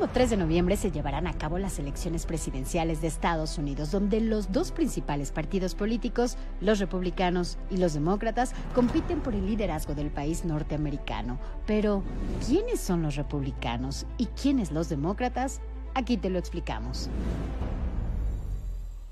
[0.00, 4.22] próximo 3 de noviembre se llevarán a cabo las elecciones presidenciales de Estados Unidos, donde
[4.22, 10.10] los dos principales partidos políticos, los republicanos y los demócratas, compiten por el liderazgo del
[10.10, 11.38] país norteamericano.
[11.66, 12.02] Pero,
[12.46, 15.60] ¿quiénes son los republicanos y quiénes los demócratas?
[15.94, 17.10] Aquí te lo explicamos.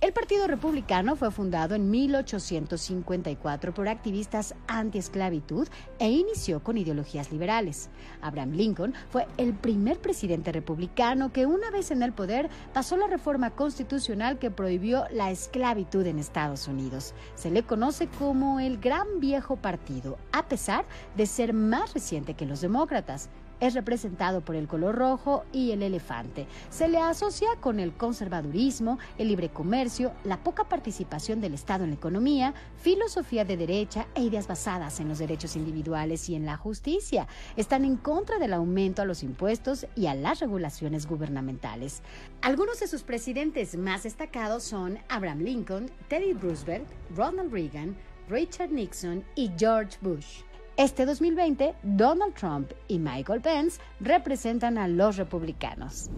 [0.09, 5.69] El Partido Republicano fue fundado en 1854 por activistas anti-esclavitud
[5.99, 7.91] e inició con ideologías liberales.
[8.23, 13.07] Abraham Lincoln fue el primer presidente republicano que una vez en el poder pasó la
[13.07, 17.13] reforma constitucional que prohibió la esclavitud en Estados Unidos.
[17.35, 20.87] Se le conoce como el Gran Viejo Partido, a pesar
[21.19, 23.29] de ser más reciente que los demócratas
[23.61, 26.47] es representado por el color rojo y el elefante.
[26.71, 31.91] Se le asocia con el conservadurismo, el libre comercio, la poca participación del Estado en
[31.91, 36.57] la economía, filosofía de derecha e ideas basadas en los derechos individuales y en la
[36.57, 37.27] justicia.
[37.57, 42.03] Están en contra del aumento a los impuestos y a las regulaciones gubernamentales.
[42.43, 47.97] Algunos de sus presidentes más destacados son Abraham Lincoln, Teddy Roosevelt, Ronald Reagan,
[48.29, 50.43] Richard Nixon y George Bush.
[50.79, 56.09] Este 2020, Donald Trump y Michael Pence representan a los republicanos.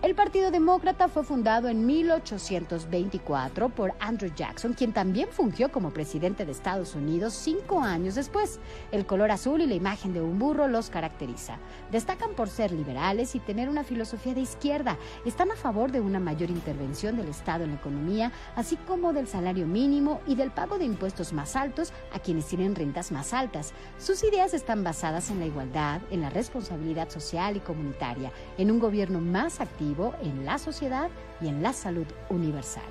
[0.00, 6.46] El Partido Demócrata fue fundado en 1824 por Andrew Jackson, quien también fungió como presidente
[6.46, 8.60] de Estados Unidos cinco años después.
[8.92, 11.56] El color azul y la imagen de un burro los caracteriza.
[11.90, 14.96] Destacan por ser liberales y tener una filosofía de izquierda.
[15.26, 19.26] Están a favor de una mayor intervención del Estado en la economía, así como del
[19.26, 23.72] salario mínimo y del pago de impuestos más altos a quienes tienen rentas más altas.
[23.98, 28.78] Sus ideas están basadas en la igualdad, en la responsabilidad social y comunitaria, en un
[28.78, 29.87] gobierno más activo
[30.22, 31.08] en la sociedad
[31.40, 32.84] y en la salud universal.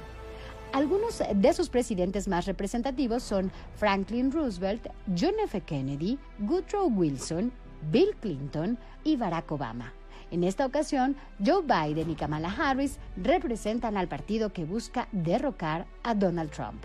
[0.74, 5.62] Algunos de sus presidentes más representativos son Franklin Roosevelt, John F.
[5.62, 7.52] Kennedy, Woodrow Wilson,
[7.92, 9.94] Bill Clinton y Barack Obama.
[10.32, 16.14] En esta ocasión, Joe Biden y Kamala Harris representan al partido que busca derrocar a
[16.16, 16.84] Donald Trump.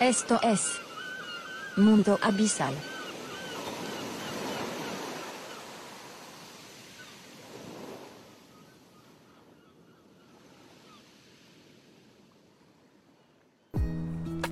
[0.00, 0.78] Esto es
[1.76, 2.72] Mundo Abisal.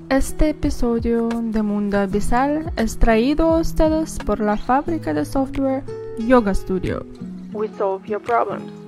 [0.09, 5.84] Este episodio de Mundo Abisal es traído a ustedes por la fábrica de software
[6.19, 7.07] Yoga Studio.
[7.53, 8.87] We solve your problems.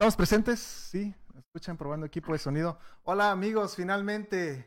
[0.00, 0.60] ¿Estamos presentes?
[0.60, 2.78] Sí, escuchan probando equipo de sonido.
[3.02, 4.66] Hola amigos, finalmente.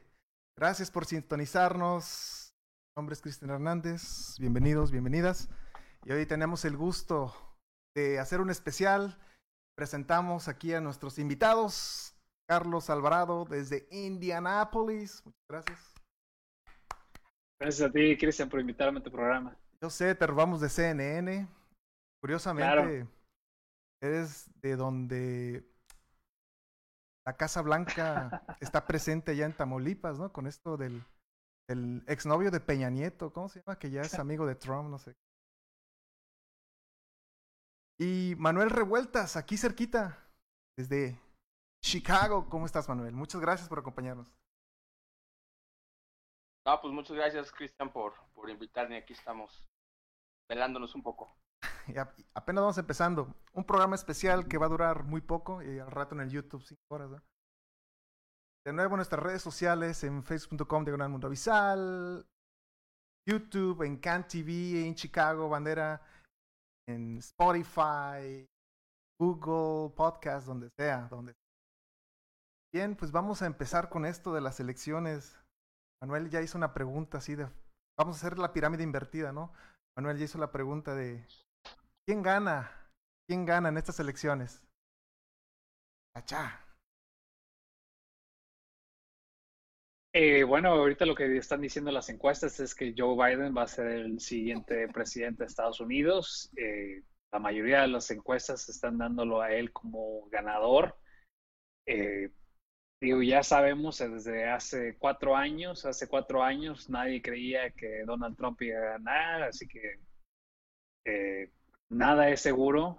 [0.56, 2.54] Gracias por sintonizarnos.
[2.54, 4.38] Mi nombre es Cristian Hernández.
[4.38, 5.50] Bienvenidos, bienvenidas.
[6.06, 7.34] Y hoy tenemos el gusto
[7.96, 9.18] de hacer un especial.
[9.76, 12.14] Presentamos aquí a nuestros invitados.
[12.48, 15.24] Carlos Alvarado desde Indianápolis.
[15.26, 15.94] Muchas gracias.
[17.60, 19.58] Gracias a ti, Cristian, por invitarme a tu programa.
[19.82, 21.48] Yo sé, te robamos de CNN.
[22.22, 23.08] Curiosamente,
[24.04, 25.66] eres de donde
[27.26, 30.34] la Casa Blanca está presente allá en Tamaulipas, ¿no?
[30.34, 31.04] Con esto del,
[31.68, 33.80] del exnovio de Peña Nieto, ¿cómo se llama?
[33.80, 35.16] Que ya es amigo de Trump, no sé.
[38.00, 40.18] Y Manuel Revueltas, aquí cerquita,
[40.78, 41.18] desde
[41.82, 42.50] Chicago.
[42.50, 43.14] ¿Cómo estás, Manuel?
[43.14, 44.34] Muchas gracias por acompañarnos.
[46.66, 48.98] No, pues muchas gracias, Cristian, por, por invitarme.
[48.98, 49.64] Aquí estamos
[50.50, 51.38] velándonos un poco.
[52.34, 53.36] Apenas vamos empezando.
[53.54, 56.64] Un programa especial que va a durar muy poco y al rato en el YouTube,
[56.64, 57.10] cinco horas.
[57.10, 57.22] ¿no?
[58.66, 62.26] De nuevo en nuestras redes sociales, en facebook.com, Diagonal Mundo Avisal,
[63.28, 66.02] YouTube, en Can TV, en Chicago, Bandera,
[66.88, 68.48] en Spotify,
[69.20, 71.34] Google Podcast, donde sea, donde
[72.74, 75.38] Bien, pues vamos a empezar con esto de las elecciones.
[76.02, 77.48] Manuel ya hizo una pregunta así de,
[78.00, 79.54] vamos a hacer la pirámide invertida, ¿no?
[79.96, 81.24] Manuel ya hizo la pregunta de,
[82.06, 82.72] ¿quién gana?
[83.28, 84.62] ¿Quién gana en estas elecciones?
[86.16, 86.60] Achá.
[90.16, 93.68] Eh, bueno, ahorita lo que están diciendo las encuestas es que Joe Biden va a
[93.68, 96.52] ser el siguiente presidente de Estados Unidos.
[96.56, 97.02] Eh,
[97.32, 100.96] la mayoría de las encuestas están dándolo a él como ganador.
[101.88, 102.30] Eh,
[103.02, 108.62] digo, ya sabemos desde hace cuatro años, hace cuatro años nadie creía que Donald Trump
[108.62, 110.00] iba a ganar, así que
[111.94, 112.98] nada es seguro.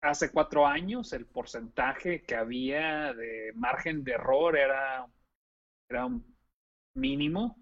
[0.00, 5.06] Hace cuatro años el porcentaje que había de margen de error era,
[5.88, 6.24] era un
[6.94, 7.58] mínimo.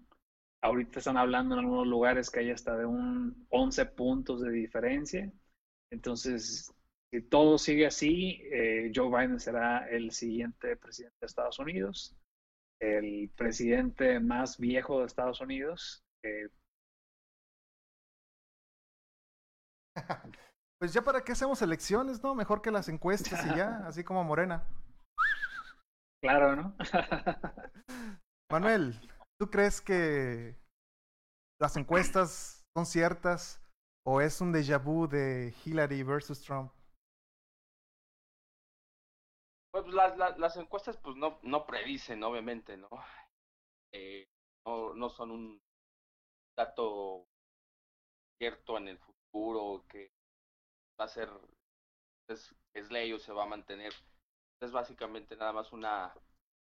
[0.61, 5.31] Ahorita están hablando en algunos lugares que hay hasta de un 11 puntos de diferencia.
[5.91, 6.71] Entonces,
[7.11, 12.15] si todo sigue así, eh, Joe Biden será el siguiente presidente de Estados Unidos,
[12.79, 16.03] el presidente más viejo de Estados Unidos.
[16.23, 16.49] Eh.
[20.79, 22.35] Pues ya para qué hacemos elecciones, ¿no?
[22.35, 24.67] Mejor que las encuestas y ya, así como Morena.
[26.21, 26.75] Claro, ¿no?
[28.51, 28.99] Manuel,
[29.39, 30.55] ¿tú crees que
[31.59, 33.61] las encuestas son ciertas
[34.05, 36.71] o es un déjà vu de Hillary versus Trump?
[39.71, 42.89] Pues las encuestas pues no, no predicen, obviamente, ¿no?
[43.93, 44.25] Eh,
[44.65, 44.93] ¿no?
[44.95, 45.61] No son un
[46.57, 47.27] dato
[48.39, 49.16] cierto en el futuro
[49.87, 50.11] que
[50.99, 51.29] va a ser,
[52.27, 53.93] es, es ley o se va a mantener.
[54.61, 56.13] Es básicamente nada más una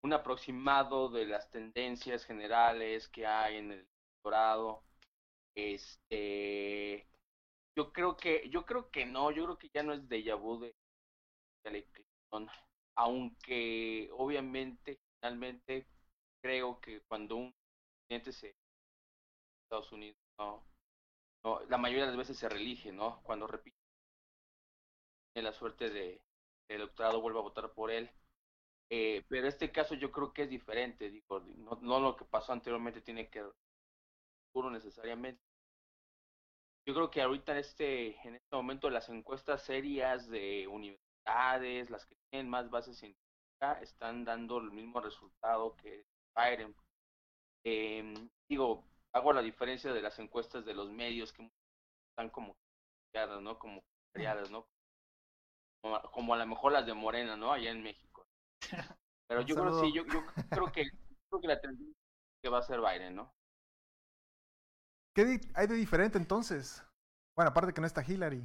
[0.02, 4.84] un aproximado de las tendencias generales que hay en el doctorado.
[5.54, 7.08] Este,
[7.76, 10.60] yo creo que, yo creo que no, yo creo que ya no es déjà vu
[10.60, 10.74] de,
[11.64, 11.86] de
[12.96, 15.86] aunque obviamente finalmente
[16.42, 17.54] creo que cuando un
[18.06, 18.54] cliente se
[19.64, 20.64] Estados Unidos no,
[21.44, 23.76] no la mayoría de las veces se relige no cuando repite
[25.34, 26.20] la suerte de
[26.68, 28.10] el doctorado vuelva a votar por él.
[28.90, 31.40] Eh, pero este caso yo creo que es diferente digo
[31.82, 33.44] no, lo que pasó anteriormente tiene que
[34.52, 35.42] puro necesariamente.
[36.86, 42.06] Yo creo que ahorita en este en este momento las encuestas serias de universidades las
[42.06, 46.74] que tienen más bases científicas, están dando el mismo resultado que Biden.
[47.64, 48.14] Eh,
[48.48, 48.84] digo,
[49.18, 51.50] hago la diferencia de las encuestas de los medios que
[52.10, 52.56] están como
[53.42, 53.58] ¿no?
[53.58, 53.82] Como
[54.50, 54.66] ¿no?
[56.10, 57.52] Como, a lo mejor las de Morena, ¿no?
[57.52, 58.26] Allá en México.
[59.28, 60.88] Pero yo creo sí, yo, yo creo que
[61.28, 61.94] creo que la tendencia
[62.42, 63.32] que va a ser Biden, ¿no?
[65.14, 66.84] ¿Qué hay de diferente entonces?
[67.36, 68.42] Bueno, aparte que no está Hillary.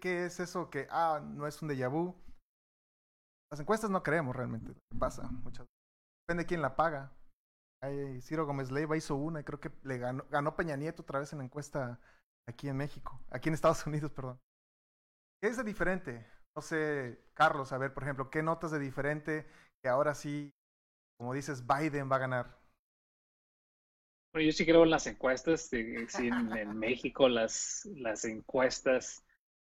[0.00, 2.14] ¿Qué, es eso que, ah, no es un déjà vu?
[3.50, 5.28] Las encuestas no creemos realmente lo pasa.
[5.28, 5.66] Muchas
[6.26, 7.12] Depende de quién la paga.
[8.20, 11.32] Ciro Gómez Leiva hizo una y creo que le ganó, ganó Peña Nieto otra vez
[11.32, 12.00] en la encuesta
[12.48, 14.40] aquí en México, aquí en Estados Unidos, perdón.
[15.40, 16.26] ¿Qué es de diferente?
[16.54, 19.46] No sé, Carlos, a ver, por ejemplo, ¿qué notas de diferente
[19.82, 20.54] que ahora sí,
[21.18, 22.58] como dices, Biden va a ganar?
[24.32, 29.24] Bueno, yo sí creo en las encuestas, sí, en, México las, las encuestas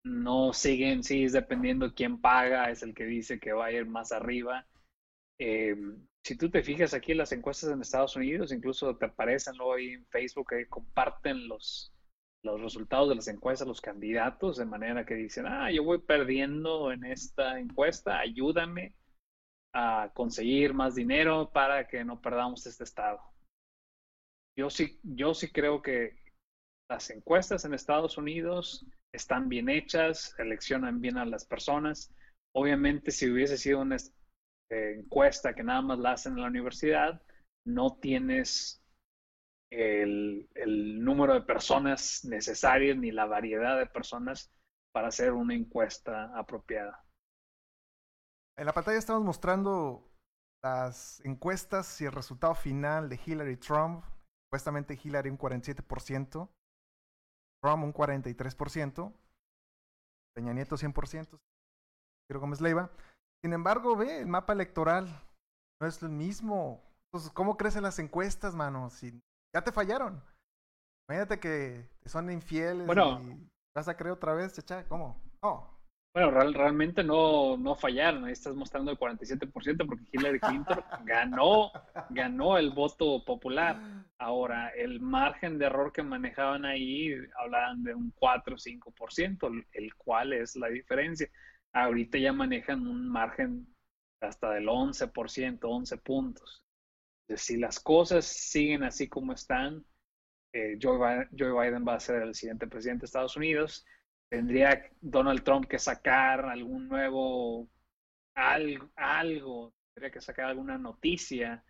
[0.04, 3.86] no siguen, sí, es dependiendo quién paga, es el que dice que va a ir
[3.86, 4.66] más arriba.
[5.40, 5.76] Eh,
[6.24, 9.74] si tú te fijas aquí en las encuestas en Estados Unidos, incluso te aparecen luego
[9.74, 11.92] ahí en Facebook que comparten los,
[12.44, 16.92] los resultados de las encuestas, los candidatos, de manera que dicen, ah, yo voy perdiendo
[16.92, 18.94] en esta encuesta, ayúdame
[19.74, 23.20] a conseguir más dinero para que no perdamos este estado.
[24.56, 26.16] Yo sí, yo sí creo que
[26.90, 32.12] las encuestas en Estados Unidos están bien hechas, seleccionan bien a las personas.
[32.54, 33.96] Obviamente, si hubiese sido una
[34.70, 37.22] encuesta que nada más la hacen en la universidad,
[37.64, 38.82] no tienes
[39.70, 44.50] el, el, número de personas necesarias ni la variedad de personas
[44.92, 47.04] para hacer una encuesta apropiada.
[48.56, 50.08] En la pantalla estamos mostrando
[50.62, 54.04] las encuestas y el resultado final de Hillary Trump.
[54.46, 56.48] Supuestamente Hillary un 47%,
[57.62, 59.12] Trump un 43%,
[60.34, 61.38] Peña Nieto 100%,
[62.26, 62.90] Ciro Gómez Leiva.
[63.42, 65.06] Sin embargo, ve, el mapa electoral
[65.80, 66.82] no es el mismo.
[67.06, 68.90] Entonces, ¿cómo crecen las encuestas, mano?
[68.90, 69.20] Si
[69.54, 70.22] ya te fallaron.
[71.08, 75.18] Imagínate que son infieles bueno, y vas a creer otra vez, chacha, ¿cómo?
[75.42, 75.78] No.
[76.14, 81.70] Bueno, realmente no, no fallaron, ahí estás mostrando el 47% porque Hillary Clinton ganó,
[82.10, 83.80] ganó el voto popular.
[84.18, 89.94] Ahora, el margen de error que manejaban ahí hablaban de un 4 o 5%, el
[89.94, 91.30] cual es la diferencia.
[91.72, 93.66] Ahorita ya manejan un margen
[94.20, 96.64] hasta del 11%, 11 puntos.
[97.26, 99.84] Entonces, si las cosas siguen así como están,
[100.52, 103.84] eh, Joe Biden va a ser el siguiente presidente de Estados Unidos
[104.28, 107.68] tendría Donald Trump que sacar algún nuevo
[108.34, 111.64] algo, algo, tendría que sacar alguna noticia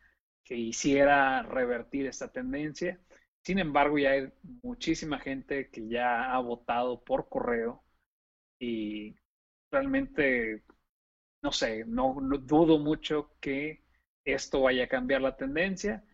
[0.45, 3.01] que hiciera revertir esta tendencia.
[3.43, 7.83] Sin embargo, ya hay muchísima gente que ya ha votado por correo
[8.59, 9.17] y
[9.71, 10.63] realmente
[11.43, 13.85] no sé, no, dudo mucho que
[14.25, 16.05] esto vaya a cambiar la tendencia.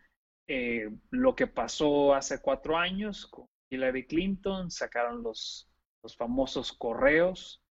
[0.46, 5.68] Eh, lo que pasó hace cuatro años con Hillary Clinton, sacaron los,
[6.02, 7.62] los famosos correos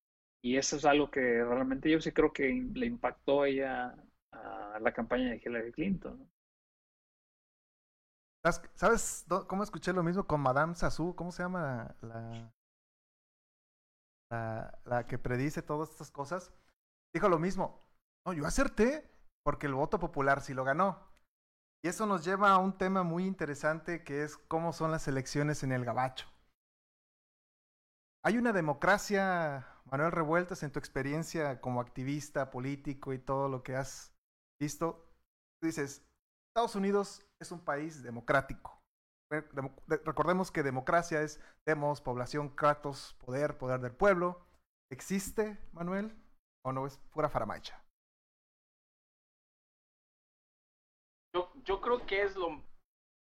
[0.42, 3.96] y eso es algo que realmente yo sí creo que le impactó a ella
[4.32, 6.30] a la campaña de Hillary Clinton.
[8.76, 11.16] ¿Sabes cómo escuché lo mismo con Madame Sassou?
[11.16, 12.52] ¿Cómo se llama la,
[14.30, 16.52] la, que predice todas estas cosas?
[17.14, 17.82] Dijo lo mismo.
[18.26, 19.10] No, yo acerté
[19.44, 21.00] porque el voto popular sí lo ganó.
[21.84, 25.64] Y eso nos lleva a un tema muy interesante que es cómo son las elecciones
[25.64, 26.28] en el gabacho.
[28.26, 33.76] ¿Hay una democracia, Manuel Revueltas, en tu experiencia como activista, político y todo lo que
[33.76, 34.14] has
[34.62, 35.06] visto?
[35.60, 36.06] Tú dices,
[36.48, 38.83] Estados Unidos es un país democrático.
[40.06, 44.46] Recordemos que democracia es demos, población, kratos, poder, poder del pueblo.
[44.92, 46.16] ¿Existe, Manuel?
[46.66, 47.84] ¿O no es pura faramacha?
[51.36, 52.62] Yo, yo creo que es lo,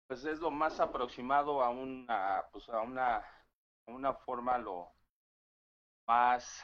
[0.08, 3.24] pues es lo más aproximado a una, pues a una, a
[3.86, 4.92] una forma lo
[6.08, 6.60] más,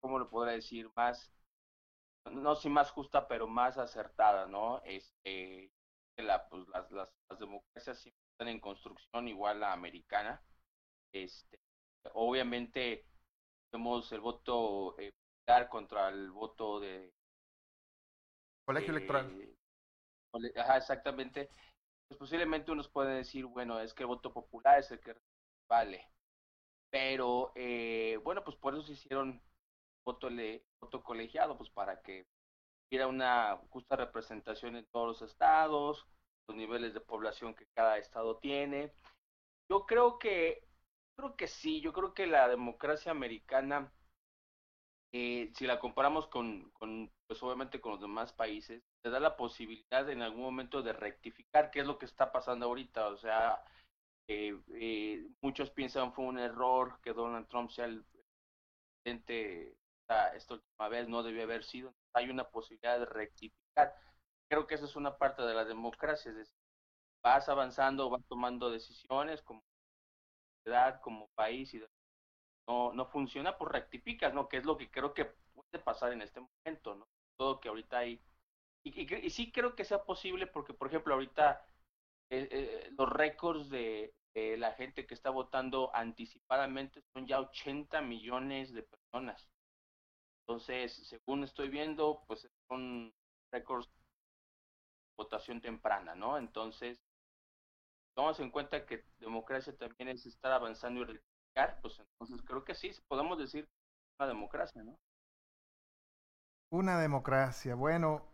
[0.00, 0.90] ¿cómo lo podría decir?
[0.94, 1.32] Más,
[2.30, 4.82] no sé más justa, pero más acertada, ¿no?
[4.84, 5.72] Este,
[6.18, 10.42] la, pues, las, las, democracias están en construcción igual a la americana.
[11.10, 11.58] Este,
[12.12, 13.06] obviamente
[13.72, 15.10] vemos el voto eh,
[15.70, 17.14] contra el voto de
[18.66, 19.56] colegio electoral.
[20.56, 21.48] Ajá, exactamente.
[22.08, 25.16] Pues posiblemente unos pueden decir, bueno, es que el voto popular es el que
[25.66, 26.06] vale.
[26.90, 29.42] Pero eh, bueno, pues por eso se hicieron
[30.04, 32.26] voto, le, voto colegiado, pues para que
[32.90, 36.06] hubiera una justa representación en todos los estados,
[36.48, 38.92] los niveles de población que cada estado tiene.
[39.68, 40.64] Yo creo que,
[41.16, 43.92] creo que sí, yo creo que la democracia americana,
[45.12, 49.36] eh, si la comparamos con, con, pues obviamente con los demás países, te da la
[49.36, 53.08] posibilidad en algún momento de rectificar qué es lo que está pasando ahorita.
[53.08, 53.62] O sea,
[54.28, 58.04] eh, eh, muchos piensan fue un error que Donald Trump sea el
[59.04, 59.76] presidente
[60.34, 63.94] esta última vez, no debió haber sido hay una posibilidad de rectificar.
[64.48, 66.54] Creo que esa es una parte de la democracia, es decir,
[67.22, 69.62] vas avanzando, vas tomando decisiones como
[70.62, 71.82] ciudad, como país y
[72.68, 74.48] no, no funciona, pues rectificas, ¿no?
[74.48, 77.08] Que es lo que creo que puede pasar en este momento, ¿no?
[77.36, 78.20] Todo que ahorita hay.
[78.84, 81.64] Y, y, sí creo que sea posible porque, por ejemplo, ahorita
[82.30, 84.12] eh, eh, los récords de,
[84.58, 89.48] la gente que está votando anticipadamente son ya 80 millones de personas.
[90.42, 93.14] Entonces, según estoy viendo, pues son
[93.50, 93.90] récords
[95.16, 96.38] votación temprana, ¿no?
[96.38, 96.98] Entonces,
[98.14, 102.74] tomamos en cuenta que democracia también es estar avanzando y rectificar, pues entonces creo que
[102.74, 103.68] sí, podemos decir
[104.18, 104.98] una democracia, ¿no?
[106.72, 108.26] Una democracia, bueno,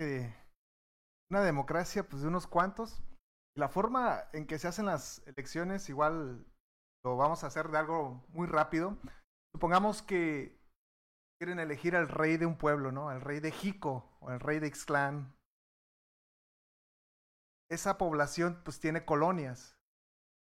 [0.00, 0.34] eh,
[1.30, 3.02] una democracia pues de unos cuantos.
[3.56, 6.44] La forma en que se hacen las elecciones igual
[7.04, 8.98] lo vamos a hacer de algo muy rápido.
[9.54, 10.58] Supongamos que
[11.38, 13.08] quieren elegir al rey de un pueblo, ¿no?
[13.08, 15.35] Al rey de Jico o al rey de Ixtlán.
[17.70, 19.76] Esa población pues tiene colonias.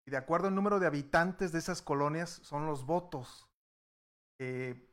[0.05, 3.50] Y de acuerdo al número de habitantes de esas colonias son los votos.
[4.39, 4.89] Eh,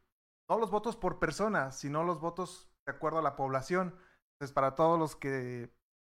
[0.48, 3.96] no los votos por persona, sino los votos de acuerdo a la población.
[4.34, 5.72] Entonces, para todos los que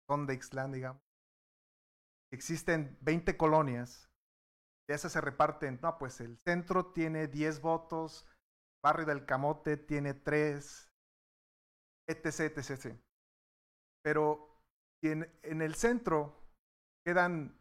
[0.09, 1.01] son de Ixtlán, digamos,
[2.31, 4.09] existen 20 colonias.
[4.87, 8.27] Y esas se reparten, no, pues el centro tiene 10 votos,
[8.83, 10.91] Barrio del Camote tiene tres,
[12.07, 12.95] etc, etc.
[14.03, 14.54] Pero
[15.09, 16.35] en, en el centro
[17.05, 17.57] quedan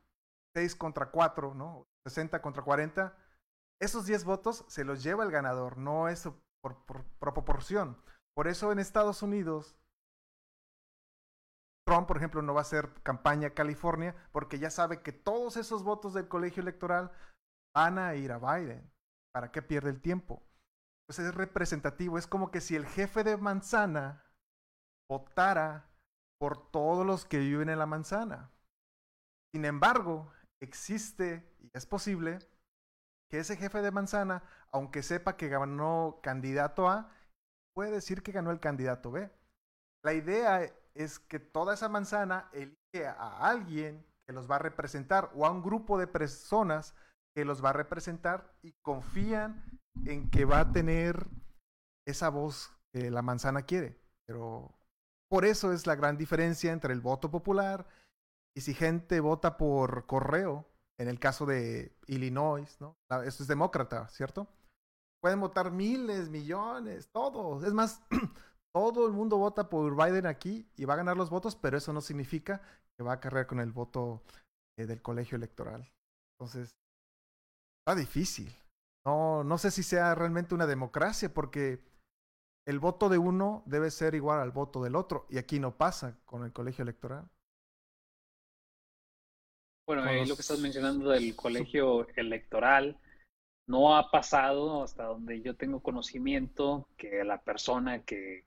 [0.55, 1.87] 6 contra 4, ¿no?
[2.07, 3.17] 60 contra 40.
[3.81, 6.29] Esos 10 votos se los lleva el ganador, no es
[6.63, 8.01] por, por, por proporción.
[8.35, 9.77] Por eso en Estados Unidos
[11.87, 15.83] Trump, por ejemplo, no va a hacer campaña California porque ya sabe que todos esos
[15.83, 17.13] votos del colegio electoral
[17.75, 18.91] van a ir a Biden.
[19.33, 20.43] ¿Para qué pierde el tiempo?
[21.07, 22.19] pues es representativo.
[22.19, 24.25] Es como que si el jefe de manzana
[25.09, 25.87] votara
[26.45, 28.51] por todos los que viven en la manzana.
[29.55, 32.39] Sin embargo, existe y es posible
[33.31, 37.11] que ese jefe de manzana, aunque sepa que ganó candidato A,
[37.75, 39.31] puede decir que ganó el candidato B.
[40.05, 45.31] La idea es que toda esa manzana elige a alguien que los va a representar
[45.35, 46.95] o a un grupo de personas
[47.35, 49.65] que los va a representar y confían
[50.05, 51.27] en que va a tener
[52.07, 53.99] esa voz que la manzana quiere.
[54.27, 54.75] Pero
[55.35, 57.89] por eso es la gran diferencia entre el voto popular
[58.57, 60.65] y si gente vota por correo,
[60.97, 62.97] en el caso de Illinois, ¿no?
[63.25, 64.47] Esto es demócrata, ¿cierto?
[65.21, 67.65] Pueden votar miles, millones, todos.
[67.65, 68.01] Es más,
[68.73, 71.93] todo el mundo vota por Biden aquí y va a ganar los votos, pero eso
[71.93, 72.63] no significa
[72.97, 74.23] que va a cargar con el voto
[74.79, 75.93] eh, del colegio electoral.
[76.39, 76.77] Entonces,
[77.81, 78.55] está difícil.
[79.05, 81.83] No, no sé si sea realmente una democracia, porque
[82.67, 86.19] el voto de uno debe ser igual al voto del otro, y aquí no pasa
[86.25, 87.29] con el colegio electoral.
[89.87, 92.99] Bueno, ahí lo que estás mencionando del colegio electoral,
[93.67, 98.45] no ha pasado hasta donde yo tengo conocimiento que la persona que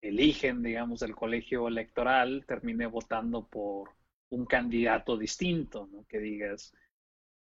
[0.00, 3.90] eligen, digamos, el colegio electoral termine votando por
[4.30, 6.04] un candidato distinto, ¿no?
[6.06, 6.72] Que digas,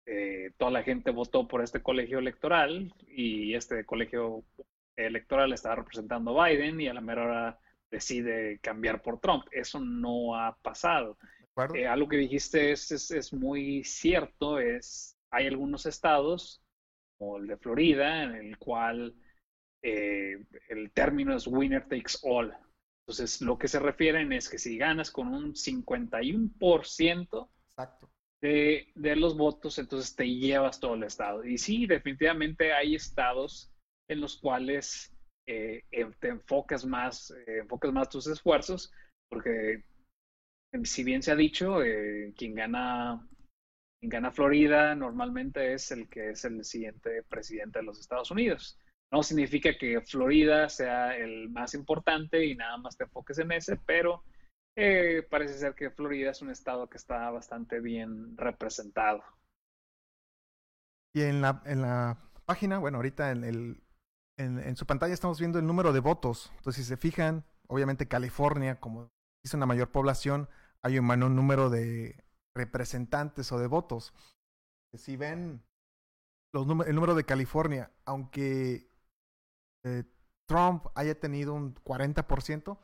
[0.06, 4.44] eh, toda la gente votó por este colegio electoral y este colegio
[4.96, 7.58] electoral estaba representando a Biden y a la mera hora
[7.90, 9.44] decide cambiar por Trump.
[9.52, 11.18] Eso no ha pasado.
[11.74, 16.62] Eh, algo que dijiste es, es, muy cierto, es hay algunos estados,
[17.18, 19.14] como el de Florida, en el cual
[19.82, 22.54] eh, el término es winner takes all.
[23.06, 28.10] Entonces, lo que se refieren es que si ganas con un 51% Exacto
[28.40, 31.44] de, los votos, entonces te llevas todo el estado.
[31.44, 33.72] Y sí, definitivamente hay estados
[34.08, 35.12] en los cuales
[35.46, 35.84] eh,
[36.20, 38.92] te enfocas más, eh, enfocas más tus esfuerzos,
[39.28, 39.84] porque
[40.84, 43.26] si bien se ha dicho, eh, quien gana
[44.00, 48.78] quien gana Florida normalmente es el que es el siguiente presidente de los Estados Unidos.
[49.10, 53.76] No significa que Florida sea el más importante y nada más te enfoques en ese,
[53.76, 54.24] pero
[54.76, 59.22] eh, parece ser que Florida es un estado que está bastante bien representado.
[61.14, 63.82] Y en la, en la página, bueno, ahorita en, el,
[64.38, 66.52] en, su pantalla estamos viendo el número de votos.
[66.56, 69.10] Entonces, si se fijan, obviamente California, como
[69.44, 70.48] es una mayor población,
[70.82, 72.24] hay un número de
[72.54, 74.12] representantes o de votos.
[74.94, 75.64] Si ven
[76.52, 78.90] los el número de California, aunque
[79.84, 80.04] eh,
[80.48, 82.78] Trump haya tenido un 40%,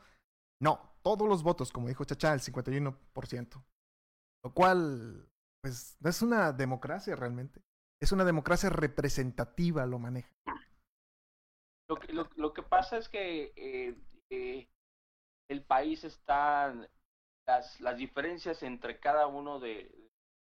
[0.61, 3.63] no, todos los votos, como dijo Chacha, el 51%.
[4.43, 5.29] Lo cual,
[5.61, 7.61] pues, no es una democracia realmente.
[8.01, 10.29] Es una democracia representativa, lo maneja.
[11.89, 13.95] Lo que, lo, que pasa es que eh,
[14.31, 14.67] eh,
[15.49, 16.73] el país está,
[17.45, 20.09] las, las diferencias entre cada uno de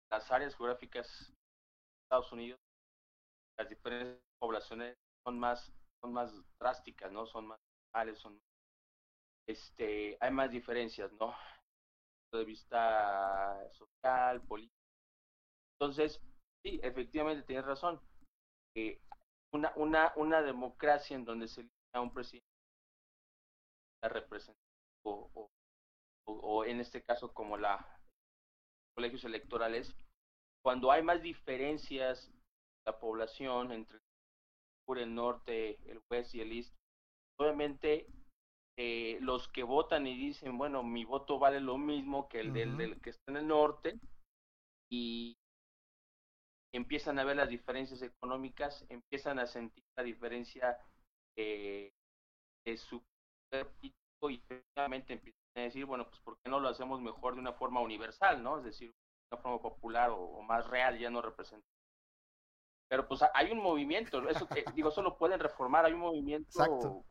[0.09, 2.59] las áreas geográficas de Estados Unidos,
[3.59, 7.25] las diferentes poblaciones son más, son más drásticas, ¿no?
[7.25, 7.59] Son más
[8.15, 8.39] son
[9.49, 11.33] este, hay más diferencias, ¿no?
[12.33, 14.75] de vista social, político.
[15.79, 16.21] Entonces,
[16.63, 17.99] sí, efectivamente tienes razón.
[18.75, 19.01] que
[19.53, 22.47] una, una, una democracia en donde se elige a un presidente
[24.03, 24.61] representa
[25.05, 25.51] o, o,
[26.25, 27.85] o, en este caso como la
[28.95, 29.95] colegios electorales,
[30.63, 32.31] cuando hay más diferencias
[32.85, 33.99] la población entre
[34.95, 36.77] el norte, el oeste y el este,
[37.39, 38.07] obviamente
[38.77, 43.01] eh, los que votan y dicen, bueno, mi voto vale lo mismo que el del,
[43.01, 43.99] que está en el norte,
[44.89, 45.35] y
[46.73, 50.77] empiezan a ver las diferencias económicas, empiezan a sentir la diferencia
[51.37, 51.91] eh,
[52.65, 53.01] de su
[53.81, 53.93] y
[54.35, 57.79] efectivamente empiezan a decir, bueno, pues ¿por qué no lo hacemos mejor de una forma
[57.79, 58.57] universal, no?
[58.57, 61.67] Es decir, de una forma popular o, más real, ya no representa.
[62.89, 67.03] Pero pues hay un movimiento, eso que digo, solo pueden reformar, hay un movimiento,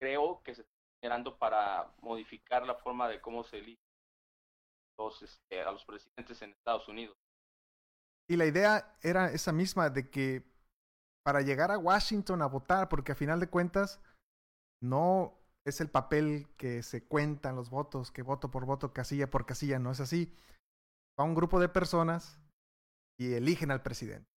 [0.00, 0.64] creo que se
[1.00, 3.82] generando para modificar la forma de cómo se elige
[4.98, 7.16] los, este, a los presidentes en Estados Unidos.
[8.28, 10.44] Y la idea era esa misma de que
[11.24, 14.00] para llegar a Washington a votar, porque a final de cuentas
[14.82, 19.46] no es el papel que se cuentan los votos, que voto por voto, casilla por
[19.46, 20.32] casilla, no es así.
[21.18, 22.38] Va un grupo de personas
[23.18, 24.28] y eligen al presidente.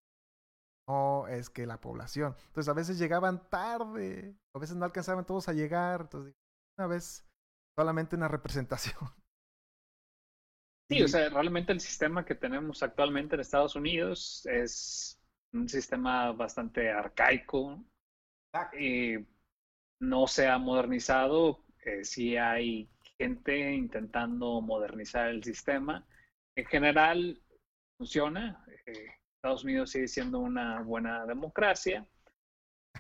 [0.88, 2.36] No es que la población.
[2.48, 6.02] Entonces a veces llegaban tarde, a veces no alcanzaban todos a llegar.
[6.02, 6.34] Entonces
[6.78, 7.26] una vez
[7.78, 8.98] solamente una representación.
[10.92, 15.18] Sí, o sea, realmente el sistema que tenemos actualmente en Estados Unidos es
[15.54, 17.82] un sistema bastante arcaico.
[18.78, 19.16] y
[20.02, 21.64] no se ha modernizado.
[21.86, 26.06] Eh, sí hay gente intentando modernizar el sistema.
[26.58, 27.42] En general,
[27.98, 28.66] funciona.
[28.86, 32.06] Eh, Estados Unidos sigue siendo una buena democracia.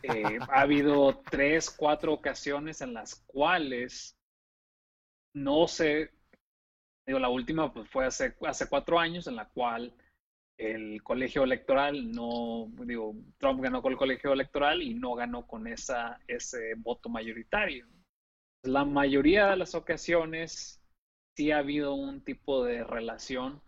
[0.01, 4.15] Eh, ha habido tres, cuatro ocasiones en las cuales
[5.33, 6.11] no sé,
[7.05, 9.93] digo, la última pues, fue hace, hace cuatro años en la cual
[10.57, 15.67] el colegio electoral no, digo, Trump ganó con el colegio electoral y no ganó con
[15.67, 17.87] esa, ese voto mayoritario.
[18.63, 20.79] La mayoría de las ocasiones
[21.35, 23.61] sí ha habido un tipo de relación.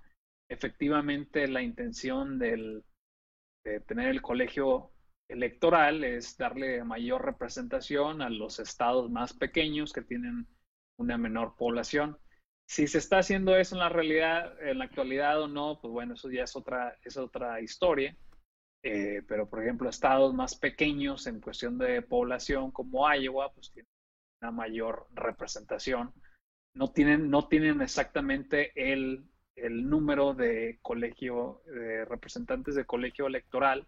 [0.50, 2.84] Efectivamente, la intención del,
[3.65, 4.91] de tener el colegio
[5.30, 10.48] electoral es darle mayor representación a los estados más pequeños que tienen
[11.00, 12.19] una menor población.
[12.65, 16.13] Si se está haciendo eso en la realidad, en la actualidad o no, pues bueno,
[16.13, 18.15] eso ya es otra, es otra historia.
[18.84, 23.89] Eh, pero, por ejemplo, estados más pequeños en cuestión de población como Iowa, pues tienen
[24.41, 26.13] una mayor representación.
[26.76, 33.88] No tienen, no tienen exactamente el, el número de colegio, de representantes de colegio electoral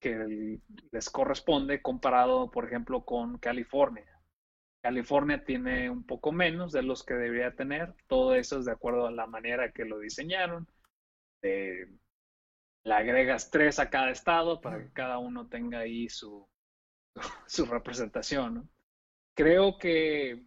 [0.00, 0.60] que
[0.92, 4.15] les corresponde comparado, por ejemplo, con California.
[4.86, 7.92] California tiene un poco menos de los que debería tener.
[8.06, 10.68] Todo eso es de acuerdo a la manera que lo diseñaron.
[11.42, 11.88] le
[12.84, 16.48] agregas tres a cada estado para que cada uno tenga ahí su,
[17.48, 18.70] su representación.
[19.34, 20.44] Creo que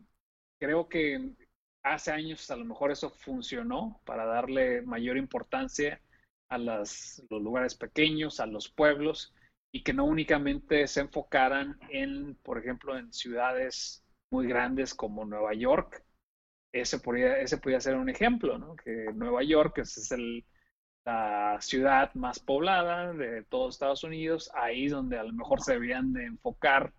[0.57, 1.35] creo que
[1.83, 6.01] hace años a lo mejor eso funcionó para darle mayor importancia
[6.47, 9.33] a los lugares pequeños, a los pueblos,
[9.73, 15.53] y que no únicamente se enfocaran en, por ejemplo, en ciudades muy grandes como Nueva
[15.53, 16.03] York.
[16.71, 18.75] Ese podría, ese podría ser un ejemplo, ¿no?
[18.75, 20.45] Que Nueva York es el,
[21.05, 26.13] la ciudad más poblada de todos Estados Unidos, ahí donde a lo mejor se deberían
[26.13, 26.93] de enfocar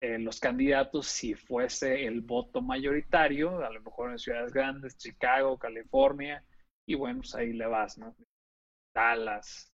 [0.00, 5.58] eh, los candidatos si fuese el voto mayoritario, a lo mejor en ciudades grandes, Chicago,
[5.58, 6.44] California,
[6.86, 8.14] y bueno, pues ahí le vas, ¿no?
[8.94, 9.72] Dallas.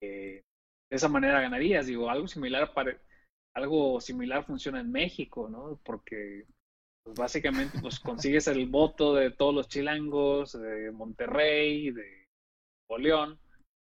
[0.00, 0.42] Eh,
[0.90, 2.96] de esa manera ganarías, digo, algo similar para,
[3.56, 5.80] algo similar funciona en México, ¿no?
[5.82, 6.44] Porque
[7.02, 12.26] pues, básicamente pues consigues el voto de todos los chilangos, de Monterrey, de
[12.98, 13.38] León,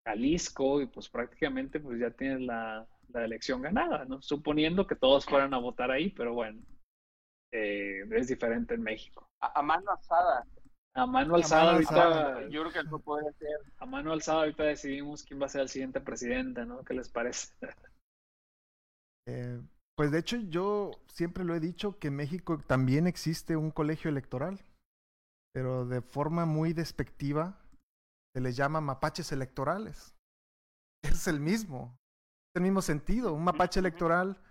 [0.07, 4.21] Jalisco, y pues prácticamente pues ya tienes la, la elección ganada, ¿no?
[4.21, 6.61] Suponiendo que todos fueran a votar ahí, pero bueno,
[7.53, 9.27] eh, es diferente en México.
[9.41, 10.47] A, mano alzada.
[10.95, 12.49] A mano alzada ahorita.
[12.51, 13.59] Yo creo que eso puede ser.
[13.79, 16.85] A mano alzada ahorita decidimos quién va a ser el siguiente presidente, ¿no?
[16.85, 17.55] ¿Qué les parece?
[19.29, 19.61] Eh,
[19.97, 24.11] pues de hecho yo siempre lo he dicho que en México también existe un colegio
[24.11, 24.65] electoral,
[25.53, 27.59] pero de forma muy despectiva
[28.35, 30.15] se les llama mapaches electorales.
[31.03, 31.97] Es el mismo,
[32.49, 33.33] es el mismo sentido.
[33.33, 34.43] Un mapache electoral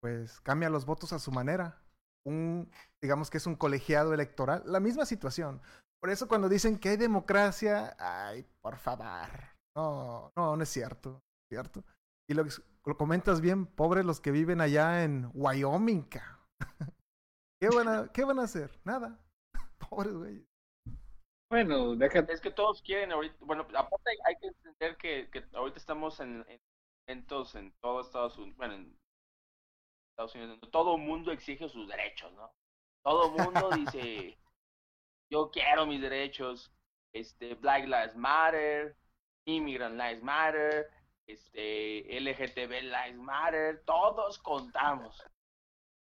[0.00, 1.80] pues cambia los votos a su manera.
[2.26, 2.70] Un,
[3.02, 5.62] digamos que es un colegiado electoral, la misma situación.
[6.00, 9.30] Por eso cuando dicen que hay democracia, ay, por favor.
[9.76, 11.84] No, no, no es cierto, ¿cierto?
[12.28, 12.44] Y lo,
[12.86, 16.08] lo comentas bien, pobres los que viven allá en Wyoming.
[17.60, 18.70] ¿Qué van a, qué van a hacer?
[18.84, 19.18] Nada.
[19.88, 20.46] Pobres güey.
[21.50, 22.32] Bueno, déjate.
[22.32, 26.44] Es que todos quieren ahorita, bueno, aparte hay, que entender que, que, ahorita estamos en,
[26.48, 26.60] en
[27.06, 28.98] eventos en todo Estados Unidos, bueno, en
[30.10, 32.52] Estados Unidos, todo el mundo exige sus derechos, ¿no?
[33.04, 34.38] Todo mundo dice,
[35.30, 36.72] yo quiero mis derechos,
[37.14, 38.96] este, Black Lives Matter,
[39.46, 40.90] Immigrant Lives Matter,
[41.26, 45.22] este, LGTB Lives Matter, todos contamos.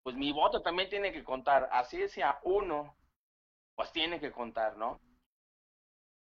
[0.02, 2.96] Pues mi voto también tiene que contar, así sea uno,
[3.76, 5.00] pues tiene que contar, ¿no?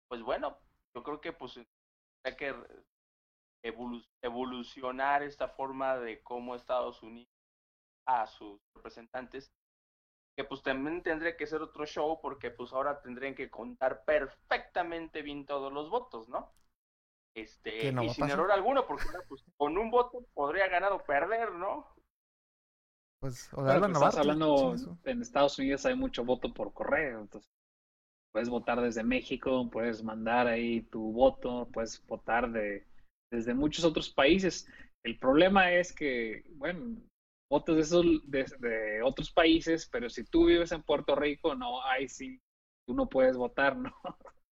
[0.08, 0.58] Pues bueno,
[0.94, 1.60] yo creo que pues
[2.24, 2.54] hay que
[4.22, 7.32] evolucionar esta forma de cómo Estados Unidos
[8.06, 9.52] a sus representantes
[10.36, 15.22] que pues también tendría que ser otro show porque pues ahora tendrían que contar perfectamente
[15.22, 16.54] bien todos los votos, ¿no?
[17.36, 21.86] Este, y sin error alguno, porque pues, con un voto podría ganar o perder, ¿no?
[23.20, 27.52] Pues, o pues, estás hablando, en Estados Unidos hay mucho voto por correo, entonces
[28.32, 32.86] puedes votar desde México, puedes mandar ahí tu voto, puedes votar de,
[33.32, 34.68] desde muchos otros países.
[35.04, 37.02] El problema es que, bueno,
[37.50, 42.08] votos de, esos, de, otros países, pero si tú vives en Puerto Rico, no, ahí
[42.08, 42.42] sí,
[42.88, 43.94] tú no puedes votar, ¿no?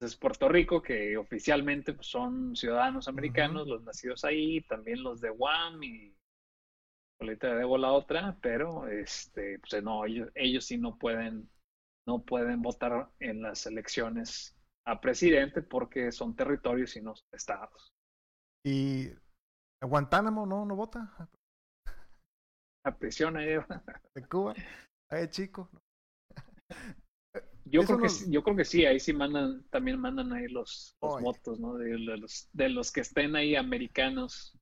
[0.00, 5.30] es Puerto Rico, que oficialmente pues, son ciudadanos americanos, los nacidos ahí, también los de
[5.30, 6.14] Guam y
[7.20, 11.50] ahorita debo la otra, pero este, pues no, ellos, ellos sí no pueden,
[12.06, 14.54] no pueden votar en las elecciones
[14.86, 17.92] a presidente porque son territorios y no son estados.
[18.64, 19.08] Y
[19.80, 21.28] Guantánamo no, no vota.
[22.84, 23.56] A prisión ahí.
[24.14, 24.54] De Cuba.
[25.10, 25.70] Ahí chico.
[27.68, 31.58] Yo creo, que, yo creo que sí, ahí sí mandan, también mandan ahí los, votos,
[31.58, 31.74] ¿no?
[31.74, 34.56] De, los, de los que estén ahí americanos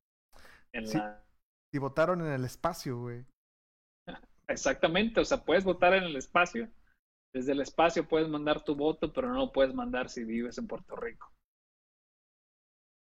[0.73, 1.23] en la...
[1.71, 3.23] Y votaron en el espacio, güey.
[4.47, 6.67] Exactamente, o sea, puedes votar en el espacio.
[7.31, 10.95] Desde el espacio puedes mandar tu voto, pero no puedes mandar si vives en Puerto
[10.95, 11.31] Rico.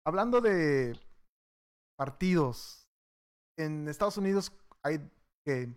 [0.06, 1.00] Hablando de
[1.98, 2.90] partidos,
[3.58, 4.52] en Estados Unidos
[4.84, 5.00] hay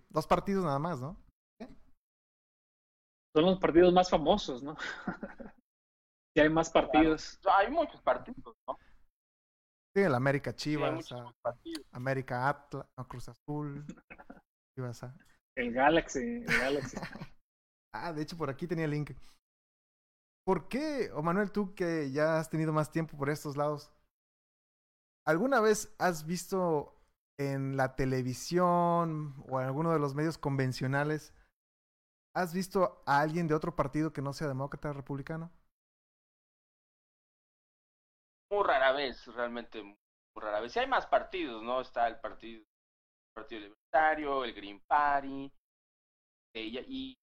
[0.08, 1.16] dos partidos nada más, ¿no?
[3.36, 4.74] Son los partidos más famosos, ¿no?
[6.34, 7.38] y hay más partidos.
[7.58, 8.78] Hay muchos partidos, ¿no?
[9.94, 11.14] Sí, el América Chivas,
[11.92, 13.84] América Atlas, Cruz Azul,
[14.74, 15.04] Chivas.
[15.54, 16.96] El Galaxy, el Galaxy.
[17.94, 19.10] ah, de hecho por aquí tenía el link.
[20.46, 23.92] ¿Por qué, o Manuel, tú que ya has tenido más tiempo por estos lados,
[25.26, 27.02] ¿alguna vez has visto
[27.38, 31.34] en la televisión o en alguno de los medios convencionales,
[32.36, 35.50] has visto a alguien de otro partido que no sea demócrata republicano?
[38.52, 39.96] Muy rara vez, realmente muy
[40.36, 40.72] rara vez.
[40.72, 41.80] Si hay más partidos, ¿no?
[41.80, 42.62] Está el partido,
[43.34, 45.50] partido Libertario, el Green Party,
[46.54, 47.16] eh, y,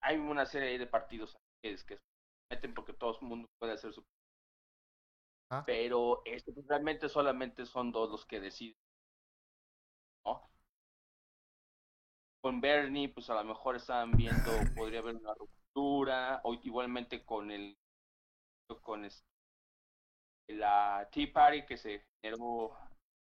[0.00, 2.00] hay una serie de partidos que, que se
[2.48, 4.04] meten porque todo el mundo puede hacer su
[5.50, 5.64] ah.
[5.66, 8.76] pero este, pues, realmente solamente son dos los que deciden
[12.48, 17.50] con Bernie, pues a lo mejor estaban viendo, podría haber una ruptura, o igualmente con
[17.50, 17.76] el
[18.80, 19.22] con este,
[20.48, 22.74] la Tea Party que se generó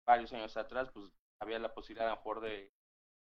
[0.06, 1.10] varios años atrás, pues
[1.40, 2.70] había la posibilidad a lo mejor de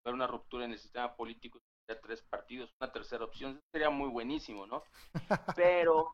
[0.04, 4.10] ver una ruptura en el sistema político de tres partidos, una tercera opción, sería muy
[4.10, 4.82] buenísimo, ¿no?
[5.56, 6.10] Pero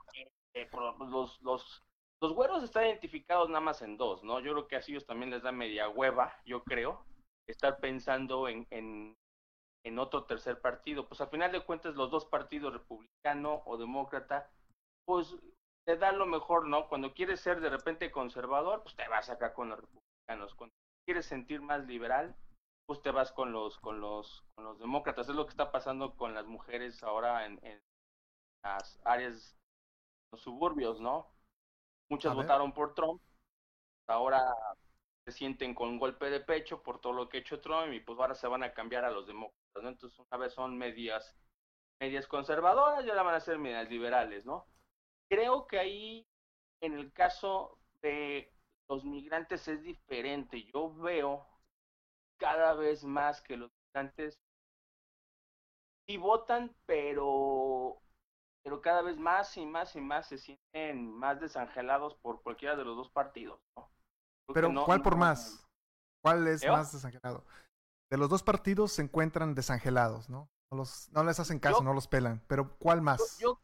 [0.54, 1.82] eh, pues, los, los,
[2.22, 4.38] los güeros están identificados nada más en dos, ¿no?
[4.38, 7.04] Yo creo que así ellos también les da media hueva, yo creo,
[7.48, 9.16] estar pensando en, en,
[9.84, 11.08] en otro tercer partido.
[11.08, 14.50] Pues al final de cuentas los dos partidos, republicano o demócrata,
[15.04, 15.36] pues
[15.84, 16.88] te da lo mejor, ¿no?
[16.88, 20.54] Cuando quieres ser de repente conservador, pues te vas acá con los republicanos.
[20.54, 22.36] Cuando quieres sentir más liberal,
[22.86, 25.28] pues te vas con los, con los, con los demócratas.
[25.28, 27.80] Es lo que está pasando con las mujeres ahora en, en
[28.64, 29.56] las áreas,
[30.32, 31.32] los suburbios, ¿no?
[32.08, 33.20] Muchas votaron por Trump.
[34.06, 34.54] Ahora
[35.24, 38.00] se sienten con un golpe de pecho por todo lo que ha hecho Trump y
[38.00, 39.88] pues ahora se van a cambiar a los demócratas, ¿no?
[39.88, 41.36] Entonces una vez son medias,
[42.00, 44.66] medias conservadoras y ahora van a ser medias liberales, ¿no?
[45.28, 46.26] Creo que ahí,
[46.80, 48.52] en el caso de
[48.88, 50.64] los migrantes es diferente.
[50.74, 51.46] Yo veo
[52.38, 54.38] cada vez más que los migrantes
[56.06, 58.02] sí votan, pero
[58.64, 62.84] pero cada vez más y más y más se sienten más desangelados por cualquiera de
[62.84, 63.90] los dos partidos, ¿no?
[64.52, 65.66] Pero ¿cuál por más?
[66.22, 67.44] ¿Cuál es más desangelado?
[68.10, 70.50] De los dos partidos se encuentran desangelados, ¿no?
[70.70, 72.42] No, los, no les hacen caso, no los pelan.
[72.46, 73.38] Pero ¿cuál más?
[73.38, 73.58] Yo,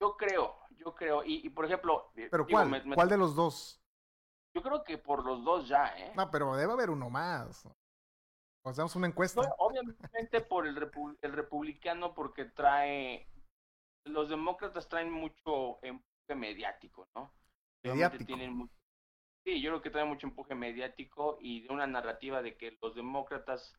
[0.00, 1.22] yo, creo, yo creo.
[1.24, 2.10] Y, por ejemplo...
[2.14, 2.82] ¿Pero cuál?
[2.94, 3.82] ¿Cuál de los dos?
[4.54, 6.12] Yo creo que por los dos ya, ¿eh?
[6.16, 7.66] No, pero debe haber uno más.
[8.64, 9.40] Hacemos una encuesta.
[9.58, 10.90] obviamente por el,
[11.22, 13.28] el republicano porque trae...
[14.04, 17.32] Los demócratas traen mucho empuje mediático, ¿no?
[17.82, 18.24] Mediático.
[18.24, 18.79] Tienen mucho
[19.44, 22.94] Sí, yo creo que trae mucho empuje mediático y de una narrativa de que los
[22.94, 23.74] demócratas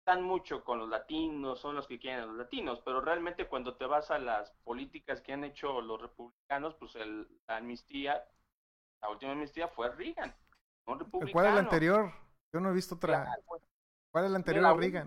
[0.00, 3.76] están mucho con los latinos, son los que quieren a los latinos, pero realmente cuando
[3.76, 8.22] te vas a las políticas que han hecho los republicanos, pues el, la amnistía,
[9.02, 10.34] la última amnistía fue Reagan,
[10.86, 11.32] republicano.
[11.32, 12.12] ¿Cuál es la anterior?
[12.52, 13.34] Yo no he visto otra.
[14.12, 15.06] ¿Cuál es la anterior a Reagan?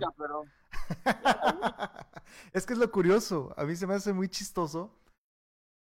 [2.54, 4.98] es que es lo curioso, a mí se me hace muy chistoso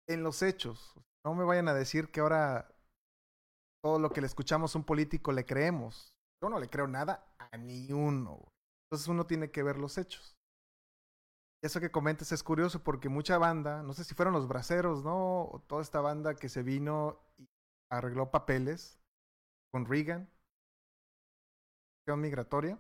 [0.07, 0.95] en los hechos.
[1.25, 2.72] No me vayan a decir que ahora
[3.83, 6.15] todo lo que le escuchamos a un político le creemos.
[6.41, 8.51] Yo no le creo nada a ni uno.
[8.85, 10.37] Entonces uno tiene que ver los hechos.
[11.61, 15.45] Eso que comentes es curioso porque mucha banda, no sé si fueron los braceros, ¿no?
[15.45, 17.47] O toda esta banda que se vino y
[17.89, 18.99] arregló papeles
[19.71, 20.29] con Reagan,
[22.17, 22.79] migratoria.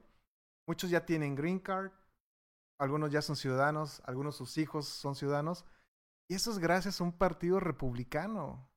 [0.67, 1.91] Muchos ya tienen green card,
[2.79, 5.65] algunos ya son ciudadanos, algunos sus hijos son ciudadanos.
[6.29, 8.69] Y eso es gracias a un partido republicano.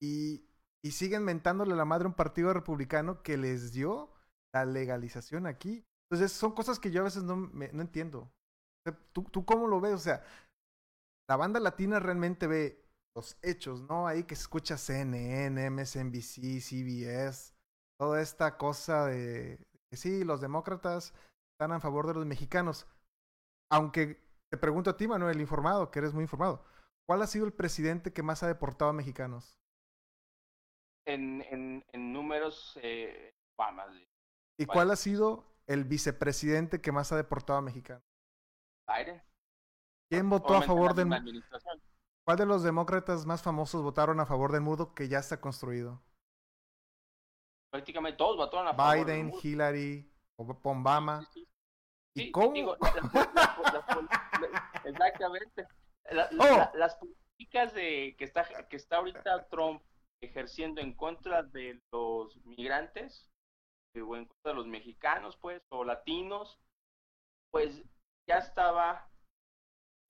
[0.00, 0.45] Y
[0.86, 4.08] y siguen mentándole la madre a un partido republicano que les dio
[4.54, 5.84] la legalización aquí.
[6.08, 8.30] Entonces, son cosas que yo a veces no, no entiendo.
[9.12, 9.94] ¿Tú, ¿Tú cómo lo ves?
[9.94, 10.22] O sea,
[11.28, 12.84] la banda latina realmente ve
[13.16, 14.06] los hechos, ¿no?
[14.06, 17.52] Ahí que se escucha CNN, MSNBC, CBS,
[17.98, 19.58] toda esta cosa de
[19.90, 21.14] que sí, los demócratas
[21.54, 22.86] están a favor de los mexicanos.
[23.72, 24.22] Aunque
[24.52, 26.64] te pregunto a ti, Manuel, informado, que eres muy informado,
[27.08, 29.58] ¿cuál ha sido el presidente que más ha deportado a mexicanos?
[31.06, 33.32] En, en, en números, eh,
[34.58, 38.04] ¿Y cuál ha sido el vicepresidente que más ha deportado a mexicanos?
[38.86, 39.22] Biden.
[40.10, 41.08] ¿Quién votó a favor del
[42.24, 46.02] ¿Cuál de los demócratas más famosos votaron a favor del muro que ya está construido?
[47.70, 51.28] Prácticamente todos votaron a favor Biden, Hillary, Obama.
[52.14, 52.76] ¿Y cómo?
[54.84, 55.66] exactamente.
[56.38, 56.70] oh.
[56.74, 59.82] las políticas de que está que está ahorita Trump
[60.22, 63.30] ejerciendo en contra de los migrantes
[63.94, 66.58] eh, o en contra de los mexicanos, pues, o latinos,
[67.50, 67.82] pues
[68.28, 69.08] ya estaba,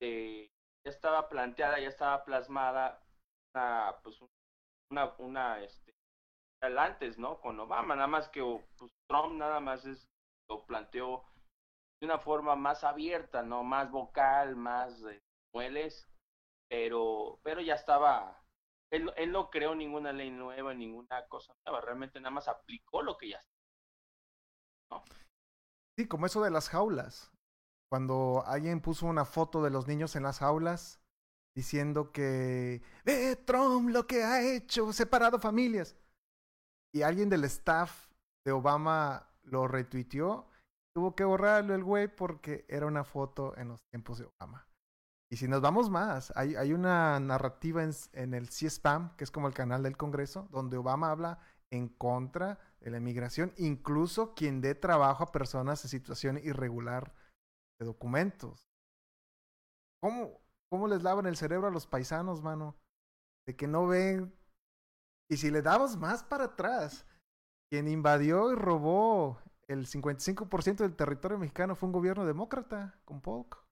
[0.01, 0.49] eh,
[0.85, 3.03] ya estaba planteada, ya estaba plasmada
[3.55, 4.21] una, pues,
[4.91, 5.95] una, una, este,
[6.63, 7.41] antes, ¿no?
[7.41, 8.41] Con Obama, nada más que
[8.79, 10.09] pues, Trump nada más es,
[10.49, 11.25] lo planteó
[12.01, 13.63] de una forma más abierta, ¿no?
[13.63, 15.23] Más vocal, más de
[15.55, 16.09] mueles,
[16.69, 18.43] pero, pero ya estaba,
[18.91, 23.31] él, no creó ninguna ley nueva, ninguna cosa nueva, realmente nada más aplicó lo que
[23.31, 25.05] ya está.
[25.99, 27.33] Sí, como eso de las jaulas.
[27.91, 31.01] Cuando alguien puso una foto de los niños en las jaulas
[31.57, 32.83] diciendo que,
[33.47, 35.97] Trump lo que ha hecho, separado familias.
[36.95, 38.09] Y alguien del staff
[38.45, 40.49] de Obama lo retuiteó,
[40.95, 44.66] tuvo que borrarlo el güey porque era una foto en los tiempos de Obama.
[45.29, 49.49] Y si nos vamos más, hay, una narrativa en, en el C-SPAM, que es como
[49.49, 54.77] el canal del Congreso, donde Obama habla en contra de la inmigración, incluso quien dé
[54.77, 57.13] trabajo a personas en situación irregular
[57.81, 58.71] de documentos.
[60.01, 62.77] ¿Cómo, ¿Cómo les lavan el cerebro a los paisanos, mano?
[63.47, 64.33] De que no ven.
[65.29, 67.05] Y si le damos más para atrás,
[67.69, 73.66] quien invadió y robó el 55% del territorio mexicano fue un gobierno demócrata con Polk.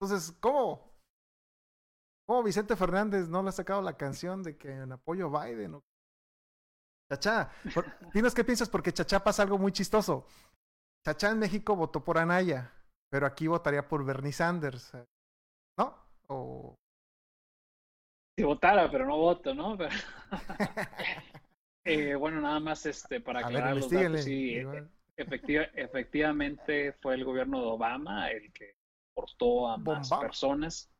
[0.00, 0.94] Entonces, ¿cómo?
[2.26, 5.80] ¿Cómo Vicente Fernández no le ha sacado la canción de que en apoyo a Biden?
[7.10, 7.50] Chachá,
[8.14, 10.26] dinos qué piensas porque Chachá pasa algo muy chistoso.
[11.04, 12.72] Chachá en México votó por Anaya,
[13.10, 14.92] pero aquí votaría por Bernie Sanders.
[15.78, 15.96] ¿No?
[16.26, 16.74] O...
[18.36, 19.78] Si votara, pero no voto, ¿no?
[21.84, 24.60] eh, bueno, nada más este para aclarar los datos, sí,
[25.16, 28.74] efectiva, efectivamente fue el gobierno de Obama el que
[29.16, 30.20] portó a más Bomba.
[30.20, 30.92] personas.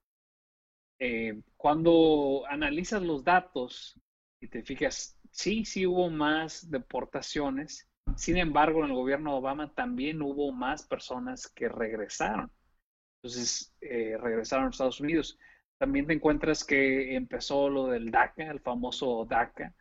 [0.98, 4.00] Eh, cuando analizas los datos
[4.40, 7.87] y te fijas, sí, sí hubo más deportaciones.
[8.16, 12.50] Sin embargo, en el gobierno de Obama también hubo más personas que regresaron.
[13.22, 15.38] Entonces, eh, regresaron a Estados Unidos.
[15.79, 19.74] También te encuentras que empezó lo del DACA, el famoso DACA,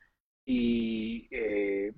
[0.45, 1.93] y eh,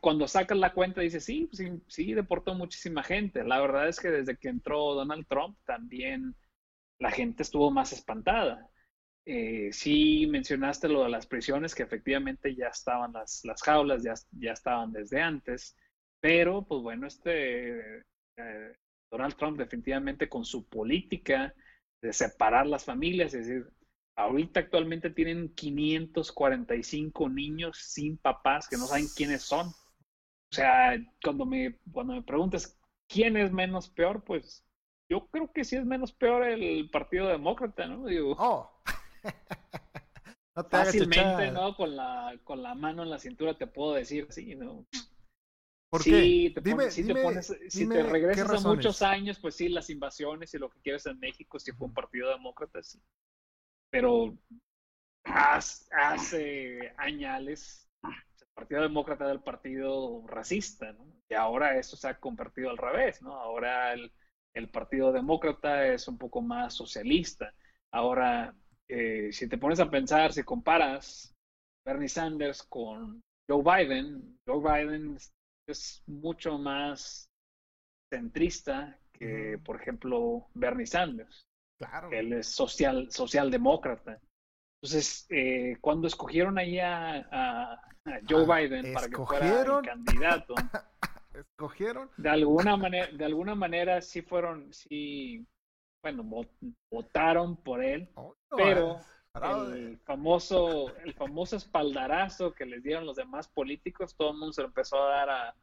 [0.00, 3.44] cuando sacas la cuenta dices, sí, sí, sí, deportó muchísima gente.
[3.44, 6.34] La verdad es que desde que entró Donald Trump también
[6.98, 8.70] la gente estuvo más espantada.
[9.26, 14.14] Eh, sí mencionaste lo de las prisiones, que efectivamente ya estaban las, las jaulas, ya,
[14.32, 15.76] ya estaban desde antes,
[16.20, 18.02] pero pues bueno, este
[18.36, 18.76] eh,
[19.10, 21.54] Donald Trump definitivamente con su política
[22.02, 23.66] de separar las familias, es decir,
[24.16, 29.68] ahorita actualmente tienen 545 niños sin papás que no saben quiénes son.
[29.68, 34.64] O sea, cuando me, cuando me preguntas quién es menos peor, pues
[35.08, 38.06] yo creo que sí es menos peor el Partido Demócrata, ¿no?
[38.06, 38.70] Digo, oh.
[40.56, 41.76] no fácilmente, ¿no?
[41.76, 44.86] Con la, con la mano en la cintura te puedo decir, sí, ¿no?
[45.90, 46.50] ¿Por sí, qué?
[46.54, 49.90] Te dime, pones, dime, te pones, si te regresas a muchos años, pues sí, las
[49.90, 53.00] invasiones y lo que quieres en México, sí fue un partido demócrata, sí.
[53.94, 54.36] Pero
[55.22, 61.06] hace, hace años el partido demócrata era el partido racista, ¿no?
[61.28, 63.36] Y ahora eso se ha convertido al revés, ¿no?
[63.36, 64.10] Ahora el,
[64.52, 67.54] el partido demócrata es un poco más socialista.
[67.92, 68.52] Ahora,
[68.88, 71.32] eh, si te pones a pensar, si comparas
[71.86, 75.16] Bernie Sanders con Joe Biden, Joe Biden
[75.68, 77.30] es mucho más
[78.12, 81.46] centrista que, por ejemplo, Bernie Sanders.
[81.88, 82.10] Claro.
[82.12, 84.18] Él es social, socialdemócrata.
[84.82, 89.46] Entonces, eh, cuando escogieron ahí a, a, a Joe Ah, Biden para que fuera
[89.78, 90.54] el candidato,
[91.34, 92.10] ¿Escogieron?
[92.16, 95.44] de alguna manera, de alguna manera sí fueron, sí,
[96.02, 96.48] bueno, vo-
[96.92, 99.00] votaron por él, Oh, no, pero
[99.70, 104.52] de- el famoso, el famoso espaldarazo que les dieron los demás políticos, todo el mundo
[104.52, 105.54] se lo empezó a dar a,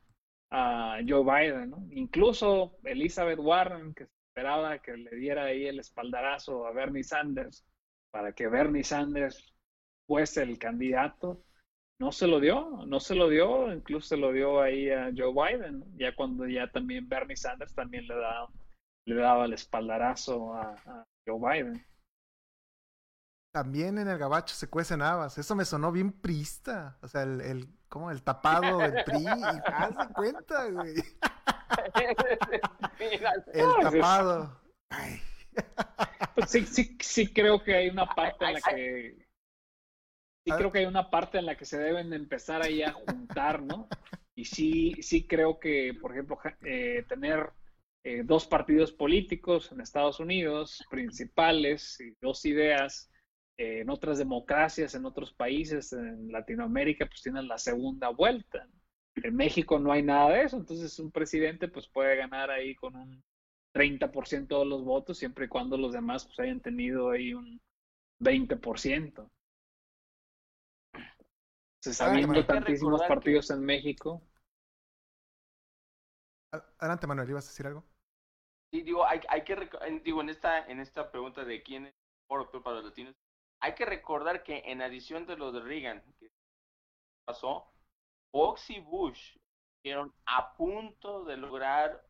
[0.52, 1.88] a Joe Biden, ¿no?
[1.92, 7.65] Incluso Elizabeth Warren, que esperaba que le diera ahí el espaldarazo a Bernie Sanders
[8.12, 9.54] para que Bernie Sanders
[10.08, 11.44] fuese el candidato,
[12.00, 15.34] no se lo dio, no se lo dio, incluso se lo dio ahí a Joe
[15.34, 18.49] Biden, ya cuando ya también Bernie Sanders también le daba,
[19.06, 21.86] le daba el espaldarazo a, a Joe Biden.
[23.53, 25.38] También en el gabacho se cuecen habas.
[25.38, 26.97] Eso me sonó bien prista.
[27.01, 29.26] O sea, el, el como el tapado del PRI.
[29.28, 30.95] Haz de cuenta, güey.
[33.53, 34.61] El No, tapado.
[34.89, 35.22] Ay.
[36.36, 39.28] Pues sí, sí, sí creo que hay una parte en la que
[40.45, 42.93] sí creo que hay una parte en la que se deben de empezar ahí a
[42.93, 43.88] juntar, ¿no?
[44.36, 47.51] Y sí, sí creo que, por ejemplo, eh, tener
[48.03, 53.11] eh, dos partidos políticos en Estados Unidos principales y dos ideas
[53.57, 58.67] eh, en otras democracias, en otros países, en Latinoamérica, pues tienen la segunda vuelta.
[59.16, 62.95] En México no hay nada de eso, entonces un presidente pues puede ganar ahí con
[62.95, 63.24] un
[63.74, 67.62] 30% de los votos, siempre y cuando los demás pues, hayan tenido ahí un
[68.20, 69.30] 20%.
[71.84, 74.22] Se están viendo tantísimos partidos en México.
[76.78, 77.84] Adelante, Manuel, ¿ibas a decir algo?
[78.72, 79.70] Sí, digo, hay, hay que,
[80.03, 81.93] digo, en esta, en esta pregunta de quién es
[82.30, 83.16] el para los latinos,
[83.62, 86.32] hay que recordar que en adición de lo de Reagan, que
[87.26, 87.72] pasó,
[88.32, 89.38] Fox y Bush
[89.78, 92.06] estuvieron a punto de lograr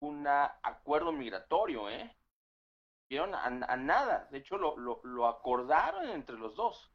[0.00, 2.16] un acuerdo migratorio, ¿eh?
[3.02, 6.92] Estuvieron a, a, nada, de hecho lo, lo, lo acordaron entre los dos.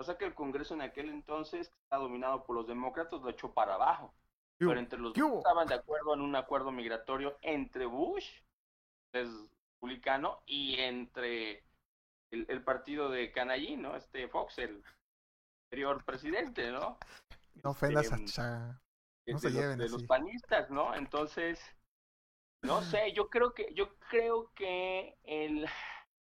[0.00, 3.30] O sea que el Congreso en aquel entonces, que está dominado por los demócratas, lo
[3.30, 4.14] echó para abajo.
[4.58, 8.28] Pero entre los dos estaban de acuerdo en un acuerdo migratorio entre Bush,
[9.12, 9.28] es
[9.74, 11.64] republicano, y entre
[12.32, 13.94] el, partido de Canallí, ¿no?
[13.94, 14.82] Este Fox, el
[15.66, 16.98] anterior presidente, ¿no?
[17.62, 18.80] No ofendas este, a
[19.26, 20.94] No se de, los, panistas, ¿no?
[20.94, 21.60] Entonces,
[22.62, 25.66] no sé, yo creo que, yo creo que el,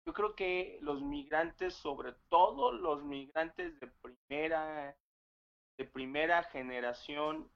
[0.06, 4.98] yo creo que los migrantes, sobre todo los migrantes de primera,
[5.78, 7.52] de primera generación,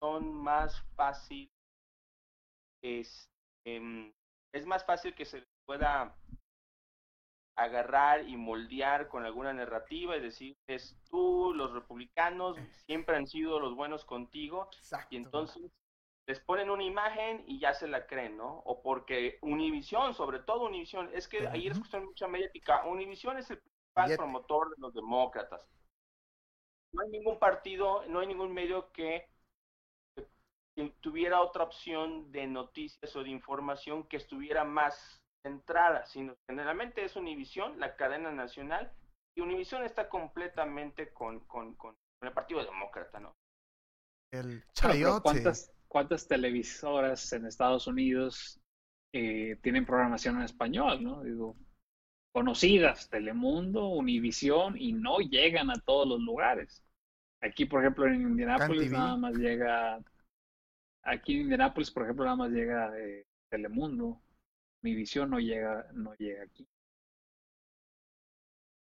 [0.00, 1.50] son más fácil,
[2.82, 3.28] es,
[3.64, 4.12] em,
[4.52, 6.16] es más fácil que se pueda
[7.62, 12.56] agarrar y moldear con alguna narrativa y decir, es tú, los republicanos
[12.86, 14.68] siempre han sido los buenos contigo,
[15.10, 15.70] y entonces
[16.26, 18.58] les ponen una imagen y ya se la creen, ¿no?
[18.64, 23.50] O porque Univision, sobre todo Univision, es que ahí es cuestión mucha mediática, Univision es
[23.50, 25.68] el principal promotor de los demócratas.
[26.92, 29.28] No hay ningún partido, no hay ningún medio que
[31.00, 37.16] tuviera otra opción de noticias o de información que estuviera más centrada, sino generalmente es
[37.16, 38.92] Univisión, la cadena nacional,
[39.34, 43.34] y Univisión está completamente con, con, con el Partido Demócrata, ¿no?
[44.32, 44.62] El
[45.22, 48.60] ¿cuántas, ¿Cuántas televisoras en Estados Unidos
[49.12, 51.22] eh, tienen programación en español, no?
[51.22, 51.56] Digo,
[52.32, 56.84] conocidas, Telemundo, Univisión, y no llegan a todos los lugares.
[57.42, 59.98] Aquí, por ejemplo, en Indianápolis nada más llega,
[61.02, 64.20] aquí en Indianápolis, por ejemplo, nada más llega eh, Telemundo
[64.82, 66.66] mi visión no llega, no llega aquí.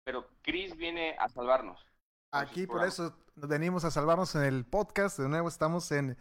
[0.05, 1.85] Pero Chris viene a salvarnos.
[2.33, 5.19] Aquí por eso venimos a salvarnos en el podcast.
[5.19, 6.17] De nuevo estamos en,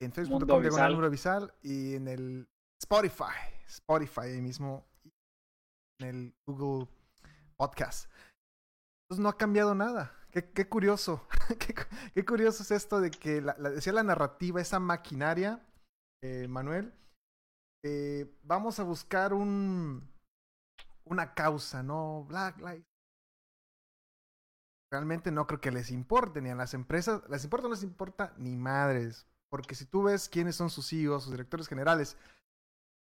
[0.00, 2.48] en facebook.com diagonal Visal y en el
[2.80, 3.36] Spotify.
[3.66, 4.86] Spotify ahí mismo.
[6.00, 6.88] En el Google
[7.56, 8.10] Podcast.
[9.04, 10.16] Entonces no ha cambiado nada.
[10.30, 11.26] Qué, qué curioso.
[12.14, 15.60] qué, curioso es esto de que la, decía la narrativa, esa maquinaria,
[16.22, 16.94] eh, Manuel,
[17.82, 20.08] eh, vamos a buscar un,
[21.04, 22.24] una causa, ¿no?
[22.24, 22.86] Black Lives.
[24.92, 28.34] Realmente no creo que les importe, ni a las empresas, les importa no les importa
[28.36, 29.26] ni madres.
[29.48, 32.16] Porque si tú ves quiénes son sus CEOs, sus directores generales,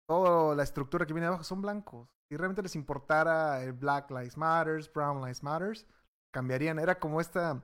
[0.08, 2.08] toda la estructura que viene abajo son blancos.
[2.28, 5.86] Si realmente les importara el Black Lives Matters, Brown Lives Matters,
[6.32, 6.78] cambiarían.
[6.78, 7.62] Era como esta,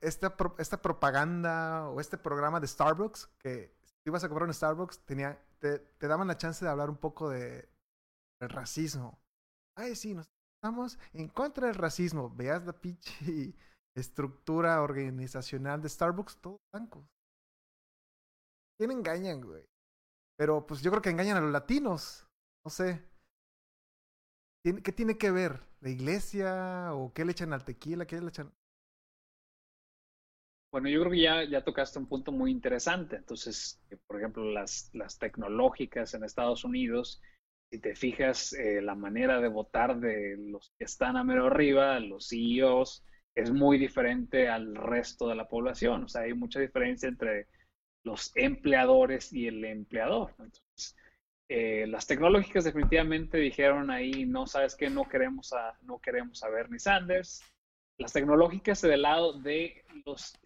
[0.00, 5.00] esta, esta propaganda o este programa de Starbucks que si ibas a comprar un Starbucks
[5.04, 7.68] tenía te, daban la chance de hablar un poco de
[8.40, 9.18] racismo.
[9.76, 10.28] Ay, sí, nos
[10.64, 12.30] estamos en contra del racismo.
[12.30, 13.54] Veas la pinche
[13.96, 17.04] estructura organizacional de Starbucks, todos blancos.
[18.78, 19.64] ¿Quién engañan, güey?
[20.36, 22.26] Pero pues yo creo que engañan a los latinos.
[22.64, 23.04] No sé.
[24.64, 25.60] ¿Qué tiene que ver?
[25.80, 26.94] ¿La iglesia?
[26.94, 28.06] ¿O qué le echan al tequila?
[28.06, 28.50] ¿Qué le echan?
[30.74, 33.14] Bueno, yo creo que ya, ya tocaste un punto muy interesante.
[33.14, 37.22] Entonces, por ejemplo, las, las tecnológicas en Estados Unidos,
[37.70, 42.00] si te fijas, eh, la manera de votar de los que están a mero arriba,
[42.00, 43.04] los CEOs,
[43.36, 46.02] es muy diferente al resto de la población.
[46.02, 47.46] O sea, hay mucha diferencia entre
[48.02, 50.30] los empleadores y el empleador.
[50.40, 50.96] Entonces,
[51.48, 56.48] eh, las tecnológicas definitivamente dijeron ahí, no sabes qué, no queremos a, no queremos a
[56.48, 57.44] Bernie Sanders.
[57.96, 60.36] Las tecnológicas del lado de los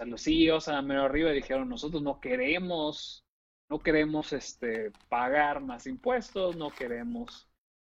[0.00, 3.24] Los CEOs a menos arriba dijeron, nosotros no queremos,
[3.70, 7.48] no queremos este, pagar más impuestos, no queremos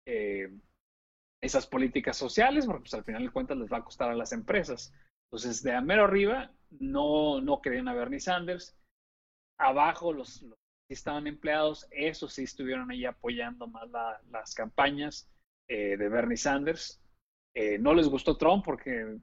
[0.05, 0.49] eh,
[1.41, 4.31] esas políticas sociales, porque pues, al final de cuentas les va a costar a las
[4.33, 4.93] empresas.
[5.27, 8.77] Entonces, de a mero arriba, no, no querían a Bernie Sanders.
[9.57, 10.45] Abajo, los,
[10.87, 13.89] que estaban empleados, esos sí estuvieron ahí apoyando más
[14.31, 15.29] las campañas
[15.67, 17.01] eh, de Bernie Sanders.
[17.55, 19.17] Eh, no les gustó Trump porque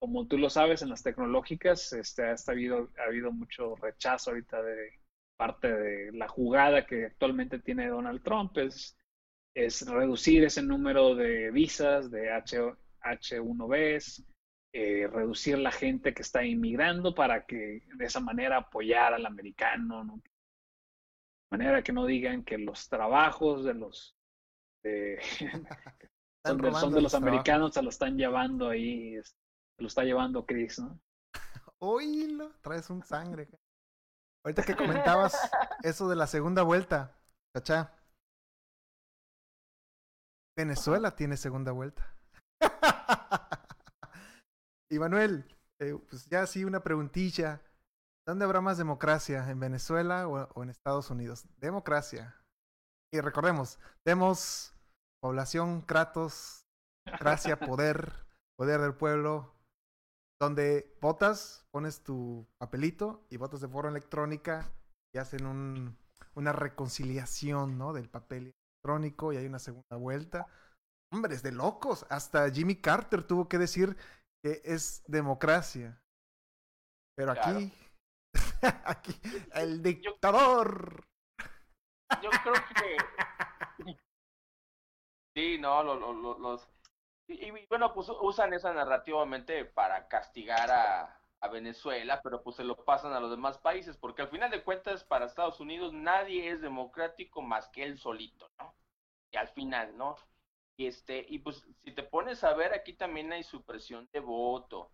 [0.00, 4.62] como tú lo sabes, en las tecnológicas este, ha, habido, ha habido mucho rechazo ahorita
[4.62, 4.98] de
[5.36, 8.96] parte de la jugada que actualmente tiene Donald Trump, es,
[9.54, 12.58] es reducir ese número de visas, de H,
[13.02, 14.24] H1Bs,
[14.72, 20.02] eh, reducir la gente que está inmigrando para que de esa manera apoyar al americano,
[20.02, 20.16] ¿no?
[20.16, 24.16] de manera que no digan que los trabajos de los
[24.82, 25.20] de,
[26.46, 29.34] Son de, son de los americanos, se lo están llevando ahí, se
[29.80, 31.00] lo está llevando Chris, ¿no?
[31.78, 33.48] Oílo, traes un sangre.
[34.44, 35.34] Ahorita que comentabas
[35.82, 37.18] eso de la segunda vuelta,
[37.54, 37.94] ¿cachá?
[40.56, 42.14] Venezuela tiene segunda vuelta.
[44.90, 45.46] y Manuel,
[45.80, 47.62] eh, pues ya sí una preguntilla.
[48.26, 49.50] ¿Dónde habrá más democracia?
[49.50, 51.46] ¿En Venezuela o, en Estados Unidos?
[51.56, 52.36] Democracia.
[53.12, 54.74] Y recordemos, demos
[55.20, 56.66] población, Kratos,
[57.18, 58.26] gracia, poder,
[58.56, 59.54] poder del pueblo,
[60.40, 64.72] donde votas, pones tu papelito y votas de forma electrónica
[65.14, 65.98] y hacen un,
[66.34, 67.92] una reconciliación ¿no?
[67.92, 70.46] del papel electrónico y hay una segunda vuelta.
[71.12, 72.06] Hombre, es de locos.
[72.08, 73.96] Hasta Jimmy Carter tuvo que decir
[74.42, 76.00] que es democracia.
[77.16, 77.72] Pero aquí,
[78.84, 79.20] aquí,
[79.52, 81.04] el dictador.
[82.22, 82.96] Yo, creo que...
[85.36, 86.68] Sí, no, los...
[87.32, 92.84] Y, bueno, pues usan esa narrativamente para castigar a, a Venezuela, pero pues se lo
[92.84, 96.60] pasan a los demás países, porque al final de cuentas para Estados Unidos nadie es
[96.60, 98.74] democrático más que él solito, ¿no?
[99.30, 100.16] Y al final, ¿no?
[100.76, 104.90] Y este, y pues si te pones a ver, aquí también hay supresión de voto,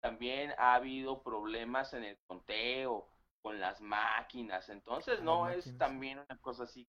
[0.00, 3.10] también ha habido problemas en el conteo,
[3.42, 6.86] con las máquinas, entonces no es también una cosa así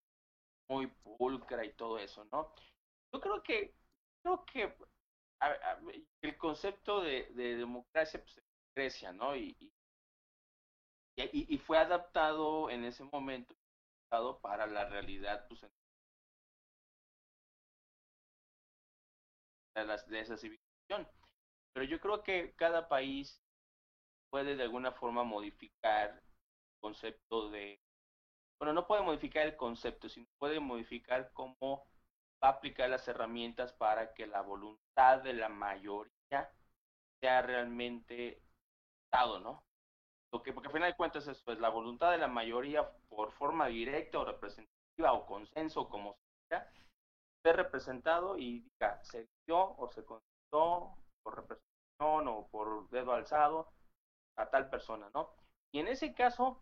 [0.68, 2.54] muy pulcra y todo eso, ¿no?
[3.14, 3.74] Yo creo que,
[4.22, 4.76] creo que
[6.22, 9.36] el concepto de, de democracia pues, ¿no?
[9.36, 9.72] Y,
[11.66, 13.54] fue adaptado en ese momento
[14.42, 15.70] para la realidad pues, de,
[20.08, 21.08] de esa civilización.
[21.74, 23.42] Pero yo creo que cada país
[24.30, 27.80] puede de alguna forma modificar el concepto de,
[28.60, 31.86] bueno, no puede modificar el concepto, sino puede modificar cómo
[32.44, 36.52] va a aplicar las herramientas para que la voluntad de la mayoría
[37.22, 38.42] sea realmente
[39.42, 39.64] ¿no?
[40.32, 43.68] Porque, porque al final de cuentas es pues, la voluntad de la mayoría por forma
[43.68, 46.16] directa o representativa o consenso, como
[46.50, 46.72] sea,
[47.44, 53.74] ser representado y diga, se dio o se consultó por representación o por dedo alzado
[54.38, 55.32] a tal persona, ¿no?
[55.74, 56.62] Y en ese caso,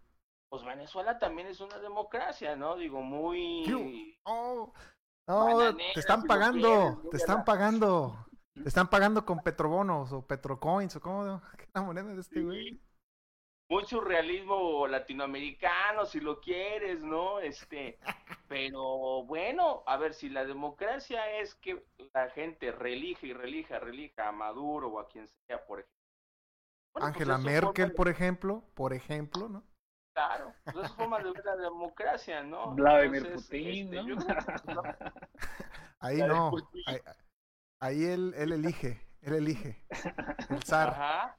[0.49, 2.75] pues Venezuela también es una democracia, ¿no?
[2.75, 3.65] Digo, muy...
[5.29, 8.25] no, te están pagando, te están pagando.
[8.61, 12.41] Te están pagando con petrobonos o petrocoins o cómo, ¿qué es la moneda de este
[12.41, 12.81] güey?
[13.69, 17.39] Mucho realismo latinoamericano, si lo quieres, ¿no?
[17.39, 17.99] Este,
[18.49, 24.27] pero bueno, a ver, si la democracia es que la gente relija y relija, relija
[24.27, 25.99] a Maduro o a quien sea, por ejemplo.
[26.91, 29.63] Pues Angela Merkel, por ejemplo, por ejemplo, ¿no?
[30.19, 32.75] Claro, pues es forma de ver la democracia, ¿no?
[32.75, 34.83] Vladimir Putin, este, ¿no?
[36.01, 36.51] Ahí no.
[37.79, 39.81] Ahí él, él elige, él elige.
[40.49, 40.89] El zar.
[40.89, 41.37] Ajá.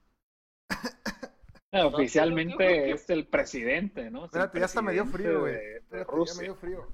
[1.84, 4.24] oficialmente es el presidente, ¿no?
[4.24, 5.58] Espérate, ya está medio frío, güey.
[5.90, 6.88] Ya medio frío.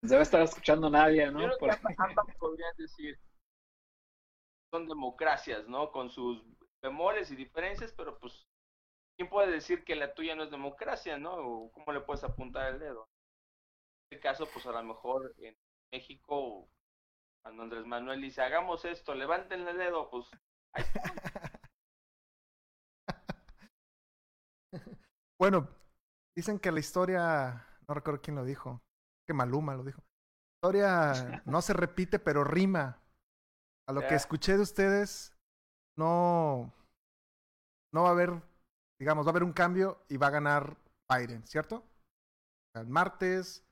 [0.00, 1.42] Debe estar escuchando nadie, ¿no?
[1.42, 3.18] Yo creo que podrían decir
[4.72, 5.92] son democracias, ¿no?
[5.92, 6.42] Con sus
[6.82, 8.48] bemoles y diferencias, pero pues,
[9.16, 11.34] ¿quién puede decir que la tuya no es democracia, ¿no?
[11.34, 13.08] O cómo le puedes apuntar el dedo?
[14.10, 15.56] este caso, pues a lo mejor en
[15.90, 16.68] México,
[17.42, 20.26] cuando Andrés Manuel dice, hagamos esto, levanten el dedo, pues
[20.74, 20.84] ahí
[25.38, 25.66] bueno,
[26.36, 28.82] dicen que la historia, no recuerdo quién lo dijo,
[29.26, 30.02] que Maluma lo dijo.
[30.62, 33.01] La historia no se repite, pero rima.
[33.88, 35.32] A lo que escuché de ustedes,
[35.96, 36.72] no,
[37.92, 38.30] no va a haber,
[38.98, 40.76] digamos, va a haber un cambio y va a ganar
[41.10, 41.84] Biden, ¿cierto?
[42.74, 43.64] El martes,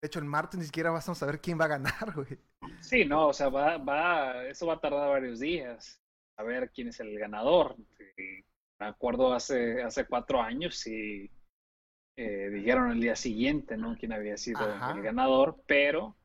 [0.00, 2.38] de hecho, el martes ni siquiera vamos a saber quién va a ganar, güey.
[2.80, 6.00] Sí, no, o sea, va, va, eso va a tardar varios días.
[6.38, 7.76] A ver quién es el ganador.
[7.76, 11.30] me acuerdo hace, hace cuatro años y
[12.16, 13.96] eh, dijeron el día siguiente, ¿no?
[13.96, 16.16] Quién había sido el ganador, pero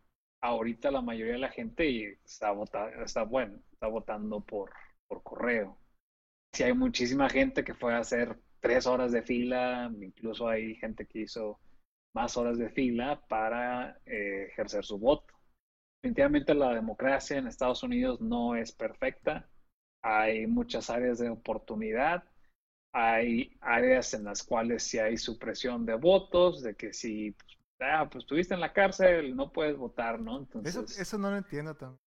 [0.41, 4.71] ahorita la mayoría de la gente está votando, está bueno, está votando por,
[5.07, 5.77] por correo.
[6.53, 11.05] Sí hay muchísima gente que fue a hacer tres horas de fila, incluso hay gente
[11.05, 11.59] que hizo
[12.13, 15.33] más horas de fila para eh, ejercer su voto.
[16.01, 19.49] Definitivamente la democracia en Estados Unidos no es perfecta.
[20.03, 22.23] Hay muchas áreas de oportunidad.
[22.93, 28.07] Hay áreas en las cuales sí hay supresión de votos, de que si pues, ah,
[28.09, 30.39] pues estuviste en la cárcel, no puedes votar, ¿no?
[30.39, 31.99] Entonces, eso, no lo entiendo también.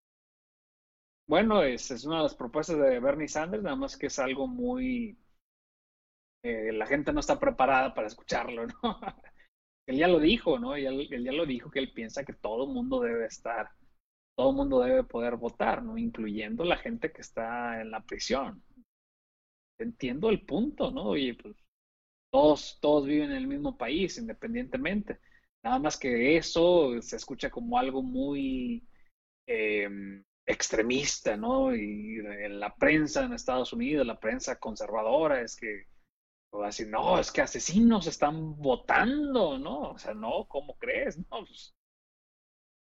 [1.28, 4.46] Bueno, es, es una de las propuestas de Bernie Sanders, nada más que es algo
[4.46, 5.16] muy...
[6.42, 8.74] Eh, la gente no está preparada para escucharlo, ¿no?
[9.86, 10.74] él ya lo dijo, ¿no?
[10.74, 13.70] Él, él ya lo dijo que él piensa que todo el mundo debe estar,
[14.36, 15.98] todo el mundo debe poder votar, ¿no?
[15.98, 18.62] Incluyendo la gente que está en la prisión.
[19.78, 21.04] Entiendo el punto, ¿no?
[21.04, 21.56] Oye, pues
[22.32, 25.20] todos, todos viven en el mismo país, independientemente.
[25.62, 28.86] Nada más que eso se escucha como algo muy
[29.46, 29.88] eh,
[30.46, 31.74] extremista, ¿no?
[31.74, 35.86] Y en la prensa en Estados Unidos, la prensa conservadora, es que
[36.54, 39.92] va a decir, no, es que asesinos están votando, ¿no?
[39.92, 41.18] O sea, no, ¿cómo crees?
[41.30, 41.74] No, pues,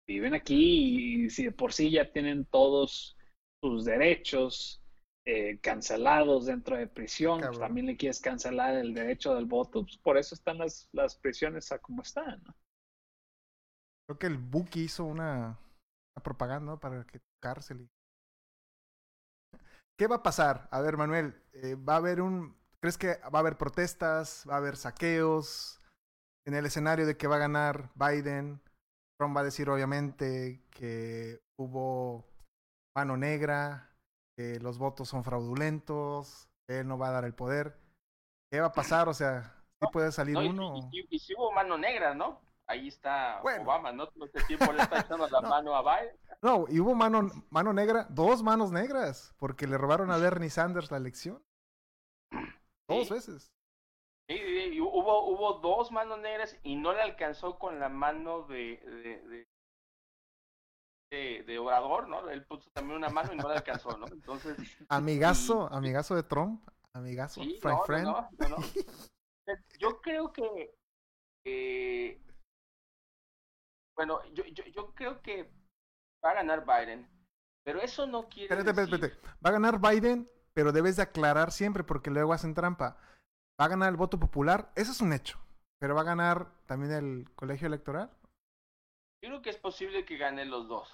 [0.09, 3.17] viven aquí y si de por sí ya tienen todos
[3.61, 4.81] sus derechos
[5.25, 9.99] eh, cancelados dentro de prisión, pues también le quieres cancelar el derecho del voto, pues
[9.99, 12.55] por eso están las, las prisiones a como están, ¿no?
[14.07, 15.59] Creo que el Buki hizo una,
[16.17, 17.89] una propaganda para que cárcel.
[19.99, 20.69] ¿Qué va a pasar?
[20.71, 24.55] A ver, Manuel, eh, va a haber un, ¿crees que va a haber protestas, va
[24.55, 25.81] a haber saqueos
[26.47, 28.61] en el escenario de que va a ganar Biden?
[29.19, 32.27] Trump va a decir obviamente que hubo
[32.95, 33.91] mano negra,
[34.37, 37.79] que los votos son fraudulentos, que él no va a dar el poder.
[38.51, 39.09] ¿Qué va a pasar?
[39.09, 40.91] O sea, ¿sí puede salir uno?
[40.93, 42.41] Y, si hubo mano negra, ¿no?
[42.69, 44.09] Ahí está Obama, ¿no?
[44.09, 46.17] Todo este tiempo le está echando la mano a Biden.
[46.43, 50.91] No, y hubo mano, mano negra, dos manos negras, porque le robaron a Bernie Sanders
[50.91, 51.43] la elección.
[52.89, 53.53] Dos veces.
[54.29, 59.47] Sí, hubo, hubo dos manos negras y no le alcanzó con la mano de, de,
[61.11, 62.29] de, de, orador, ¿no?
[62.29, 64.07] Él puso también una mano y no le alcanzó, ¿no?
[64.09, 64.57] Entonces.
[64.89, 68.07] Amigazo, amigazo de Trump, amigazo, friend, friend.
[68.07, 68.57] No, no,
[69.79, 70.75] yo creo que.
[71.45, 72.21] Eh,
[73.97, 75.51] bueno, yo, yo, yo creo que
[76.25, 77.09] va a ganar Biden,
[77.65, 79.37] pero eso no quiere espérate, Espérate, espérate.
[79.45, 82.97] Va a ganar Biden, pero debes de aclarar siempre porque luego hacen trampa.
[83.61, 85.39] Va a ganar el voto popular, eso es un hecho.
[85.79, 88.11] Pero va a ganar también el colegio electoral.
[89.23, 90.89] Yo creo que es posible que gane los dos.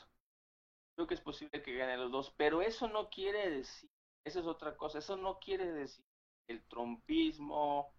[0.96, 3.90] Creo que es posible que gane los dos, pero eso no quiere decir,
[4.24, 6.04] esa es otra cosa, eso no quiere decir
[6.48, 7.94] el trompismo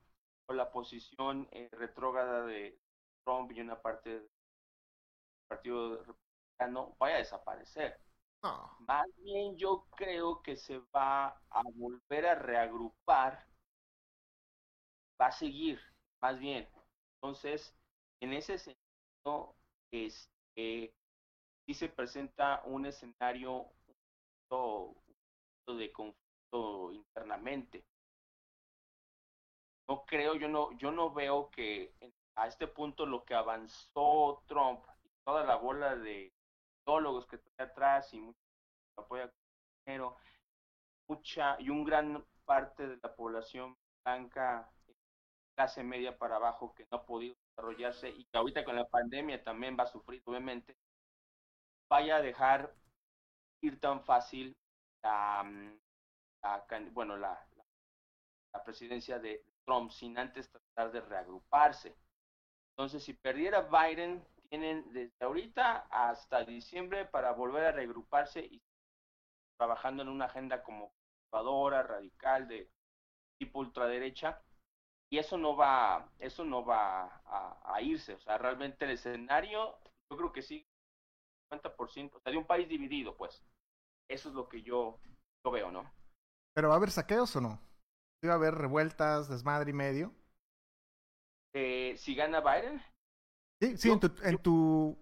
[0.47, 2.79] o la posición eh, retrógrada de
[3.25, 4.29] Trump y una parte del
[5.47, 6.03] Partido
[6.69, 7.99] no vaya a desaparecer.
[8.79, 13.47] Más bien yo creo que se va a volver a reagrupar,
[15.21, 15.79] va a seguir,
[16.21, 16.67] más bien.
[17.15, 17.73] Entonces,
[18.19, 19.55] en ese sentido,
[19.91, 20.93] este,
[21.65, 23.71] sí se presenta un escenario
[25.67, 27.85] de conflicto internamente.
[29.87, 31.95] No creo, yo no, yo no veo que
[32.35, 34.83] a este punto lo que avanzó Trump
[35.25, 36.33] toda la bola de
[36.85, 38.39] teólogos que trae atrás y mucho
[38.97, 39.31] apoya
[39.85, 40.17] dinero,
[41.07, 44.69] mucha y un gran parte de la población blanca
[45.55, 49.43] clase media para abajo que no ha podido desarrollarse y que ahorita con la pandemia
[49.43, 50.75] también va a sufrir obviamente
[51.89, 52.73] vaya a dejar
[53.61, 54.55] ir tan fácil
[55.03, 55.43] la,
[56.91, 57.47] bueno la,
[58.53, 61.95] la presidencia de Trump sin antes tratar de reagruparse.
[62.71, 68.61] Entonces si perdiera Biden tienen desde ahorita hasta diciembre para volver a regruparse y
[69.57, 70.93] trabajando en una agenda como
[71.31, 72.69] conservadora, radical, de
[73.39, 74.43] tipo ultraderecha,
[75.09, 79.75] y eso no va, eso no va a, irse, o sea, realmente el escenario,
[80.11, 80.63] yo creo que sí,
[81.51, 83.43] 50%, o sea, de un país dividido, pues,
[84.07, 84.99] eso es lo que yo,
[85.43, 85.91] yo veo, ¿no?
[86.53, 87.59] Pero va a haber saqueos o no?
[88.23, 90.13] ¿Va a haber revueltas, desmadre y medio?
[91.55, 92.79] Eh, si gana Biden,
[93.63, 94.97] Sí, sí, en tu, en tu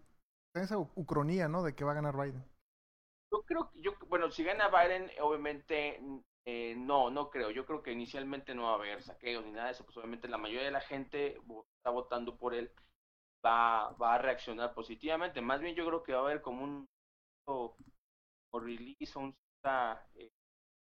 [0.53, 1.64] esa ucronía, ¿no?
[1.64, 2.45] De que va a ganar Biden.
[3.32, 5.99] Yo creo que, yo, bueno, si gana Biden, obviamente,
[6.45, 7.49] eh, no, no creo.
[7.49, 9.84] Yo creo que inicialmente no va a haber saqueos ni nada de eso.
[9.84, 11.41] Pues obviamente la mayoría de la gente
[11.78, 12.72] está votando por él,
[13.43, 15.41] va, va a reaccionar positivamente.
[15.41, 16.88] Más bien yo creo que va a haber como un
[17.47, 17.76] o,
[18.53, 20.30] release o una eh,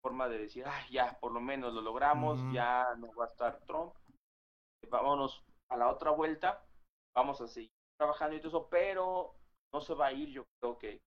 [0.03, 3.61] forma de decir, ah, ya, por lo menos lo logramos, ya no va a estar
[3.67, 3.93] Trump.
[4.89, 6.65] Vámonos a la otra vuelta
[7.15, 9.35] vamos a seguir trabajando y todo eso, pero
[9.73, 11.01] no se va a ir, yo creo que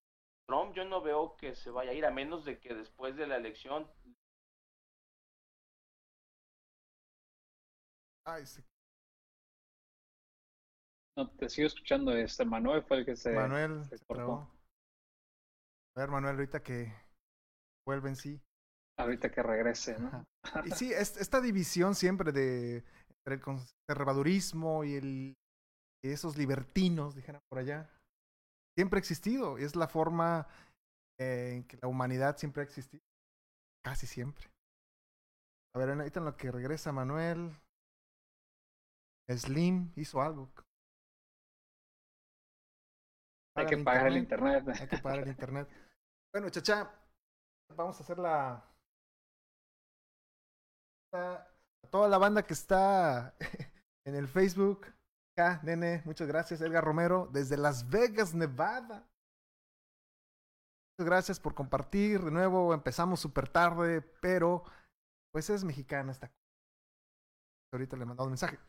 [0.47, 3.27] Trump yo no veo que se vaya a ir a menos de que después de
[3.27, 3.89] la elección
[8.23, 8.63] Ay, sí.
[11.17, 14.47] No, te sigo escuchando, este Manuel fue el que se Manuel se, A
[15.95, 16.93] ver, Manuel, ahorita que
[17.85, 18.39] vuelven sí.
[18.97, 20.25] Ahorita que regrese, ¿no?
[20.65, 22.85] y sí, esta división siempre de
[23.17, 25.37] entre el conservadurismo y el
[26.03, 27.89] esos libertinos, dijeran por allá,
[28.75, 29.57] siempre ha existido.
[29.57, 30.47] Es la forma
[31.19, 33.03] en que la humanidad siempre ha existido.
[33.83, 34.45] Casi siempre.
[35.73, 37.55] A ver, ahorita en lo que regresa Manuel.
[39.29, 40.51] Slim hizo algo.
[43.55, 44.67] Hay que pagar el internet.
[44.67, 45.67] Hay que pagar el internet.
[46.33, 46.91] Bueno, chacha,
[47.75, 48.65] vamos a hacer la...
[51.13, 51.47] A
[51.89, 53.35] toda la banda que está
[54.05, 54.87] en el Facebook.
[55.63, 56.61] Nene, muchas gracias.
[56.61, 59.07] Edgar Romero, desde Las Vegas, Nevada.
[60.97, 62.21] Muchas gracias por compartir.
[62.21, 64.63] De nuevo, empezamos súper tarde, pero
[65.31, 66.31] pues es mexicana esta.
[67.73, 68.59] Ahorita le he mandado un mensaje.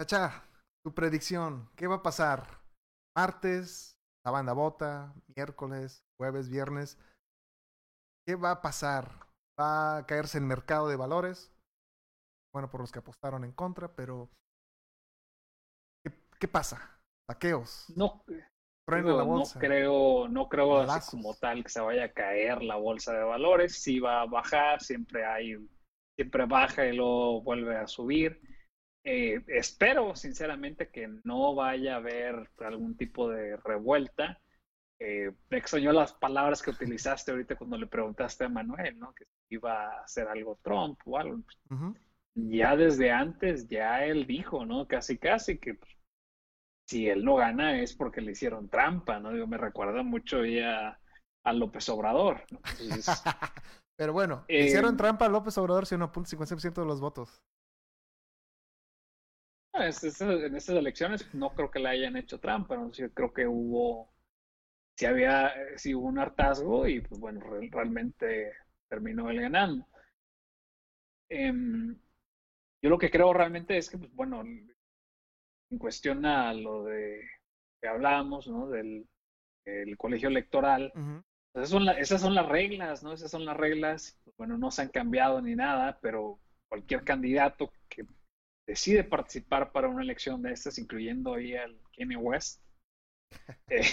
[0.00, 0.42] Chacha,
[0.84, 2.60] tu predicción, ¿qué va a pasar?
[3.16, 6.98] Martes, la banda bota, miércoles, jueves, viernes.
[8.26, 9.28] ¿Qué va a pasar?
[9.60, 11.53] ¿Va a caerse el mercado de valores?
[12.54, 14.30] Bueno, por los que apostaron en contra, pero
[16.02, 17.00] ¿qué, qué pasa?
[17.28, 17.92] Saqueos.
[17.96, 18.24] No,
[18.86, 23.24] no creo, no creo así como tal que se vaya a caer la bolsa de
[23.24, 23.82] valores.
[23.82, 25.56] Sí va a bajar, siempre hay,
[26.16, 28.40] siempre baja y luego vuelve a subir
[29.06, 34.40] eh, espero sinceramente que no vaya a haber algún tipo de revuelta.
[34.98, 39.12] Eh, me extrañó las palabras que utilizaste ahorita cuando le preguntaste a Manuel, ¿no?
[39.12, 41.42] Que iba a hacer algo Trump o algo.
[42.36, 44.88] Ya desde antes, ya él dijo, ¿no?
[44.88, 45.78] Casi, casi que
[46.88, 49.32] si él no gana es porque le hicieron trampa, ¿no?
[49.32, 50.98] Digo, me recuerda mucho ya
[51.44, 52.60] a López Obrador, ¿no?
[53.96, 57.40] Pero bueno, hicieron eh, trampa a López Obrador si no, 50% de los votos
[59.74, 62.90] en estas elecciones no creo que le hayan hecho trampa, ¿no?
[62.92, 64.12] Yo creo que hubo,
[64.96, 68.52] si había, si hubo un hartazgo y pues bueno, realmente
[68.88, 69.86] terminó él ganando.
[71.28, 71.98] Em,
[72.84, 77.26] yo lo que creo realmente es que, pues bueno, en cuestión a lo de
[77.80, 78.68] que hablábamos, ¿no?
[78.68, 79.08] Del
[79.96, 83.14] colegio electoral, pues, esas, son esas son las reglas, ¿no?
[83.14, 87.72] Esas son las reglas, pues, bueno, no se han cambiado ni nada, pero cualquier candidato
[87.88, 88.04] que
[88.68, 92.62] decide participar para una elección de estas, incluyendo ahí al Kanye West,
[93.70, 93.86] eh,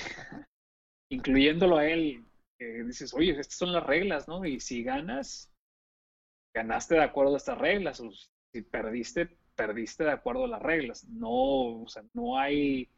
[1.09, 2.25] incluyéndolo a él,
[2.59, 4.43] dices, oye, estas son las reglas, ¿no?
[4.43, 5.49] Y si ganas,
[6.53, 8.29] ganaste de acuerdo a estas reglas, o si
[8.59, 11.05] perdiste, perdiste de acuerdo a las reglas.
[11.07, 12.89] No, o sea, no hay,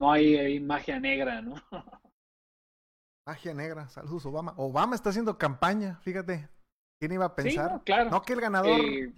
[0.00, 1.54] no hay, magia negra, ¿no?
[3.26, 4.54] Magia negra, saludos Obama.
[4.56, 6.48] Obama está haciendo campaña, fíjate.
[7.00, 7.72] ¿Quién iba a pensar?
[7.72, 8.08] no, claro.
[8.08, 9.12] no que el ganador, eh,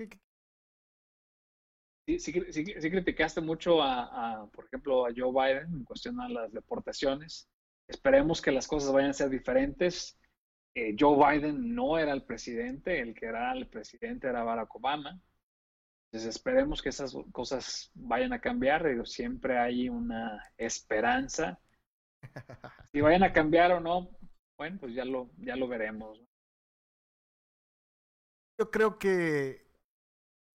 [2.06, 7.50] sí, sí, sí, criticaste mucho a, por ejemplo, a Joe Biden en cuestión las deportaciones.
[7.86, 10.18] Esperemos que las cosas vayan a ser diferentes.
[10.74, 15.20] Eh, Joe Biden no era el presidente, el que era el presidente era Barack Obama.
[16.11, 18.86] Entonces esperemos que esas cosas vayan a cambiar.
[19.06, 21.61] siempre hay una esperanza.
[22.90, 24.09] Si vayan a cambiar o no,
[24.59, 26.18] bueno, pues ya lo, ya lo veremos.
[28.59, 29.68] Yo creo que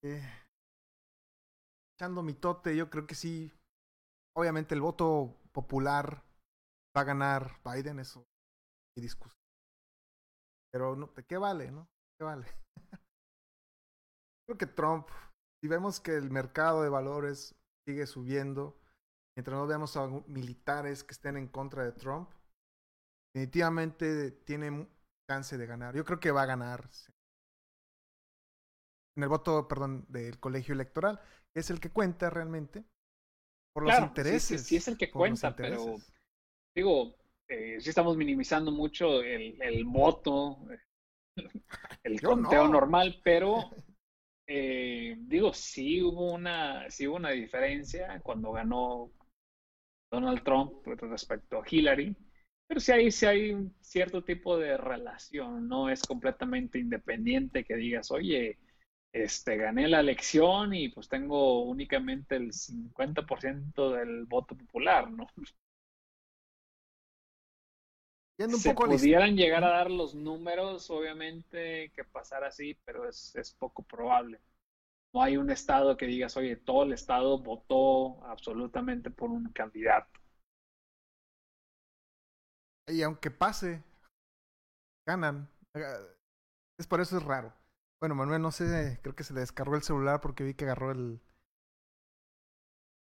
[0.04, 0.44] eh,
[1.96, 3.52] echando mi tote, yo creo que sí.
[4.36, 6.24] Obviamente el voto popular
[6.98, 8.26] va a ganar Biden, eso
[8.98, 9.40] y discusión.
[10.72, 11.88] Pero no, ¿de qué vale, no?
[12.18, 12.48] ¿Qué vale?
[14.46, 15.08] creo que Trump,
[15.64, 17.56] si vemos que el mercado de valores
[17.88, 18.78] sigue subiendo,
[19.34, 22.30] mientras no veamos a militares que estén en contra de Trump,
[23.34, 24.90] definitivamente tiene
[25.26, 25.96] chance de ganar.
[25.96, 26.90] Yo creo que va a ganar
[29.16, 31.22] en el voto, perdón, del colegio electoral
[31.56, 32.84] es el que cuenta realmente
[33.74, 34.64] por los intereses.
[34.64, 35.96] Sí, sí, es el que cuenta, pero
[36.76, 37.16] digo,
[37.48, 40.58] eh, sí estamos minimizando mucho el, el voto,
[42.04, 43.72] el conteo normal, pero
[44.48, 49.12] eh, digo, sí hubo una, sí hubo una diferencia cuando ganó
[50.12, 52.16] Donald Trump respecto a Hillary,
[52.68, 57.76] pero sí hay, sí hay un cierto tipo de relación, no es completamente independiente que
[57.76, 58.60] digas, oye,
[59.14, 65.28] este, gané la elección y pues tengo únicamente el 50% del voto popular, ¿no?
[68.40, 73.54] Un Se pudieran llegar a dar los números, obviamente, que pasara así, pero es, es
[73.54, 74.42] poco probable.
[75.14, 80.20] No hay un estado que digas, oye, todo el estado votó absolutamente por un candidato.
[82.88, 83.84] Y aunque pase,
[85.08, 85.48] ganan.
[86.80, 87.54] Es por eso es raro.
[88.02, 90.92] Bueno, Manuel, no sé, creo que se le descargó el celular porque vi que agarró
[90.92, 91.22] el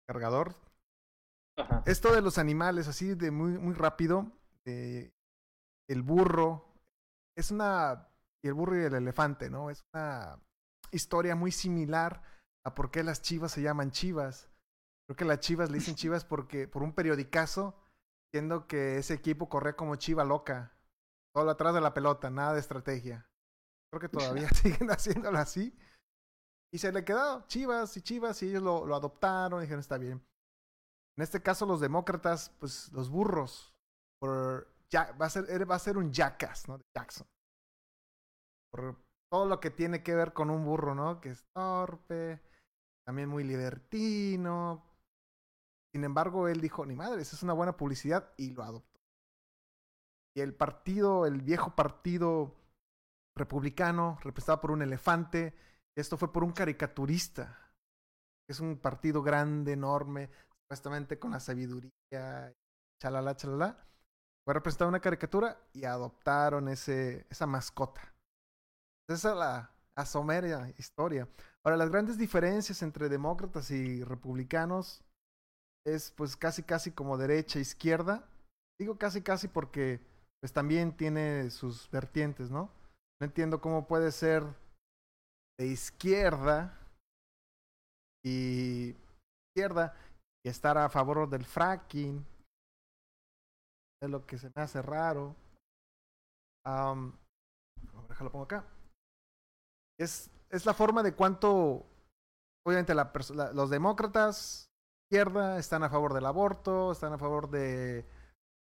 [0.07, 0.55] cargador.
[1.59, 1.83] Ajá.
[1.87, 4.33] Esto de los animales, así de muy, muy rápido,
[5.89, 6.75] el burro,
[7.37, 8.09] es una,
[8.43, 9.71] y el burro y el elefante, ¿no?
[9.71, 10.41] Es una
[10.91, 12.23] historia muy similar
[12.65, 14.49] a por qué las chivas se llaman chivas.
[15.07, 17.77] Creo que las chivas le dicen chivas porque, por un periodicazo,
[18.33, 20.77] siendo que ese equipo corría como chiva loca,
[21.35, 23.29] todo atrás de la pelota, nada de estrategia.
[23.91, 25.75] Creo que todavía siguen haciéndolo así.
[26.71, 29.97] Y se le quedó Chivas y Chivas y ellos lo, lo adoptaron y dijeron está
[29.97, 30.23] bien.
[31.17, 33.75] En este caso, los demócratas, pues los burros,
[34.21, 36.81] por va a ser, va a ser un jackass, ¿no?
[36.95, 37.27] Jackson.
[38.71, 38.97] Por
[39.31, 41.21] todo lo que tiene que ver con un burro, ¿no?
[41.21, 42.41] Que es torpe,
[43.07, 44.85] también muy libertino.
[45.93, 49.01] Sin embargo, él dijo, ni madre, esa es una buena publicidad y lo adoptó.
[50.37, 52.55] Y el partido, el viejo partido
[53.37, 55.55] republicano, representado por un elefante,
[55.97, 57.73] esto fue por un caricaturista.
[58.49, 62.55] Es un partido grande, enorme, supuestamente con la sabiduría,
[63.01, 63.88] chalala, chalala.
[64.49, 68.01] Fue representada una caricatura y adoptaron ese, esa mascota.
[69.07, 71.29] Esa es la asomera historia.
[71.63, 75.05] Ahora, las grandes diferencias entre demócratas y republicanos
[75.87, 78.27] es pues casi casi como derecha e izquierda.
[78.81, 80.01] Digo casi casi porque
[80.41, 82.71] pues también tiene sus vertientes, ¿no?
[83.21, 84.45] No entiendo cómo puede ser
[85.59, 86.75] de izquierda
[88.25, 88.97] y
[89.51, 89.95] izquierda
[90.43, 92.25] y estar a favor del fracking
[94.01, 95.35] es lo que se me hace raro.
[96.65, 98.65] Déjalo pongo acá.
[99.99, 101.85] Es, es la forma de cuánto,
[102.65, 103.11] obviamente, la,
[103.55, 104.71] los demócratas,
[105.07, 108.05] izquierda, están a favor del aborto, están a favor de,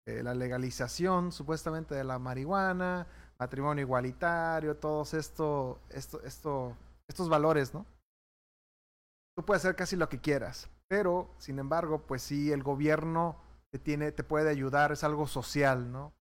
[0.05, 3.07] la legalización, supuestamente, de la marihuana,
[3.39, 7.85] matrimonio igualitario, todos esto, estos valores, ¿no?
[9.35, 13.35] Tú puedes hacer casi lo que quieras, pero, sin embargo, pues sí, el gobierno
[13.71, 16.13] te, tiene, te puede ayudar, es algo social, ¿no?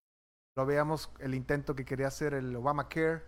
[0.56, 3.22] Lo veamos el intento que quería hacer el Obamacare,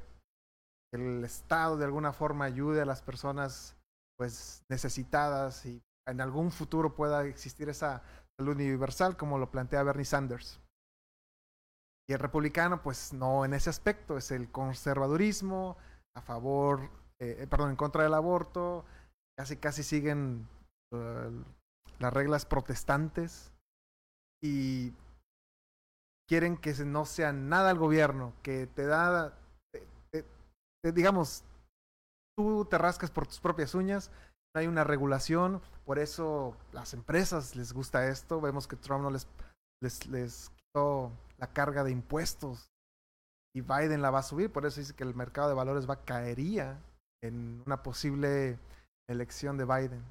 [0.94, 3.76] el Estado de alguna forma ayude a las personas
[4.18, 8.02] pues necesitadas y en algún futuro pueda existir esa
[8.38, 10.60] salud universal como lo plantea Bernie Sanders.
[12.08, 15.76] Y el republicano, pues no en ese aspecto, es el conservadurismo,
[16.16, 16.90] a favor,
[17.20, 18.86] eh, perdón, en contra del aborto,
[19.38, 20.48] casi casi siguen
[20.92, 21.44] uh,
[21.98, 23.52] las reglas protestantes
[24.42, 24.92] y
[26.28, 29.36] quieren que no sea nada el gobierno, que te da,
[30.82, 31.44] digamos,
[32.36, 34.10] tú te rascas por tus propias uñas,
[34.54, 39.10] no hay una regulación, por eso las empresas les gusta esto, vemos que Trump no
[39.10, 39.26] les,
[40.08, 42.70] les, quitó la carga de impuestos
[43.54, 46.04] y Biden la va a subir, por eso dice que el mercado de valores va
[46.04, 46.78] caería
[47.22, 48.58] en una posible
[49.08, 50.04] elección de Biden.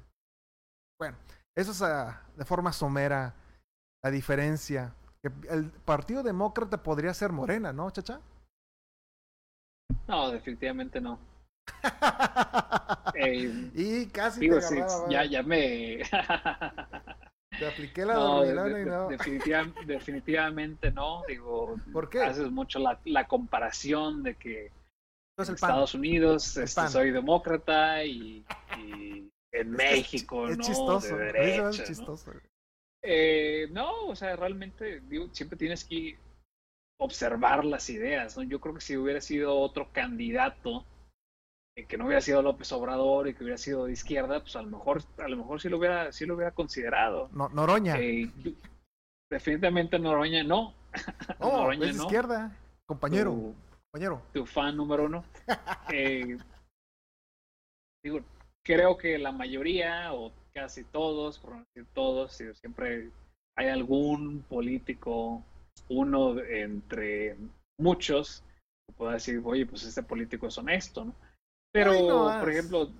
[0.98, 1.16] Bueno,
[1.56, 3.34] eso es ah, de forma somera
[4.02, 4.94] la diferencia.
[5.48, 8.20] El Partido Demócrata podría ser Morena, ¿no, chacha?
[10.06, 11.18] No, definitivamente no.
[13.14, 14.76] Eh, y casi te sí,
[15.08, 15.98] ya, ya me...
[17.58, 19.08] te apliqué la no, y no.
[19.86, 21.22] definitivamente no.
[21.26, 22.22] Digo, ¿Por qué?
[22.22, 24.70] Haces mucho la, la comparación de que
[25.46, 28.44] en Estados Unidos este, soy demócrata y,
[28.76, 30.64] y en México, es, ¿no?
[30.64, 32.32] Chistoso, de derecha, es chistoso.
[33.02, 36.18] Eh, no, o sea, realmente digo, siempre tienes que
[37.00, 38.36] observar las ideas.
[38.36, 38.42] ¿no?
[38.42, 40.84] Yo creo que si hubiera sido otro candidato
[41.78, 44.62] eh, que no hubiera sido López Obrador y que hubiera sido de izquierda, pues a
[44.62, 47.28] lo mejor, a lo mejor sí lo hubiera, sí lo hubiera considerado.
[47.32, 47.96] No, Noroña.
[47.98, 48.28] Eh,
[49.30, 50.74] definitivamente Noroña no.
[51.38, 53.30] Oh, Noroña es izquierda, compañero.
[53.30, 53.54] Tu,
[53.92, 54.22] compañero.
[54.32, 55.24] Tu fan número uno.
[55.92, 56.36] eh,
[58.02, 58.20] digo,
[58.64, 63.10] creo que la mayoría o casi todos, por no decir todos, siempre
[63.56, 65.44] hay algún político,
[65.88, 67.36] uno entre
[67.78, 68.42] muchos,
[68.86, 71.14] que pueda decir, oye, pues este político es honesto, ¿no?
[71.72, 71.92] Pero,
[72.40, 72.90] por ejemplo,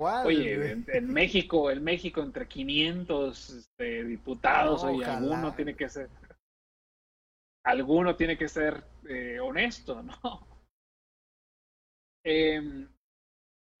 [0.00, 6.08] Oye, en, México, en México entre 500 este, diputados, oye, alguno tiene que ser,
[7.64, 10.14] alguno tiene que ser eh, honesto, ¿no?
[12.24, 12.60] Eh,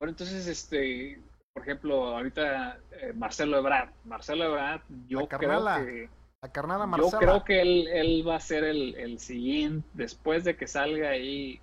[0.00, 1.20] bueno, entonces, este,
[1.52, 3.90] por ejemplo, ahorita eh, Marcelo Ebrard.
[4.04, 6.08] Marcelo Ebrard, yo creo que.
[6.40, 10.56] La carnala Yo creo que él, él va a ser el, el, siguiente, después de
[10.56, 11.60] que salga ahí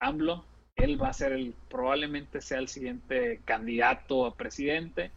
[0.00, 0.42] AMLO,
[0.76, 5.10] él va a ser el, probablemente sea el siguiente candidato a presidente.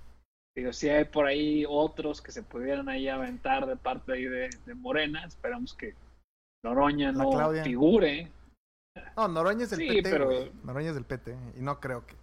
[0.53, 4.49] Digo, si hay por ahí otros que se pudieran ahí aventar de parte ahí de,
[4.65, 5.95] de Morena, esperamos que
[6.63, 8.29] Noroña no figure.
[9.15, 10.09] No, Noroña es del PT.
[10.09, 10.29] Pero...
[10.63, 12.15] Noroña es del PT y no creo que,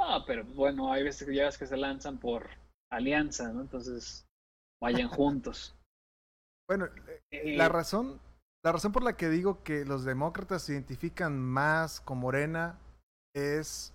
[0.00, 2.48] Ah, pero bueno, hay veces que ya ves que se lanzan por
[2.90, 3.60] alianza, ¿no?
[3.60, 4.26] Entonces,
[4.82, 5.76] vayan juntos.
[6.68, 6.88] Bueno,
[7.30, 8.20] eh, la razón,
[8.64, 12.78] la razón por la que digo que los demócratas se identifican más con Morena
[13.34, 13.92] es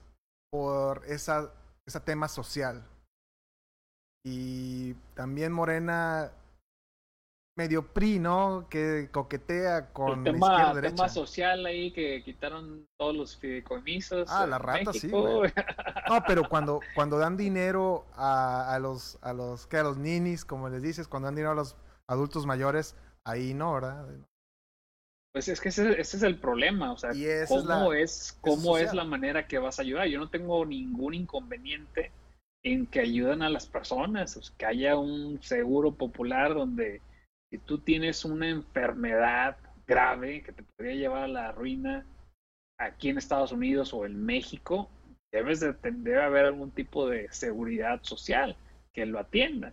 [0.51, 1.51] por esa,
[1.87, 2.83] ese tema social.
[4.23, 6.31] Y también Morena
[7.57, 8.67] medio PRI, ¿no?
[8.69, 10.95] Que coquetea con el la tema, izquierda derecha.
[10.95, 14.29] tema social ahí que quitaron todos los fideicomisos.
[14.29, 15.51] Ah, la rata, sí, güey.
[16.09, 19.77] No, pero cuando, cuando dan dinero a, a los, a los, ¿qué?
[19.77, 21.75] A los ninis, como les dices, cuando dan dinero a los
[22.07, 22.95] adultos mayores,
[23.25, 24.05] ahí no, ¿verdad?
[25.33, 28.37] Pues es que ese, ese es el problema, o sea, esa es cómo la- es,
[28.41, 30.07] cómo es la manera que vas a ayudar.
[30.07, 32.11] Yo no tengo ningún inconveniente
[32.63, 37.01] en que ayuden a las personas, o sea, que haya un seguro popular donde
[37.55, 39.55] si tú tienes una enfermedad
[39.87, 42.05] grave que te podría llevar a la ruina
[42.77, 44.89] aquí en Estados Unidos o en México,
[45.31, 48.57] debes de, debe haber algún tipo de seguridad social
[48.93, 49.71] que lo atienda.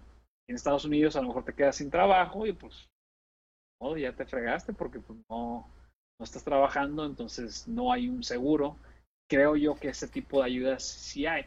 [0.48, 2.88] En Estados Unidos a lo mejor te quedas sin trabajo y pues
[3.80, 5.68] modo, ya te fregaste porque pues, no,
[6.20, 8.76] no estás trabajando, entonces no hay un seguro.
[9.28, 11.46] Creo yo que ese tipo de ayudas sí hay.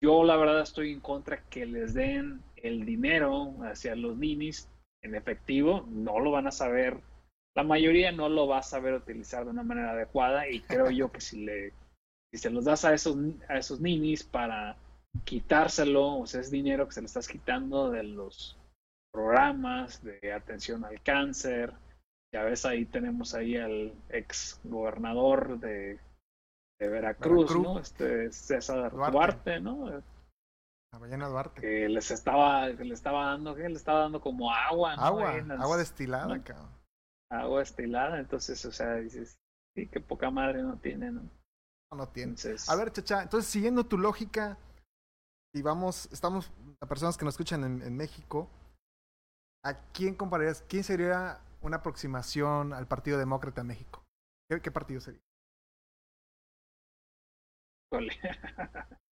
[0.00, 4.68] Yo la verdad estoy en contra que les den el dinero hacia los ninis
[5.06, 7.00] en efectivo, no lo van a saber,
[7.56, 11.10] la mayoría no lo va a saber utilizar de una manera adecuada y creo yo
[11.10, 11.72] que si le
[12.32, 13.16] si se los das a esos
[13.48, 14.76] a esos ninis para
[15.24, 18.58] quitárselo, o sea, es dinero que se le estás quitando de los
[19.12, 21.72] programas de atención al cáncer.
[22.34, 25.98] Ya ves, ahí tenemos ahí al ex gobernador de,
[26.78, 27.62] de Veracruz, Veracruz.
[27.62, 27.78] ¿no?
[27.78, 29.12] Este César Duarte.
[29.12, 30.02] Duarte, ¿no?
[30.96, 31.60] La ballena Duarte.
[31.60, 35.02] Que les estaba, que le estaba dando, que le estaba dando como agua, ¿no?
[35.02, 36.42] Agua, las- agua destilada, ¿no?
[36.42, 36.70] cabrón.
[37.30, 38.18] agua destilada.
[38.18, 39.36] Entonces, o sea, dices,
[39.74, 41.20] sí, qué poca madre no tiene, ¿no?
[41.92, 42.30] No, no tiene.
[42.30, 44.56] Entonces, A ver, chacha, entonces siguiendo tu lógica,
[45.54, 48.48] y vamos, estamos a personas que nos escuchan en, en México,
[49.66, 50.64] ¿a quién compararías?
[50.66, 54.02] ¿Quién sería una aproximación al Partido Demócrata en México?
[54.48, 55.20] ¿Qué, qué partido sería?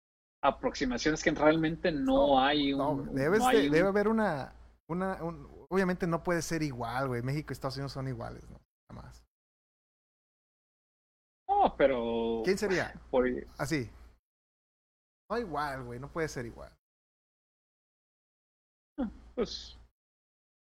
[0.42, 3.88] aproximaciones que realmente no, No, hay un, No, un- debes no de- hay un- debe
[3.88, 4.52] haber una,
[4.88, 7.22] una un- obviamente no puede ser igual, güey.
[7.22, 8.60] México y Estados Unidos son iguales, ¿no?
[8.90, 9.24] Nada más.
[11.48, 12.92] No, pero ¿Quién sería?
[13.10, 13.26] por-
[13.58, 13.90] Así.
[15.30, 16.72] No igual, güey, no puede ser igual.
[19.34, 19.78] pues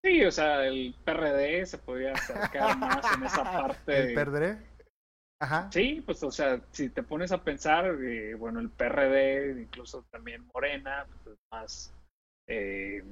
[0.03, 3.45] sí, o sea, el PRD se podría acercar más en esa
[3.77, 4.09] parte.
[4.09, 4.74] ¿El perderé?
[5.45, 5.71] Ajá.
[5.71, 10.49] Sí, pues o sea, si te pones a pensar, eh, bueno, el PRD, incluso también
[10.55, 11.95] Morena, pues es más
[12.49, 13.05] eh,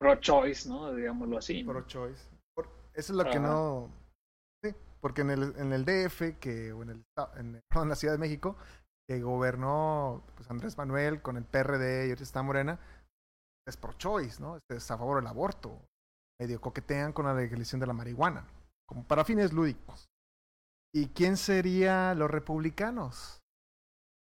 [0.00, 0.94] pro-choice, ¿no?
[0.94, 1.64] Digámoslo así.
[1.64, 1.72] ¿no?
[1.72, 2.22] Pro choice.
[2.54, 3.90] Por- eso es lo que no.
[4.62, 7.04] Sí, porque en el, en el DF, que, o en, el,
[7.36, 8.56] en, la Ciudad de México,
[9.08, 12.78] que gobernó pues, Andrés Manuel con el PRD y ahorita está Morena,
[13.66, 14.56] es pro choice, ¿no?
[14.56, 15.80] Este, Es a favor del aborto.
[16.40, 18.46] Medio coquetean con la legalización de la marihuana,
[18.86, 20.06] como para fines lúdicos.
[20.96, 23.42] ¿Y quién sería los republicanos?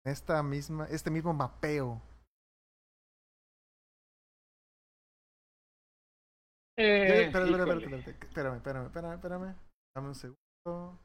[0.05, 1.99] Esta misma, este mismo mapeo.
[6.77, 9.55] Eh, espérame, espérame, espérame, espérame, espérame, espérame, espérame.
[9.95, 10.99] Dame un segundo.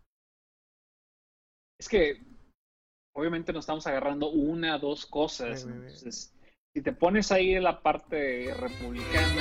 [1.81, 2.21] Es que
[3.17, 5.67] obviamente nos estamos agarrando una, dos cosas.
[6.75, 9.41] Si te pones ahí en la parte republicana,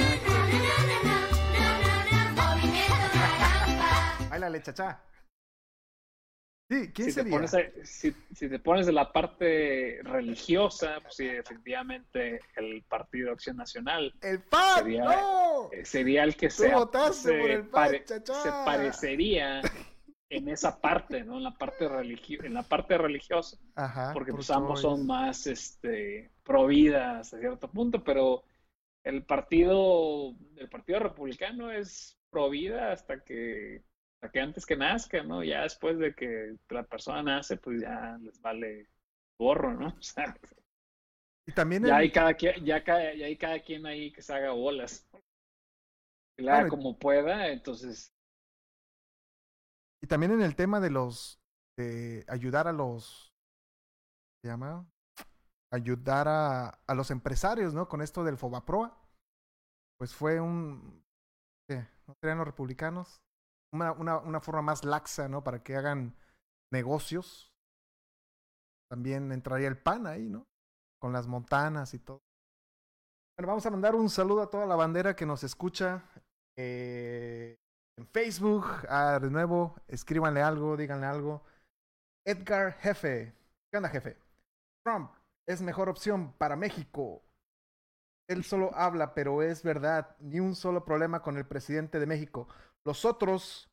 [4.29, 5.03] Bailale, chachá.
[6.69, 7.31] Sí, ¿quién si te, sería?
[7.31, 13.31] pones ahí- si, si te pones de la parte religiosa, pues sí, efectivamente el Partido
[13.31, 14.77] Acción Nacional ¡El PAN!
[14.79, 15.69] Sería- ¡No!
[15.71, 16.89] eh, sería el que se, por
[17.51, 19.61] el PAN, pare- se parecería
[20.29, 21.37] en esa parte, ¿no?
[21.37, 23.57] En la parte religio- en la parte religiosa.
[23.75, 24.11] Ajá.
[24.13, 28.43] porque por pues ambos son más este pro vida hasta cierto punto, pero
[29.03, 33.83] el partido el partido republicano es pro vida hasta que
[34.29, 35.43] que antes que nazca, ¿no?
[35.43, 38.89] Ya después de que la persona nace, pues ya les vale
[39.37, 39.87] gorro, ¿no?
[39.97, 40.35] O sea,
[41.45, 44.33] Y también ya hay cada quien, ya, cada, ya hay cada quien ahí que se
[44.33, 45.07] haga bolas.
[46.37, 48.13] Bueno, como pueda, entonces
[50.03, 51.39] Y también en el tema de los.
[51.77, 53.33] de ayudar a los.
[54.41, 54.85] ¿Se llama?
[55.71, 57.87] Ayudar a, a los empresarios, ¿no?
[57.87, 58.97] Con esto del Fobaproa.
[59.97, 61.05] Pues fue un.
[61.69, 61.87] ¿Qué?
[62.07, 63.22] ¿No serían los republicanos?
[63.73, 65.43] Una, una, forma más laxa, ¿no?
[65.43, 66.15] Para que hagan
[66.71, 67.51] negocios.
[68.89, 70.45] También entraría el PAN ahí, ¿no?
[70.99, 72.21] Con las montanas y todo.
[73.35, 76.03] Bueno, vamos a mandar un saludo a toda la bandera que nos escucha.
[76.55, 77.57] eh,
[77.97, 78.65] en Facebook.
[78.89, 81.43] Ah, de nuevo, escríbanle algo, díganle algo.
[82.25, 83.33] Edgar Jefe.
[83.71, 84.17] ¿Qué onda, jefe?
[84.83, 85.11] Trump
[85.47, 87.23] es mejor opción para México.
[88.29, 90.15] Él solo habla, pero es verdad.
[90.19, 92.47] Ni un solo problema con el presidente de México.
[92.85, 93.69] Los otros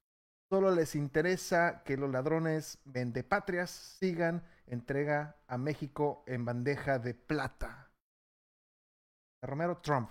[0.50, 7.90] solo les interesa que los ladrones vendepatrias sigan entrega a México en bandeja de plata.
[9.42, 10.10] Romero Trump.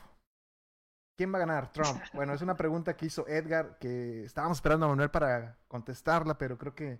[1.18, 1.72] ¿Quién va a ganar?
[1.72, 2.02] Trump.
[2.14, 6.58] Bueno, es una pregunta que hizo Edgar, que estábamos esperando a Manuel para contestarla, pero
[6.58, 7.00] creo que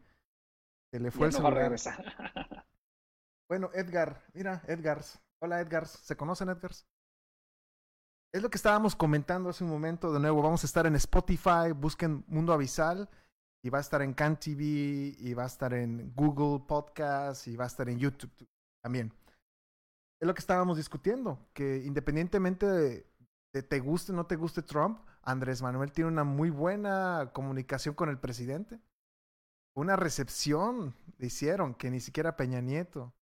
[0.92, 1.74] se le fue el celular.
[3.50, 5.20] Bueno, Edgar, mira, Edgars.
[5.42, 5.90] Hola, Edgars.
[5.90, 6.86] ¿Se conocen, Edgars?
[8.32, 10.14] Es lo que estábamos comentando hace un momento.
[10.14, 13.10] De nuevo, vamos a estar en Spotify, busquen Mundo Avisal,
[13.64, 14.62] y va a estar en CanTV,
[15.18, 18.32] y va a estar en Google Podcast, y va a estar en YouTube
[18.84, 19.12] también.
[20.22, 23.06] Es lo que estábamos discutiendo, que independientemente de,
[23.52, 27.96] de te guste o no te guste Trump, Andrés Manuel tiene una muy buena comunicación
[27.96, 28.80] con el presidente.
[29.76, 33.14] Una recepción le hicieron que ni siquiera Peña Nieto.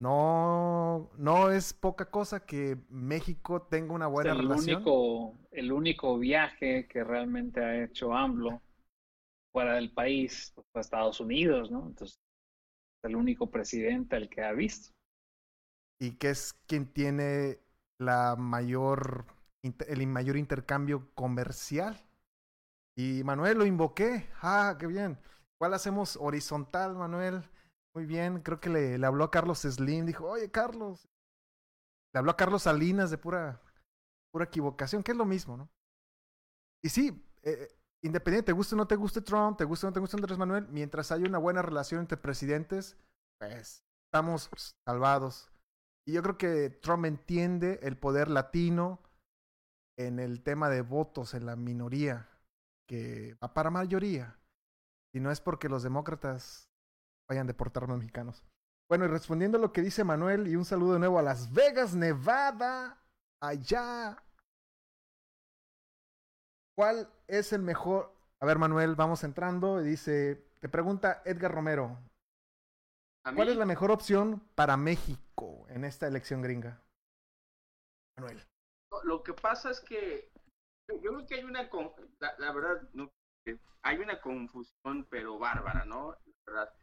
[0.00, 4.76] No, no es poca cosa que México tenga una buena el relación.
[4.76, 8.60] Único, el único viaje que realmente ha hecho AMLO
[9.52, 11.86] fuera del país pues, a Estados Unidos, ¿no?
[11.86, 12.18] Entonces,
[13.02, 14.92] es el único presidente al que ha visto.
[16.00, 17.60] Y que es quien tiene
[17.98, 19.26] la mayor,
[19.62, 22.04] el mayor intercambio comercial.
[22.96, 24.28] Y Manuel lo invoqué.
[24.42, 25.18] Ah, qué bien.
[25.58, 27.44] ¿Cuál hacemos horizontal, Manuel?
[27.94, 31.08] Muy bien, creo que le, habló a Carlos Slim, dijo, oye Carlos,
[32.12, 33.62] le habló a Carlos Salinas de pura,
[34.32, 35.70] pura equivocación, que es lo mismo, ¿no?
[36.82, 37.68] Y sí, eh,
[38.02, 40.36] independiente, te guste o no te guste Trump, te guste o no te guste Andrés
[40.36, 42.96] Manuel, mientras haya una buena relación entre presidentes,
[43.38, 44.50] pues estamos
[44.86, 45.50] salvados.
[46.04, 49.00] Y yo creo que Trump entiende el poder latino
[49.96, 52.28] en el tema de votos en la minoría,
[52.88, 54.38] que va para mayoría.
[55.14, 56.68] Y no es porque los demócratas
[57.28, 58.44] vayan a deportar a los mexicanos.
[58.88, 61.52] Bueno, y respondiendo a lo que dice Manuel, y un saludo de nuevo a Las
[61.52, 63.02] Vegas, Nevada,
[63.40, 64.22] allá.
[66.76, 68.12] ¿Cuál es el mejor?
[68.40, 71.98] A ver, Manuel, vamos entrando y dice, te pregunta Edgar Romero,
[73.34, 76.82] ¿cuál es la mejor opción para México en esta elección gringa?
[78.16, 78.42] Manuel.
[79.04, 80.30] Lo que pasa es que
[80.88, 81.68] yo creo que hay una,
[82.18, 83.10] la, la verdad, no,
[83.82, 86.12] hay una confusión, pero bárbara, ¿no?
[86.12, 86.74] La verdad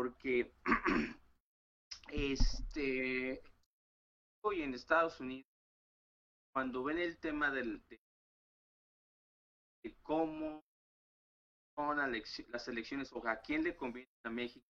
[0.00, 0.50] porque
[2.08, 3.42] este
[4.42, 5.46] hoy en Estados Unidos
[6.54, 8.00] cuando ven el tema del de,
[10.02, 10.64] cómo
[11.76, 14.66] son las elecciones o a quién le conviene a México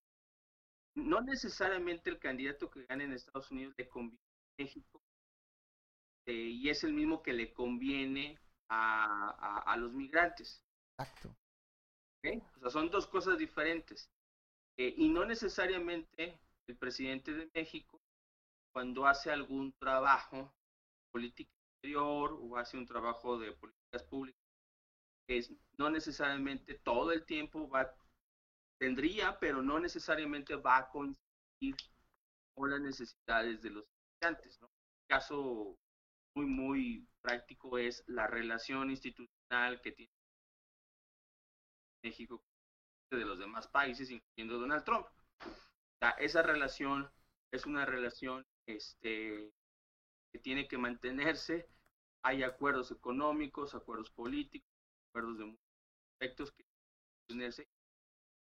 [0.96, 5.00] no necesariamente el candidato que gane en Estados Unidos le conviene a México
[6.26, 8.36] eh, y es el mismo que le conviene
[8.68, 10.62] a, a, a los migrantes.
[10.98, 11.36] Exacto.
[12.18, 12.42] ¿Okay?
[12.56, 14.10] O sea, son dos cosas diferentes.
[14.80, 18.00] Eh, y no necesariamente el presidente de México,
[18.72, 20.54] cuando hace algún trabajo
[21.12, 24.40] político exterior o hace un trabajo de políticas públicas,
[25.28, 27.94] es, no necesariamente todo el tiempo va,
[28.78, 31.76] tendría, pero no necesariamente va a coincidir
[32.54, 34.62] con las necesidades de los estudiantes.
[34.62, 34.70] Un
[35.10, 35.76] caso
[36.34, 40.12] muy, muy práctico es la relación institucional que tiene
[42.02, 42.42] México
[43.16, 45.06] de los demás países, incluyendo Donald Trump.
[46.18, 47.10] esa relación
[47.52, 49.52] es una relación este,
[50.32, 51.68] que tiene que mantenerse.
[52.22, 54.68] Hay acuerdos económicos, acuerdos políticos,
[55.08, 55.66] acuerdos de muchos
[56.14, 56.64] aspectos que
[57.28, 57.68] mantenerse.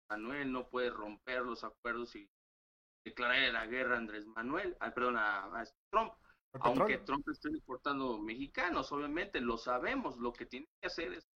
[0.09, 2.29] Manuel no puede romper los acuerdos y
[3.05, 6.13] declarar la guerra a Andrés Manuel, ah, perdón, a, Trump.
[6.61, 11.27] Aunque Trump esté exportando mexicanos, obviamente lo sabemos, lo que tiene que hacer es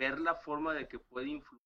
[0.00, 1.62] ver la forma de que puede influir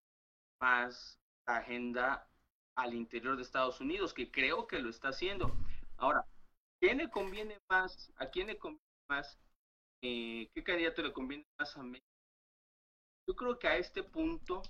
[0.61, 2.29] más la agenda
[2.77, 5.57] al interior de Estados Unidos, que creo que lo está haciendo.
[5.99, 6.27] Ahora,
[6.81, 8.13] ¿quién le conviene más?
[8.17, 9.39] ¿A quién le conviene más?
[10.03, 12.09] Eh, ¿Qué candidato le conviene más a México?
[13.29, 14.63] Yo creo que a este punto,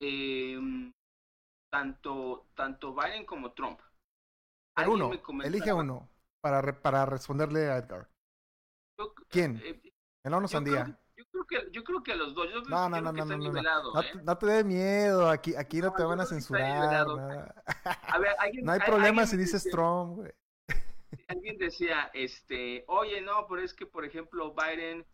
[0.00, 0.58] eh,
[1.72, 3.80] tanto, tanto Biden como Trump.
[4.86, 5.10] uno,
[5.42, 6.10] elige uno
[6.42, 8.10] para, para responderle a Edgar.
[9.30, 9.60] ¿Quién?
[9.64, 9.80] Eh,
[10.24, 11.00] Melón o Sandía.
[11.34, 12.48] Yo creo que, yo creo que a los dos.
[12.48, 14.12] Yo no, no, no, no, no, no, ¿eh?
[14.22, 15.28] no, te dé miedo.
[15.28, 17.06] Aquí, aquí no, te van a censurar.
[17.84, 20.32] A ver, no hay problema si dices Trump, güey.
[21.28, 25.04] Alguien decía, este, oye, no, pero es que, por ejemplo, Biden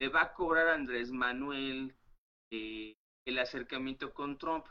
[0.00, 1.94] le va a cobrar a Andrés Manuel
[2.50, 4.66] eh, el acercamiento con Trump.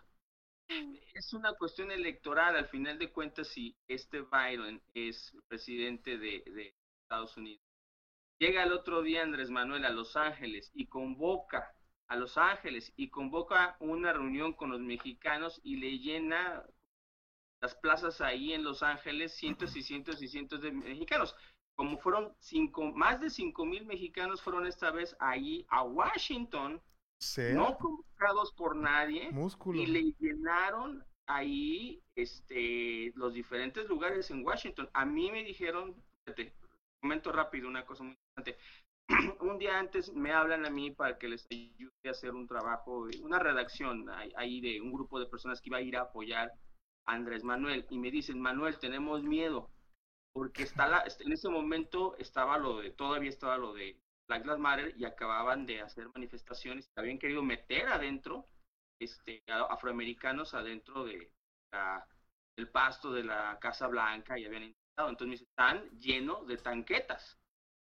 [1.13, 6.75] Es una cuestión electoral, al final de cuentas, si este Biden es presidente de, de
[7.03, 7.66] Estados Unidos
[8.39, 11.73] Llega el otro día Andrés Manuel a Los Ángeles y convoca
[12.07, 16.63] a Los Ángeles y convoca una reunión con los mexicanos y le llena
[17.61, 21.35] las plazas ahí en Los Ángeles cientos y cientos y cientos de mexicanos.
[21.75, 26.81] Como fueron cinco, más de cinco mil mexicanos fueron esta vez ahí a Washington,
[27.53, 29.31] no convocados por nadie,
[29.73, 34.89] y le llenaron ahí este los diferentes lugares en Washington.
[34.93, 35.95] A mí me dijeron
[37.01, 38.57] Momento rápido, una cosa muy importante.
[39.39, 43.07] un día antes me hablan a mí para que les ayude a hacer un trabajo,
[43.21, 44.05] una redacción
[44.35, 46.51] ahí de un grupo de personas que iba a ir a apoyar
[47.05, 49.69] a Andrés Manuel y me dicen, Manuel, tenemos miedo
[50.33, 53.97] porque está la, en ese momento estaba lo de, todavía estaba lo de
[54.27, 58.47] Black Lives Matter y acababan de hacer manifestaciones, habían querido meter adentro
[58.99, 61.31] este, afroamericanos adentro de
[61.71, 62.05] la,
[62.55, 67.37] del pasto de la Casa Blanca y habían entonces me dicen, están llenos de tanquetas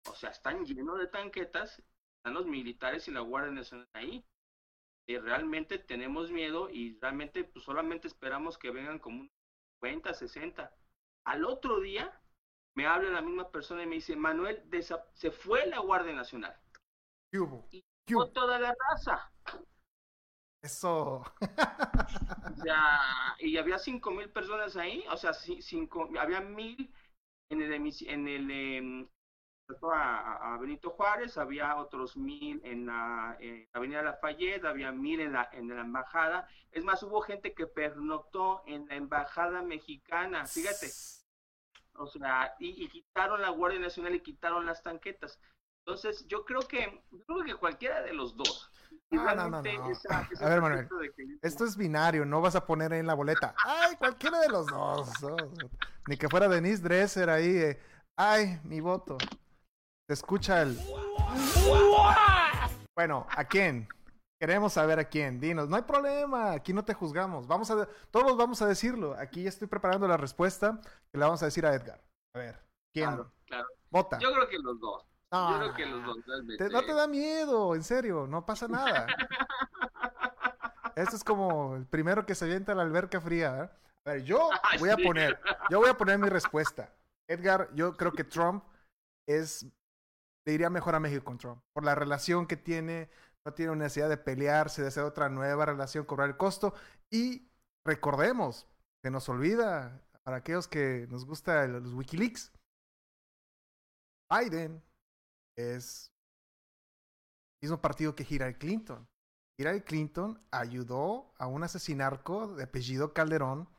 [0.09, 1.81] o sea, están llenos de tanquetas,
[2.17, 4.25] están los militares y la Guardia Nacional ahí.
[5.07, 9.31] Y realmente tenemos miedo y realmente pues, solamente esperamos que vengan como un
[9.81, 10.75] 50, 60.
[11.25, 12.21] Al otro día
[12.75, 14.63] me habla la misma persona y me dice, Manuel,
[15.13, 16.57] se fue la Guardia Nacional.
[17.31, 17.67] ¿Qué hubo?
[17.71, 19.32] Y ¿Qué toda la raza.
[20.63, 21.21] Eso.
[21.41, 26.89] o sea, y había cinco mil personas ahí, o sea, cinco, había mil
[27.49, 29.09] en el, en el, em,
[29.91, 33.37] a, Benito Juárez, había otros mil en la,
[33.73, 36.47] Avenida Lafayette, había mil en la, en la embajada.
[36.71, 40.87] Es más, hubo gente que pernoctó en la embajada mexicana, fíjate.
[41.95, 45.39] O sea, y, quitaron la Guardia Nacional y quitaron las tanquetas.
[45.85, 48.71] Entonces, yo creo que, yo creo que cualquiera de los dos.
[49.11, 50.89] No, no, no, a ver, Manuel,
[51.41, 53.53] esto es binario, no vas a poner ahí en la boleta.
[53.63, 55.09] Ay, cualquiera de los dos.
[56.07, 57.55] Ni que fuera Denise Dresser ahí.
[57.57, 57.79] Eh.
[58.17, 59.17] Ay, mi voto.
[60.07, 60.77] Se escucha el.
[62.95, 63.87] Bueno, ¿a quién?
[64.39, 65.39] Queremos saber a quién.
[65.39, 67.47] Dinos, no hay problema, aquí no te juzgamos.
[67.47, 69.15] Vamos a todos vamos a decirlo.
[69.17, 70.79] Aquí ya estoy preparando la respuesta
[71.11, 72.03] que le vamos a decir a Edgar.
[72.35, 72.59] A ver,
[72.91, 73.07] ¿quién?
[73.07, 73.67] Claro, claro.
[73.89, 74.19] Vota.
[74.19, 75.05] Yo creo que los dos.
[75.33, 76.17] Yo creo que los dos.
[76.71, 79.07] no te da miedo, en serio, no pasa nada.
[80.95, 83.63] Esto es como el primero que se avienta a la alberca fría.
[83.63, 83.69] ¿eh?
[84.05, 84.49] A ver, yo
[84.79, 85.39] voy a poner,
[85.71, 86.93] yo voy a poner mi respuesta.
[87.27, 88.63] Edgar, yo creo que Trump
[89.27, 89.65] es
[90.45, 91.63] le iría mejor a México con Trump.
[91.73, 93.09] Por la relación que tiene,
[93.45, 96.73] no tiene necesidad de pelearse, de hacer otra nueva relación, cobrar el costo.
[97.11, 97.49] Y
[97.85, 98.67] recordemos,
[99.03, 102.51] se nos olvida, para aquellos que nos gusta los Wikileaks,
[104.29, 104.83] Biden
[105.55, 106.11] es
[107.61, 109.07] el mismo partido que Hillary Clinton.
[109.57, 113.69] Hillary Clinton ayudó a un asesinarco de apellido Calderón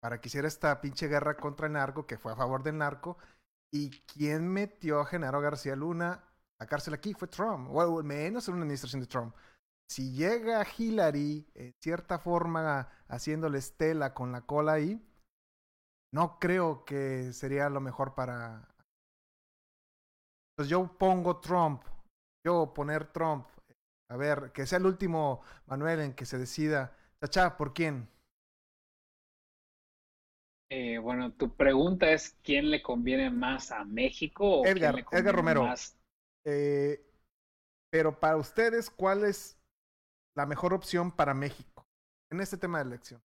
[0.00, 3.18] para que hiciera esta pinche guerra contra el narco, que fue a favor del narco,
[3.74, 6.22] ¿Y quién metió a Genaro García Luna a
[6.60, 7.12] la cárcel aquí?
[7.12, 9.34] Fue Trump, o al menos en una administración de Trump.
[9.88, 15.04] Si llega Hillary, en cierta forma, haciéndole estela con la cola ahí,
[16.12, 18.73] no creo que sería lo mejor para...
[20.56, 21.82] Pues yo pongo Trump,
[22.44, 23.46] yo poner Trump,
[24.10, 28.08] a ver, que sea el último, Manuel, en que se decida, Chacha, ¿por quién?
[30.70, 35.18] Eh, bueno, tu pregunta es quién le conviene más a México o Edgar, quién le
[35.18, 35.74] Edgar Romero.
[36.44, 37.04] Eh,
[37.90, 39.58] pero para ustedes, ¿cuál es
[40.36, 41.86] la mejor opción para México
[42.30, 43.22] en este tema de elección?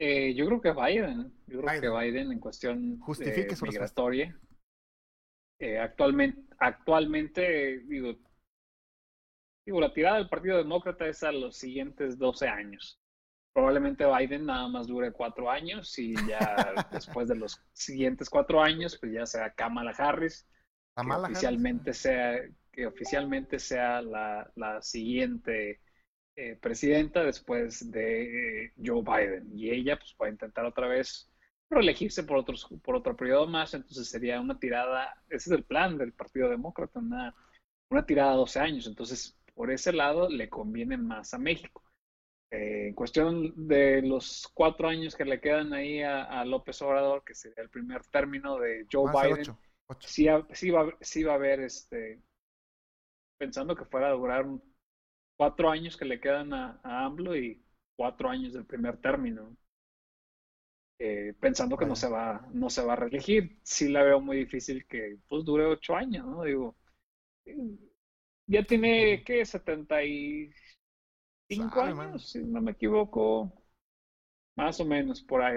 [0.00, 1.32] Eh, yo creo que Biden.
[1.46, 4.36] Yo creo que Biden en cuestión Justifique migratoria.
[5.80, 8.16] actualmente, actualmente digo,
[9.64, 13.00] digo, la tirada del Partido Demócrata es a los siguientes 12 años
[13.52, 18.96] probablemente Biden nada más dure cuatro años y ya después de los siguientes cuatro años,
[19.00, 20.46] pues ya sea Kamala Harris,
[20.96, 22.40] que oficialmente sea
[22.72, 25.80] que oficialmente sea la, la siguiente
[26.42, 29.50] eh, presidenta después de eh, Joe Biden.
[29.54, 31.30] Y ella pues va a intentar otra vez
[31.68, 35.98] reelegirse por otros por otro periodo más, entonces sería una tirada, ese es el plan
[35.98, 37.34] del Partido Demócrata, una,
[37.90, 41.84] una tirada de 12 años, entonces por ese lado le conviene más a México.
[42.50, 47.34] Eh, en cuestión de los cuatro años que le quedan ahí a, López Obrador, que
[47.34, 49.54] sería el primer término de Joe Biden,
[49.98, 52.18] Sí, sí, va, sí va a haber, este,
[53.36, 54.46] pensando que fuera a durar
[55.40, 57.64] cuatro años que le quedan a, AMLO y
[57.96, 59.56] cuatro años del primer término.
[60.98, 64.36] Eh, pensando que no se va no se va a reelegir sí la veo muy
[64.36, 66.76] difícil que pues dure ocho años no digo
[68.46, 70.52] ya tiene qué setenta y
[71.48, 73.52] cinco años, si no me equivoco.
[74.56, 75.56] Más o menos, por ahí.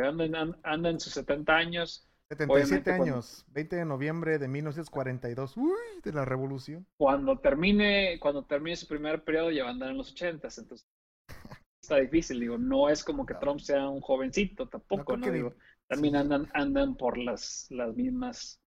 [0.64, 2.08] Anda, en sus 70 años.
[2.36, 5.58] 77 años, 20 de noviembre de 1942.
[5.58, 5.72] Uy,
[6.04, 6.86] de la revolución.
[6.98, 10.88] Cuando termine, cuando termine su primer periodo ya va a andar en los 80, entonces
[11.82, 15.30] está difícil, digo, no es como que Trump sea un jovencito tampoco, ¿no?
[15.30, 15.54] Digo,
[15.88, 18.60] también andan, andan por las, las mismas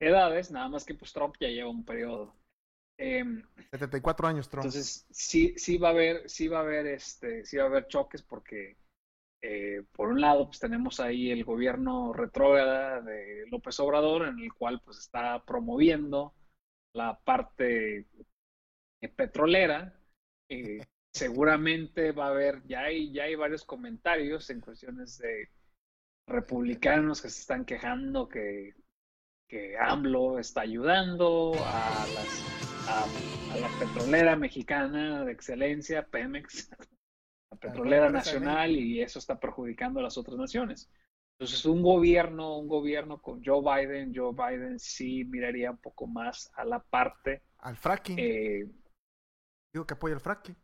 [0.00, 2.34] edades, nada más que pues Trump ya lleva un periodo.
[2.98, 4.64] 74 em, años, Trump.
[4.64, 7.86] Entonces, sí, sí va a haber, sí va a haber, este, sí va a haber
[7.88, 8.76] choques porque
[9.48, 14.52] Eh, por un lado, pues tenemos ahí el gobierno retrógrada de López Obrador, en el
[14.52, 16.34] cual pues está promoviendo
[16.92, 18.08] la parte
[19.14, 19.94] petrolera.
[20.50, 20.80] Eh,
[21.14, 25.48] seguramente va a haber, ya hay, ya hay varios comentarios en cuestiones de
[26.28, 28.74] republicanos que se están quejando que,
[29.48, 36.68] que AMLO está ayudando a, las, a, la petrolera mexicana de excelencia, Pemex,
[37.66, 40.90] petrolera nacional, y eso está perjudicando a las otras naciones.
[41.38, 46.50] Entonces, un gobierno, un gobierno con Joe Biden, Joe Biden sí miraría un poco más
[46.54, 47.42] a la parte.
[47.58, 48.18] Al fracking.
[48.18, 48.66] Eh,
[49.74, 50.56] Digo que apoya el fracking.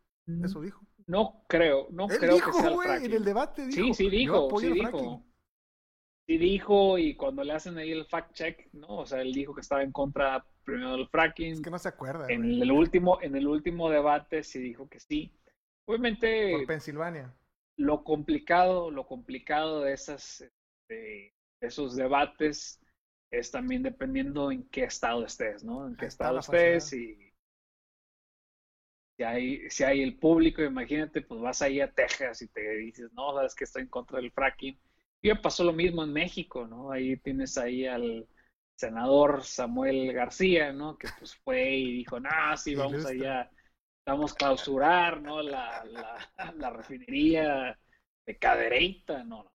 [0.43, 0.81] Eso dijo.
[1.05, 3.05] No creo, no creo dijo, que sea el fracking.
[3.05, 3.87] en el debate dijo.
[3.87, 5.23] Sí, sí dijo, sí dijo.
[6.25, 8.99] Sí dijo, y cuando le hacen ahí el fact check, ¿no?
[8.99, 11.51] O sea, él dijo que estaba en contra primero del fracking.
[11.51, 12.27] Es que no se acuerda.
[12.29, 15.35] En el último, en el último debate sí dijo que sí.
[15.85, 16.51] Obviamente.
[16.51, 17.33] Por Pensilvania.
[17.77, 20.45] Lo complicado, lo complicado de esas,
[20.87, 22.79] de esos debates
[23.31, 25.87] es también dependiendo en qué estado estés, ¿no?
[25.87, 27.33] En qué estado estés y
[29.17, 33.11] si hay, si hay el público, imagínate, pues vas ahí a Texas y te dices,
[33.13, 34.79] no, sabes que estoy en contra del fracking.
[35.21, 36.91] Y ya pasó lo mismo en México, ¿no?
[36.91, 38.27] Ahí tienes ahí al
[38.75, 40.97] senador Samuel García, ¿no?
[40.97, 43.49] Que pues fue y dijo, no, sí, vamos allá,
[44.05, 45.41] a clausurar, ¿no?
[45.41, 47.77] La, la, la refinería
[48.25, 49.51] de Cadereyta, ¿no?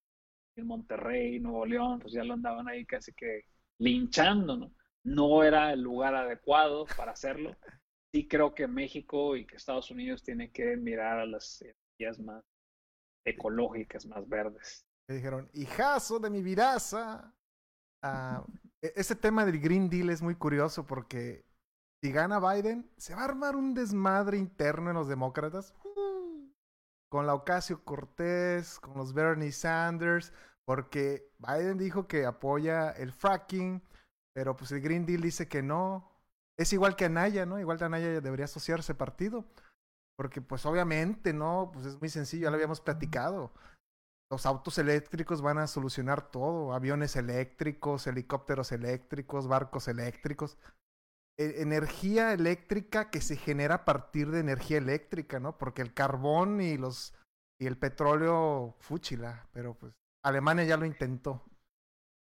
[0.56, 3.44] En Monterrey, Nuevo León, pues ya lo andaban ahí casi que
[3.78, 4.72] linchando, ¿no?
[5.04, 7.56] No era el lugar adecuado para hacerlo
[8.12, 12.44] sí creo que México y que Estados Unidos tienen que mirar a las energías más
[13.24, 14.86] ecológicas, más verdes.
[15.08, 17.34] Me dijeron, hijazo de mi viraza.
[18.02, 18.44] Ah,
[18.80, 21.44] e-, ese tema del Green Deal es muy curioso porque
[22.02, 25.74] si gana Biden, se va a armar un desmadre interno en los demócratas.
[27.10, 30.30] con la Ocasio Cortés, con los Bernie Sanders,
[30.66, 33.82] porque Biden dijo que apoya el fracking,
[34.34, 36.12] pero pues el Green Deal dice que no.
[36.58, 37.58] Es igual que Anaya, ¿no?
[37.58, 39.46] Igual que Anaya debería asociarse partido.
[40.16, 41.70] Porque pues obviamente, ¿no?
[41.72, 43.52] Pues es muy sencillo, ya lo habíamos platicado.
[44.30, 46.74] Los autos eléctricos van a solucionar todo.
[46.74, 50.58] Aviones eléctricos, helicópteros eléctricos, barcos eléctricos.
[51.38, 55.56] E energía eléctrica que se genera a partir de energía eléctrica, ¿no?
[55.56, 57.14] Porque el carbón y los
[57.60, 59.92] y el petróleo, fúchila, pero pues
[60.24, 61.44] Alemania ya lo intentó.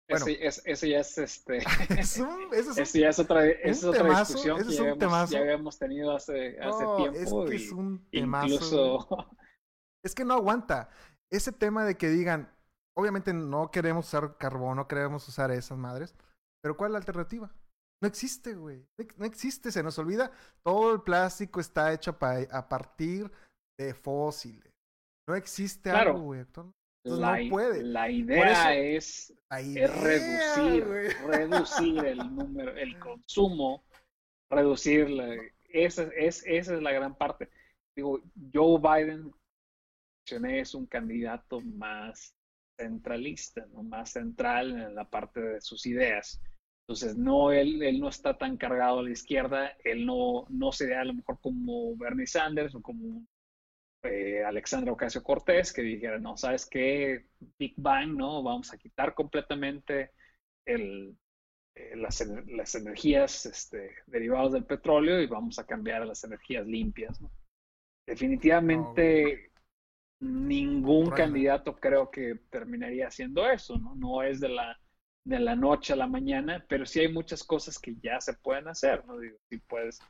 [0.08, 1.58] Bueno, ese, ya es este.
[1.98, 7.44] ese ya es otra, es otra discusión que ya, habíamos, tenido hace, hace tiempo.
[7.44, 8.54] Es que es un temazo.
[8.54, 9.08] Incluso...
[10.02, 10.88] Es que no aguanta.
[11.30, 12.50] Ese tema de que digan,
[12.96, 16.16] obviamente no queremos usar carbón, no queremos usar esas madres,
[16.62, 17.52] pero ¿cuál es la alternativa?
[18.02, 18.86] No existe, güey.
[19.16, 20.30] No existe, se nos olvida.
[20.62, 23.30] Todo el plástico está hecho a partir
[23.78, 24.72] de fósiles.
[25.28, 26.44] No existe algo, güey
[27.04, 27.38] la,
[27.82, 30.84] la idea es, reducir,
[31.26, 33.84] reducir el número, el consumo,
[34.50, 35.08] reducir
[35.70, 37.48] esa, es, esa es la gran parte.
[37.96, 38.20] Digo,
[38.52, 39.32] Joe Biden
[40.26, 42.34] es un candidato más
[42.78, 43.82] centralista, ¿no?
[43.82, 46.40] más central en la parte de sus ideas.
[46.90, 51.02] Entonces, no, él, él no está tan cargado a la izquierda, él no, no sería
[51.02, 53.24] a lo mejor como Bernie Sanders o como
[54.02, 57.26] eh, Alexandra Ocasio Cortés, que dijera, no, ¿sabes qué?
[57.56, 58.42] Big Bang, ¿no?
[58.42, 60.10] Vamos a quitar completamente
[60.66, 61.16] el,
[61.76, 66.66] eh, las, las, energías este, derivadas del petróleo y vamos a cambiar a las energías
[66.66, 67.30] limpias, ¿no?
[68.04, 69.52] Definitivamente
[70.18, 73.94] ningún candidato creo que terminaría haciendo eso, ¿no?
[73.94, 74.76] No es de la,
[75.24, 78.68] de la noche a la mañana, pero sí hay muchas cosas que ya se pueden
[78.68, 79.18] hacer, ¿no?
[79.18, 80.00] Digo, si puedes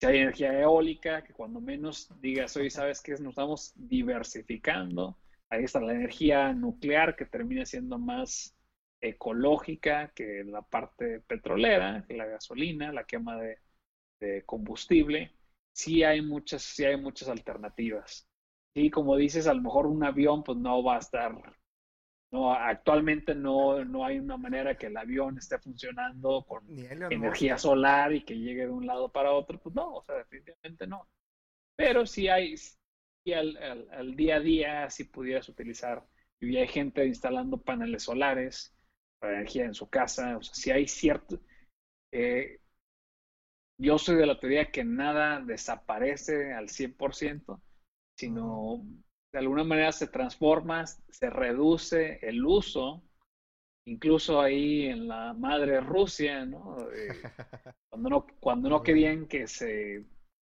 [0.00, 5.16] si hay energía eólica, que cuando menos digas, hoy sabes que nos estamos diversificando.
[5.48, 8.54] Ahí está la energía nuclear que termina siendo más
[9.00, 15.32] ecológica que la parte petrolera, la gasolina, la quema de, combustible.
[15.72, 18.28] Sí hay muchas, sí hay muchas alternativas.
[18.74, 21.55] Y como dices, a lo mejor un avión pues no va a estar
[22.36, 28.12] no, actualmente no, no hay una manera que el avión esté funcionando con energía solar
[28.12, 29.58] y que llegue de un lado para otro.
[29.58, 31.08] Pues no, o sea, definitivamente no.
[31.76, 33.56] Pero si hay, si al,
[33.90, 36.04] al, día a día, si pudieras utilizar,
[36.38, 38.76] y hay gente instalando paneles solares
[39.18, 41.40] para energía en su casa, o sea, si hay cierto...
[42.12, 42.60] Eh,
[43.78, 47.60] yo soy de la teoría que nada desaparece al 100%,
[48.18, 48.84] sino
[49.36, 53.02] de alguna manera se transforma, se reduce el uso,
[53.84, 56.78] incluso ahí en la madre Rusia, ¿no?
[56.90, 57.08] Eh,
[57.90, 60.06] cuando no, cuando no querían que se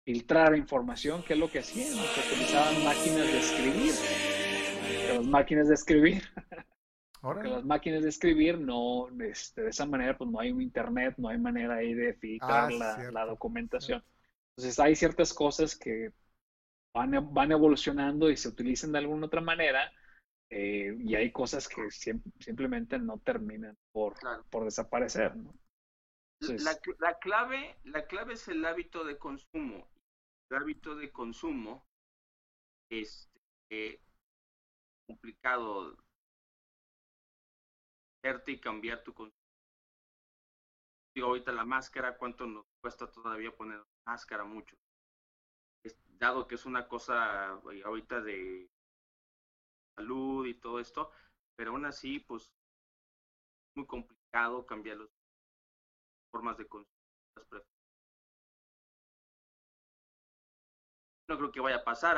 [0.06, 1.90] filtrara información, ¿qué es lo que hacían?
[1.90, 3.92] Que utilizaban máquinas de escribir.
[5.08, 6.24] que las máquinas de escribir.
[7.22, 11.16] Porque las máquinas de escribir no, este, de esa manera, pues no hay un internet,
[11.18, 14.02] no hay manera ahí de filtrar ah, la, documentación.
[14.52, 16.14] Entonces hay ciertas cosas que
[16.94, 19.92] van, van evolucionando y se utilizan de alguna otra manera
[20.52, 24.16] eh, y hay cosas que simplemente no terminan por,
[24.50, 25.36] por desaparecer.
[25.36, 25.54] ¿no?
[26.42, 29.88] la, la, clave, la clave es el hábito de consumo.
[30.50, 31.86] El hábito de consumo
[32.90, 33.30] es
[33.70, 34.02] este,
[35.08, 35.96] complicado
[38.24, 39.36] verte y cambiar tu consumo.
[41.16, 44.44] Digo, ahorita la máscara, ¿cuánto nos cuesta todavía poner máscara?
[44.46, 44.76] Mucho.
[46.20, 48.70] Dado que es una cosa ahorita de
[49.96, 51.12] salud y todo esto,
[51.56, 52.52] pero aún así, pues,
[53.76, 55.10] muy complicado cambiar las
[56.32, 56.94] formas de consumo.
[61.28, 62.18] No creo que vaya a pasar.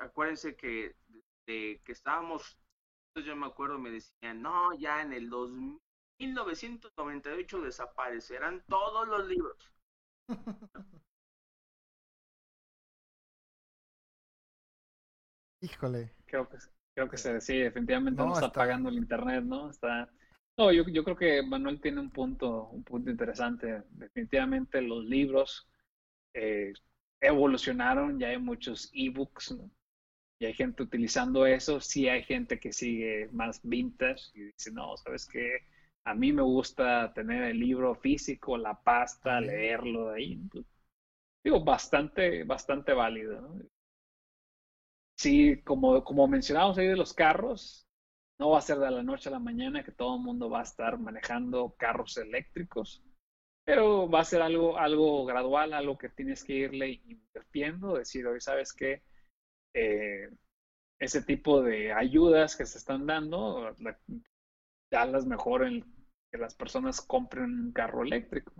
[0.00, 0.96] Acuérdense que,
[1.46, 2.58] de, que estábamos,
[3.14, 5.30] yo me acuerdo, me decían, no, ya en el
[6.18, 9.72] 1998 desaparecerán todos los libros.
[15.62, 16.12] Híjole.
[16.26, 16.58] Creo que
[16.94, 19.70] Creo que se, sí, definitivamente no, está, pagando el internet, ¿no?
[19.70, 20.10] Está.
[20.58, 23.82] No, yo, yo creo que Manuel tiene un punto, un punto interesante.
[23.90, 25.66] Definitivamente los libros
[26.34, 26.74] eh,
[27.20, 29.70] evolucionaron, ya hay muchos ebooks, ¿no?
[30.38, 34.96] Y hay gente utilizando eso, sí hay gente que sigue más vintage y dice, no,
[34.96, 35.60] ¿sabes qué?
[36.04, 40.40] A mí me gusta tener el libro físico, la pasta, leerlo de ahí.
[41.44, 43.40] Digo, bastante, bastante válido.
[43.40, 43.62] ¿no?
[45.22, 47.86] Sí, como, como mencionamos ahí de los carros,
[48.38, 50.60] no va a ser de la noche a la mañana que todo el mundo va
[50.60, 53.04] a estar manejando carros eléctricos,
[53.64, 58.40] pero va a ser algo, algo gradual, algo que tienes que irle invirtiendo, decir, hoy
[58.40, 59.02] sabes que
[59.74, 60.28] eh,
[60.98, 63.76] ese tipo de ayudas que se están dando,
[64.90, 65.84] ya las mejor en
[66.32, 68.52] que las personas compren un carro eléctrico.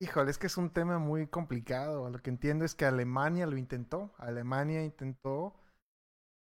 [0.00, 2.08] Híjole, es que es un tema muy complicado.
[2.08, 4.14] Lo que entiendo es que Alemania lo intentó.
[4.18, 5.56] Alemania intentó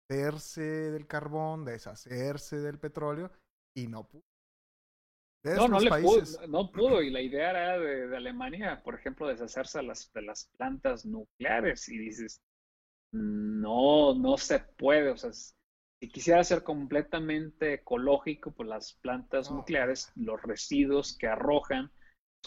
[0.09, 3.31] hacerse del carbón, deshacerse del petróleo
[3.75, 4.23] y no pudo.
[5.43, 7.01] no, no le pudo, no pudo.
[7.03, 11.87] Y la idea era de, Alemania, por ejemplo, deshacerse de las, de las plantas nucleares.
[11.89, 12.41] Y dices,
[13.11, 15.11] no, no se puede.
[15.11, 21.91] O sea, si quisiera ser completamente ecológico, pues las plantas nucleares, los residuos que arrojan,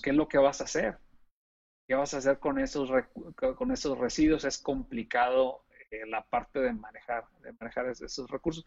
[0.03, 0.99] ¿qué es lo que vas a hacer?
[1.87, 2.91] ¿Qué vas a hacer con esos,
[3.57, 4.45] con esos residuos?
[4.45, 8.65] Es complicado eh, la parte de manejar, de manejar esos recursos.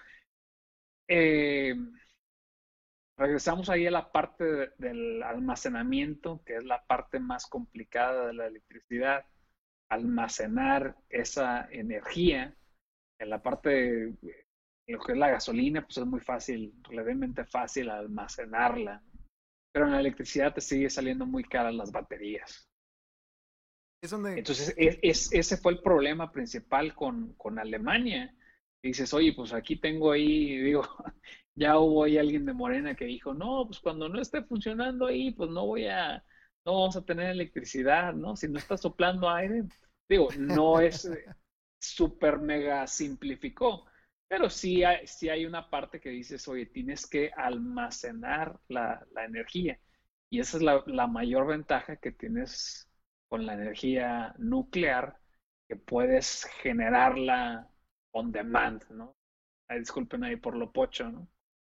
[1.08, 1.76] Eh,
[3.18, 8.48] regresamos ahí a la parte del almacenamiento, que es la parte más complicada de la
[8.48, 9.26] electricidad.
[9.90, 12.56] Almacenar esa energía.
[13.20, 14.46] En la parte de
[14.88, 19.04] lo que es la gasolina, pues es muy fácil, relativamente fácil almacenarla
[19.72, 22.70] pero en la electricidad te sigue saliendo muy caras las baterías.
[24.38, 28.34] Entonces, es, ese fue el problema principal con, con Alemania.
[28.82, 30.84] dices, oye, pues aquí tengo ahí, digo,
[31.56, 35.32] ya hubo ahí alguien de Morena que dijo, no, pues cuando no esté funcionando ahí,
[35.32, 36.24] pues no voy a,
[36.66, 38.36] no vamos a tener electricidad, ¿no?
[38.38, 39.64] Si no está soplando aire,
[40.08, 41.10] digo, no es
[41.80, 43.86] súper mega simplificó,
[44.30, 49.80] pero sí hay, sí hay una parte que dices, oye, tienes que almacenar la, energía.
[50.30, 52.88] Y esa es la, mayor ventaja que tienes
[53.28, 55.18] con la energía nuclear,
[55.68, 57.70] que puedes generarla
[58.12, 59.16] on demand, ¿no?
[59.70, 61.28] disculpen ahí por lo pocho, ¿no?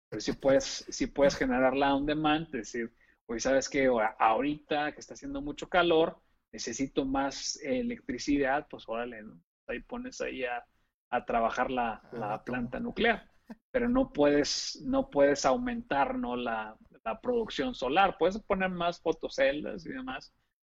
[0.10, 2.94] Pero si puedes, si puedes generarla on demand, es decir,
[3.28, 6.22] oye, sabes que ahorita que está haciendo mucho calor,
[6.52, 9.42] necesito más electricidad, pues órale, ¿no?
[9.68, 10.66] Ahí pones ahí a
[11.12, 13.30] a trabajar la, la planta nuclear,
[13.72, 16.36] pero no puedes, no puedes aumentar ¿no?
[16.36, 18.18] la, la producción solar.
[18.18, 20.34] Puedes poner más fotoceldas y demás,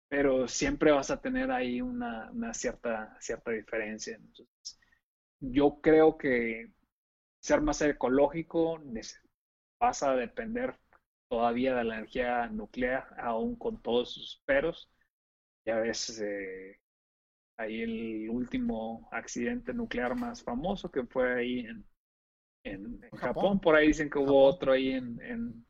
[0.08, 4.16] pero siempre vas a tener ahí una, una cierta, cierta diferencia.
[4.16, 4.78] Entonces,
[5.40, 6.72] yo creo que
[7.40, 8.80] ser más ecológico
[9.80, 10.78] vas a depender
[11.28, 14.90] todavía de la energía nuclear, aún con todos sus peros.
[15.66, 16.80] Ya ves, eh,
[17.58, 21.84] ahí el último accidente nuclear más famoso que fue ahí en,
[22.64, 23.60] en, Japón.
[23.60, 25.66] Por ahí dicen que hubo otro ahí en, en,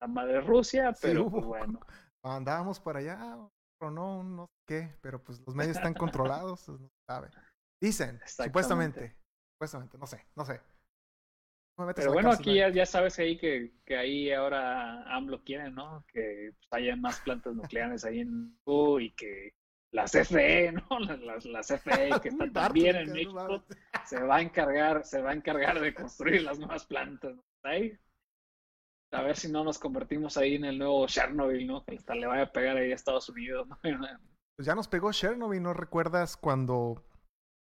[0.00, 1.80] la madre Rusia, pero pues, bueno.
[2.22, 3.18] Andábamos por allá,
[3.80, 7.30] no, no sé qué, pero pues los medios están controlados, no se sabe.
[7.80, 9.16] Dicen, supuestamente,
[9.54, 10.60] supuestamente, no sé, no sé.
[11.94, 16.04] pero bueno, aquí ya, ya, sabes ahí que, que ahí ahora AMLO quiere, ¿no?
[16.12, 18.58] Que pues, haya más plantas nucleares ahí en
[19.00, 19.54] y que
[19.92, 20.98] la CFE, ¿no?
[21.00, 23.64] La, la, la CFE que está también en México
[24.06, 27.34] se va a encargar, se va a encargar de construir las nuevas plantas.
[27.34, 27.42] ¿no?
[27.64, 27.98] Ahí,
[29.12, 31.84] a ver si no nos convertimos ahí en el nuevo Chernobyl, ¿no?
[31.84, 33.78] Que hasta le vaya a pegar ahí a Estados Unidos, ¿no?
[34.56, 37.02] Pues ya nos pegó Chernobyl, ¿no recuerdas cuando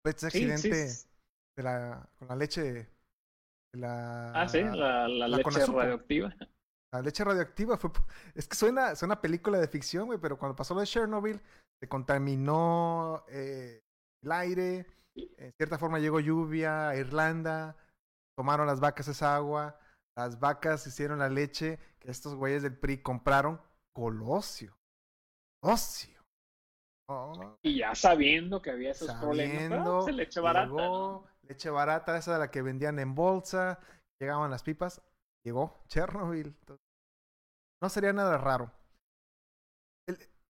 [0.03, 1.09] fue este accidente sí.
[1.57, 2.89] de la con la leche de
[3.75, 6.35] la Ah, sí, la, la leche radioactiva.
[6.93, 7.91] La leche radioactiva fue.
[8.35, 11.41] Es que suena, suena película de ficción, güey, pero cuando pasó lo de Chernobyl,
[11.81, 13.83] se contaminó eh,
[14.23, 14.87] el aire.
[15.15, 17.77] En cierta forma llegó lluvia a Irlanda.
[18.37, 19.79] Tomaron las vacas esa agua.
[20.17, 23.61] Las vacas hicieron la leche que estos güeyes del PRI compraron.
[23.95, 24.77] Colosio.
[25.61, 26.21] Colosio.
[27.09, 30.67] Oh, Y ya sabiendo que había esos problemas, sabiendo, pues, leche barata.
[30.67, 31.25] llegó ¿no?
[31.43, 33.81] Leche barata, esa de la que vendían en bolsa.
[34.21, 35.03] Llegaban las pipas.
[35.45, 36.57] Llegó Chernobyl.
[37.81, 38.73] No sería nada raro.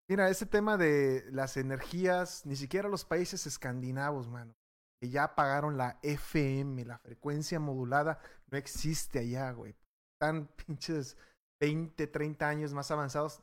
[0.08, 4.54] Mira, ese tema de las energías, ni siquiera los países escandinavos, mano,
[5.00, 8.20] que ya pagaron la FM, la frecuencia modulada,
[8.50, 9.74] no existe allá, güey.
[10.14, 11.16] Están pinches
[11.60, 13.42] 20, 30 años más avanzados,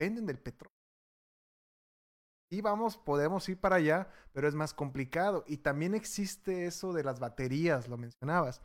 [0.00, 0.74] venden del petróleo.
[2.50, 5.44] Y vamos, podemos ir para allá, pero es más complicado.
[5.46, 8.62] Y también existe eso de las baterías, lo mencionabas.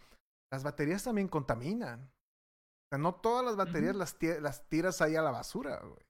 [0.51, 2.09] Las baterías también contaminan.
[2.93, 6.05] Sea, no todas las baterías las, ti- las tiras ahí a la basura, güey.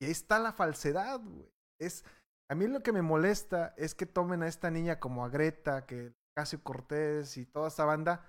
[0.00, 1.52] Y ahí está la falsedad, güey.
[1.78, 2.06] Es,
[2.50, 5.84] a mí lo que me molesta es que tomen a esta niña como a Greta,
[5.84, 8.24] que Casio Cortés y toda esa banda,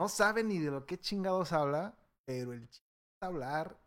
[0.00, 2.88] no saben ni de lo que chingados habla, pero el chiste
[3.20, 3.78] es hablar,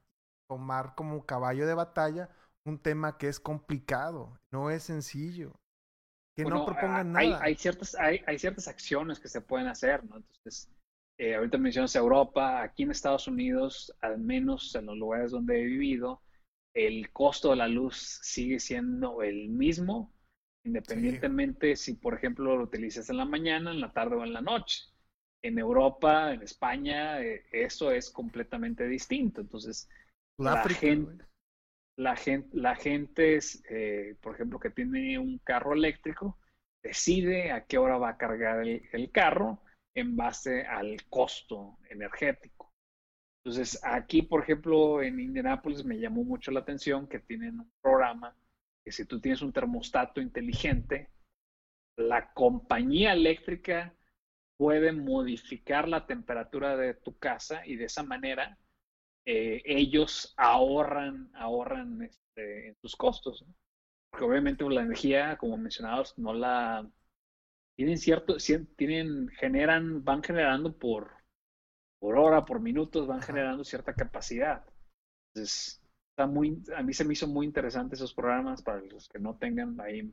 [0.48, 2.30] tomar como caballo de batalla
[2.68, 5.60] un tema que es complicado, no es sencillo.
[6.36, 7.44] Que no propongan hay, nada.
[7.44, 10.18] Hay ciertas, hay, hay ciertas acciones que se pueden hacer, ¿no?
[10.18, 10.70] Entonces,
[11.18, 15.66] eh, ahorita mencionas Europa, aquí en Estados Unidos, al menos en los lugares donde he
[15.66, 16.22] vivido,
[16.74, 20.14] el costo de la luz sigue siendo el mismo,
[20.64, 24.42] independientemente si, por ejemplo, lo utilizas en la mañana, en la tarde o en la
[24.42, 24.84] noche.
[25.42, 29.42] En Europa, en España, eh, eso es completamente distinto.
[29.42, 29.90] Entonces,
[30.46, 31.26] la gente-
[31.96, 36.38] la gente, la gente es, eh, por ejemplo, que tiene un carro eléctrico,
[36.84, 39.62] decide a qué hora va a cargar el, el carro
[39.98, 42.72] en base al costo energético.
[43.44, 48.36] Entonces, aquí, por ejemplo, en Indianápolis me llamó mucho la atención que tienen un programa
[48.86, 51.10] que si tú tienes un termostato inteligente,
[51.98, 53.96] la compañía eléctrica
[54.56, 58.58] puede modificar la temperatura de tu casa y de esa manera
[59.26, 63.44] eh, ellos ahorran, ahorran este, en sus costos.
[64.12, 66.88] Porque obviamente la energía, como mencionados, no la
[67.78, 68.38] tienen cierto,
[68.76, 71.12] tienen, generan, van generando por,
[72.00, 73.28] por hora, por minutos, van Ajá.
[73.28, 74.66] generando cierta capacidad.
[75.34, 75.80] Entonces,
[76.10, 79.38] está muy, a mí se me hizo muy interesante esos programas para los que no
[79.38, 80.12] tengan ahí,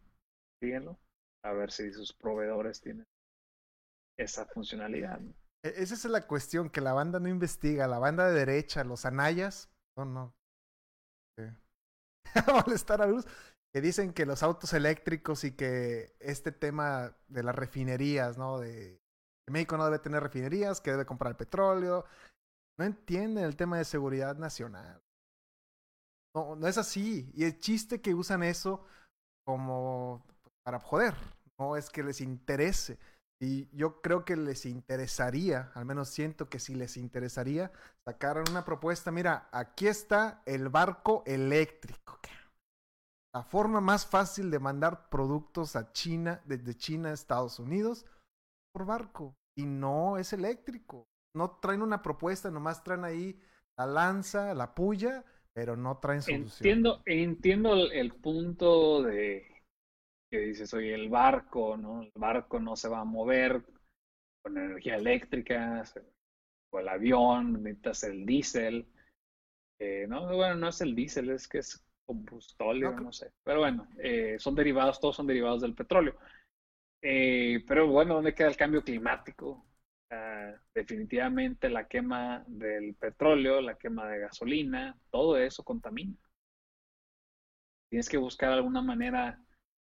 [0.60, 0.98] síguenlo,
[1.42, 3.06] a ver si sus proveedores tienen
[4.18, 5.18] esa funcionalidad.
[5.20, 5.32] ¿no?
[5.64, 9.06] E- Esa es la cuestión, que la banda no investiga, la banda de derecha, los
[9.06, 10.34] anayas, no, no.
[11.38, 11.52] Eh,
[12.66, 13.26] molestar a Luz,
[13.74, 18.60] que dicen que los autos eléctricos y que este tema de las refinerías, ¿no?
[18.60, 19.02] De
[19.44, 22.04] que México no debe tener refinerías, que debe comprar petróleo.
[22.78, 25.02] No entienden el tema de seguridad nacional.
[26.36, 27.28] No, no es así.
[27.34, 28.86] Y el chiste que usan eso
[29.44, 30.24] como
[30.62, 31.14] para joder.
[31.58, 32.96] No es que les interese.
[33.40, 37.72] Y yo creo que les interesaría, al menos siento que sí les interesaría,
[38.04, 39.10] sacaran una propuesta.
[39.10, 42.20] Mira, aquí está el barco eléctrico.
[43.34, 48.06] La forma más fácil de mandar productos a China, desde China a Estados Unidos,
[48.72, 49.36] por barco.
[49.56, 51.08] Y no es eléctrico.
[51.34, 53.40] No traen una propuesta, nomás traen ahí
[53.76, 56.68] la lanza, la puya, pero no traen solución.
[56.68, 59.64] Entiendo, entiendo el, punto de
[60.30, 62.02] que dices, oye, el barco, ¿no?
[62.02, 63.64] El barco no se va a mover
[64.44, 65.82] con energía eléctrica,
[66.72, 68.86] o el avión, necesitas el diésel.
[69.80, 73.32] Eh, no, bueno, no es el diésel, es que es combustóleo, No, no sé.
[73.42, 76.16] Pero bueno, eh, son derivados, todos son derivados del petróleo.
[77.02, 79.64] Eh, pero bueno, ¿dónde queda el cambio climático?
[80.72, 86.16] Definitivamente la quema del petróleo, la quema de gasolina, todo eso contamina.
[87.90, 89.40] Tienes que buscar alguna manera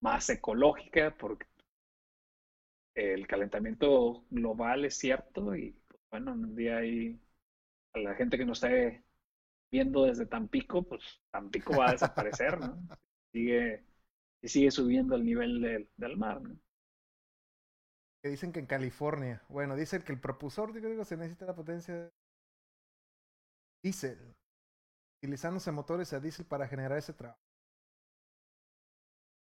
[0.01, 1.47] más ecológica porque
[2.95, 7.19] el calentamiento global es cierto y pues, bueno, un día ahí
[7.95, 9.05] a la gente que nos esté
[9.73, 12.79] viendo desde Tampico, pues Tampico va a desaparecer, ¿no?
[13.33, 13.83] Sigue,
[14.43, 16.55] sigue subiendo el nivel del, mar, ¿no?
[18.23, 21.55] Que dicen que en California, bueno, dicen que el propulsor, digo, digo, se necesita la
[21.55, 22.11] potencia de
[23.83, 24.37] diésel,
[25.19, 27.41] utilizándose motores a diésel para generar ese trabajo.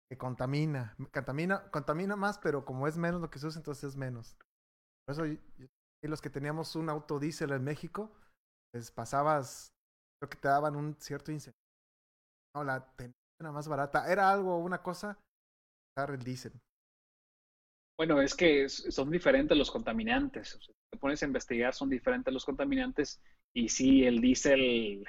[0.09, 3.97] que contamina, contamina, contamina más, pero como es menos lo que se usa, entonces es
[3.97, 4.37] menos.
[5.05, 5.41] Por eso
[6.03, 8.11] los que teníamos un auto diésel en México,
[8.73, 9.73] pues pasabas,
[10.23, 11.59] creo que te daban un cierto incentivo.
[12.55, 12.87] No, la
[13.51, 14.11] más barata.
[14.11, 15.19] Era algo, una cosa,
[15.97, 16.53] el diésel.
[17.99, 20.59] Bueno, es que son diferentes los contaminantes.
[20.93, 23.21] te pones a investigar, son diferentes los contaminantes.
[23.53, 25.05] Y sí, el diésel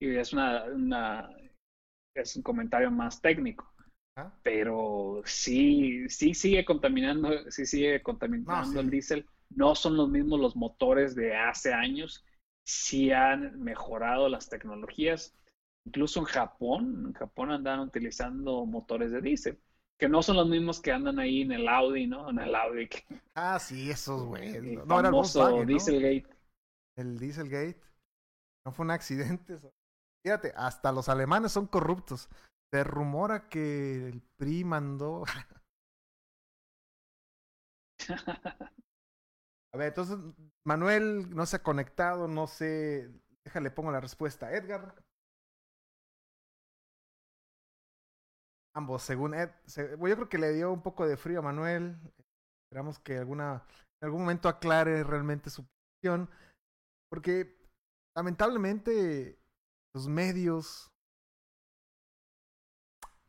[0.00, 1.28] es una, una
[2.16, 3.70] es un comentario más técnico.
[4.16, 4.32] ¿Ah?
[4.42, 9.28] Pero sí, sí sigue contaminando, sí sigue contaminando el diésel.
[9.50, 12.24] No son los mismos los motores de hace años.
[12.64, 15.34] Sí han mejorado las tecnologías.
[15.86, 19.60] Incluso en Japón, en Japón andan utilizando motores de diésel
[19.98, 22.30] que no son los mismos que andan ahí en el Audi, ¿no?
[22.30, 22.88] En el Audi.
[23.34, 24.76] Ah, sí, esos, güey.
[24.86, 26.26] No, era el Dieselgate.
[26.96, 27.80] El Dieselgate.
[28.66, 29.58] No fue un accidente.
[30.24, 32.28] Fíjate, hasta los alemanes son corruptos.
[32.72, 35.24] Se rumora que el PRI mandó.
[39.74, 40.16] A ver, entonces
[40.64, 43.10] Manuel no se ha conectado, no sé.
[43.44, 44.54] Déjale, pongo la respuesta.
[44.54, 44.94] Edgar.
[48.72, 49.50] Ambos, según Ed.
[49.66, 51.98] yo creo que le dio un poco de frío a Manuel.
[52.68, 53.66] Esperamos que alguna,
[54.00, 56.30] en algún momento aclare realmente su posición.
[57.10, 57.58] Porque
[58.16, 59.40] lamentablemente
[59.92, 60.92] los medios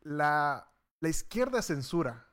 [0.02, 2.32] la, la izquierda censura.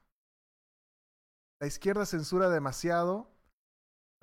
[1.60, 3.33] La izquierda censura demasiado.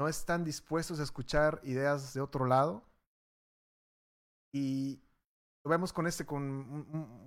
[0.01, 2.83] No están dispuestos a escuchar ideas de otro lado.
[4.51, 4.99] Y
[5.63, 6.43] lo vemos con este, con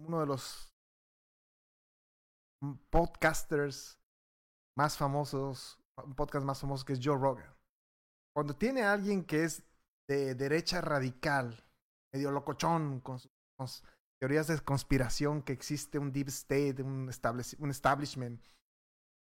[0.08, 0.74] uno de los
[2.90, 4.00] podcasters
[4.76, 7.56] más famosos, un podcast más famoso que es Joe Rogan.
[8.36, 9.62] Cuando tiene a alguien que es
[10.10, 11.64] de derecha radical,
[12.12, 13.84] medio locochón, con sus
[14.20, 17.08] teorías de conspiración, que existe un deep state, un,
[17.60, 18.42] un establishment,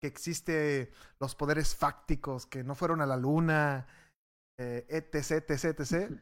[0.02, 3.86] que existe los poderes fácticos que no fueron a la luna,
[4.58, 6.20] eh, etc, etc, etc,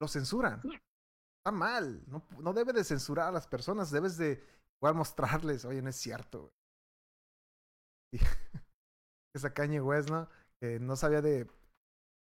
[0.00, 0.62] lo censuran.
[0.64, 4.42] Está mal, no, no debe de censurar a las personas, debes de
[4.80, 6.50] igual mostrarles, oye, no es cierto.
[9.34, 10.26] Esa caña West, ¿no?
[10.58, 11.46] Que no sabía de...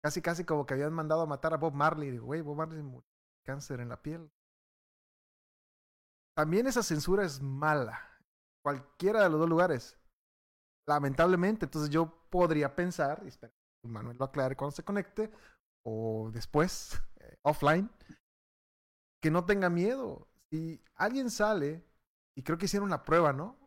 [0.02, 2.12] Casi, casi como que habían mandado a matar a Bob Marley.
[2.12, 3.04] Digo, güey, Bob Marley murió
[3.44, 4.30] cáncer en la piel.
[6.36, 8.00] También esa censura es mala.
[8.64, 9.98] Cualquiera de los dos lugares.
[10.86, 13.52] Lamentablemente, entonces yo podría pensar, y espera,
[13.84, 15.30] Manuel lo aclare cuando se conecte,
[15.84, 17.90] o después, eh, offline,
[19.22, 20.28] que no tenga miedo.
[20.50, 21.84] Si alguien sale,
[22.36, 23.58] y creo que hicieron una prueba, ¿no?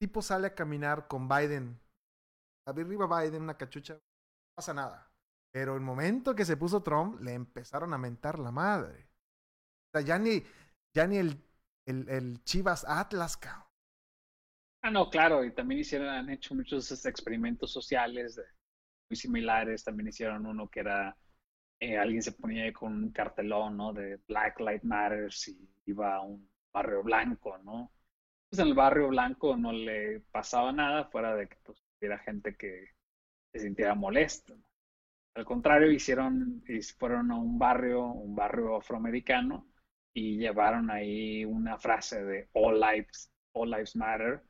[0.00, 1.80] tipo sale a caminar con Biden,
[2.66, 4.00] arriba Biden, una cachucha, no
[4.54, 5.10] pasa nada.
[5.52, 9.10] Pero el momento que se puso Trump, le empezaron a mentar la madre.
[9.88, 10.44] O sea, ya ni,
[10.94, 11.48] ya ni el
[11.88, 13.67] el, el Chivas Atlas, cabrón.
[14.82, 18.40] Ah, no, claro, y también hicieron, han hecho muchos experimentos sociales
[19.10, 19.84] muy similares.
[19.84, 21.16] También hicieron uno que era
[21.80, 23.92] eh, alguien se ponía con un cartelón, ¿no?
[23.92, 27.92] De Black Lives Matter y iba a un barrio blanco, ¿no?
[28.50, 32.56] Pues en el barrio blanco no le pasaba nada fuera de que pues, hubiera gente
[32.56, 32.88] que
[33.52, 34.56] se sintiera molesto.
[35.34, 36.62] Al contrario, hicieron,
[36.98, 39.68] fueron a un barrio, un barrio afroamericano,
[40.14, 44.42] y llevaron ahí una frase de All Lives, All Lives Matter.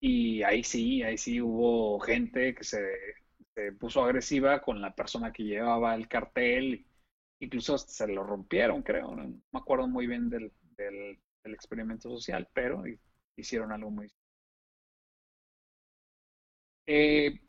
[0.00, 2.80] Y ahí sí, ahí sí hubo gente que se,
[3.78, 6.86] puso agresiva con la persona que llevaba el cartel.
[7.40, 9.14] Incluso se lo rompieron, creo.
[9.14, 12.82] No me acuerdo muy bien del, del, experimento social, pero
[13.36, 14.10] hicieron algo muy...
[16.86, 17.40] Eh,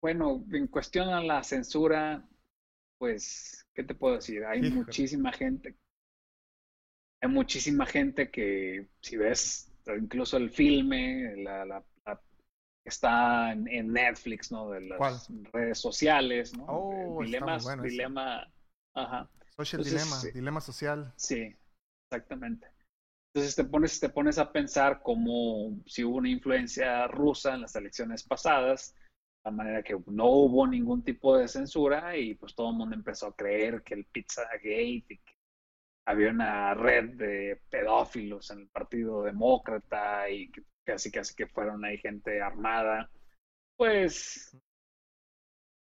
[0.00, 2.28] bueno, en cuestión a la censura,
[2.98, 4.44] pues, ¿qué te puedo decir?
[4.44, 5.76] Hay muchísima gente
[7.20, 11.84] hay muchísima gente que, si ves incluso el filme, la, la,
[12.86, 14.70] está en, Netflix, ¿no?
[14.70, 16.64] De las redes sociales, ¿no?
[16.68, 18.52] Oh, dilema, dilema,
[18.94, 19.28] ajá.
[19.56, 21.12] Social dilema, dilema social.
[21.16, 21.54] Sí,
[22.10, 22.68] exactamente.
[23.34, 27.74] Entonces te pones, te pones a pensar como si hubo una influencia rusa en las
[27.76, 28.94] elecciones pasadas,
[29.44, 33.26] de manera que no hubo ningún tipo de censura y pues todo el mundo empezó
[33.26, 35.35] a creer que el Pizzagate y que
[36.06, 40.50] había una red de pedófilos en el Partido Demócrata y
[40.84, 43.10] casi casi que fueron ahí gente armada,
[43.76, 44.56] pues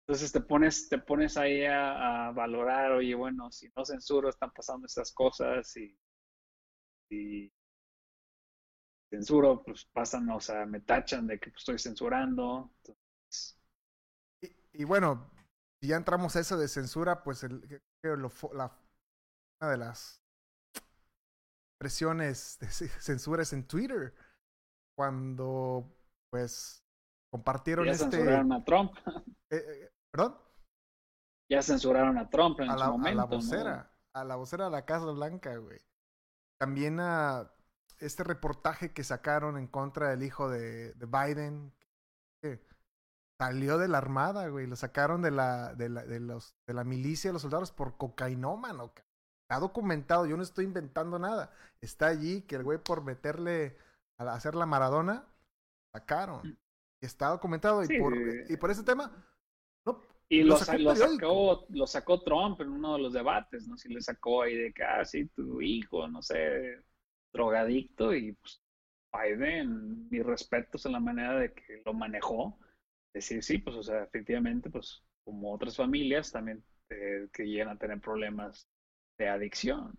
[0.06, 4.86] entonces te pones, te pones ahí a, valorar, oye, bueno, si no censuro, están pasando
[4.86, 5.98] estas cosas y,
[7.10, 7.52] y
[9.10, 12.74] censuro, pues pasan, o sea, me tachan de que estoy censurando.
[14.74, 15.32] Y, bueno,
[15.80, 17.82] si ya entramos a eso de censura, pues el,
[18.54, 18.72] la,
[19.64, 20.22] una de las
[21.80, 24.14] presiones de censuras en Twitter.
[24.98, 25.90] cuando
[26.32, 26.84] pues
[27.32, 28.10] compartieron ya este...
[28.12, 28.92] censuraron a Trump.
[29.52, 30.36] Eh, eh, ¿Perdón?
[31.52, 33.10] Ya censuraron a Trump en a su la, momento.
[33.10, 33.28] a la ¿no?
[33.38, 35.80] vocera, a la vocera de la Casa Blanca, güey.
[36.60, 37.52] También a
[38.00, 41.72] este reportaje que sacaron en contra del hijo de, de Biden,
[42.42, 42.66] que
[43.40, 46.84] salió de la armada, güey, lo sacaron de la, de la, de los, de la
[46.84, 49.06] milicia de los soldados por cocainómano, ca-
[49.54, 51.54] Está documentado, yo no estoy inventando nada.
[51.80, 53.78] Está allí que el güey por meterle
[54.18, 55.28] a la- hacer la Maradona,
[55.92, 56.58] sacaron.
[57.00, 58.16] Está documentado y, por,
[58.50, 59.12] y por ese tema,
[59.86, 63.78] no, Y Lo sacó lo sacó, lo sacó Trump en uno de los debates, ¿no?
[63.78, 66.82] Si le sacó ahí de que, ah, sí, tu hijo, no sé,
[67.32, 68.60] drogadicto y pues
[69.14, 72.58] Biden, mis respetos en la manera de que lo manejó.
[73.14, 77.78] Decir, sí, pues, o sea, efectivamente, pues, como otras familias también eh, que llegan a
[77.78, 78.68] tener problemas
[79.18, 79.98] de adicción.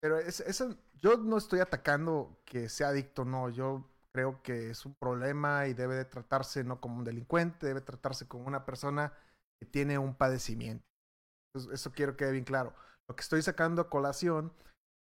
[0.00, 3.48] Pero es, eso, yo no estoy atacando que sea adicto, no.
[3.50, 7.80] Yo creo que es un problema y debe de tratarse no como un delincuente, debe
[7.80, 9.12] tratarse como una persona
[9.60, 10.84] que tiene un padecimiento.
[11.72, 12.74] Eso quiero que quede bien claro.
[13.08, 14.52] Lo que estoy sacando a colación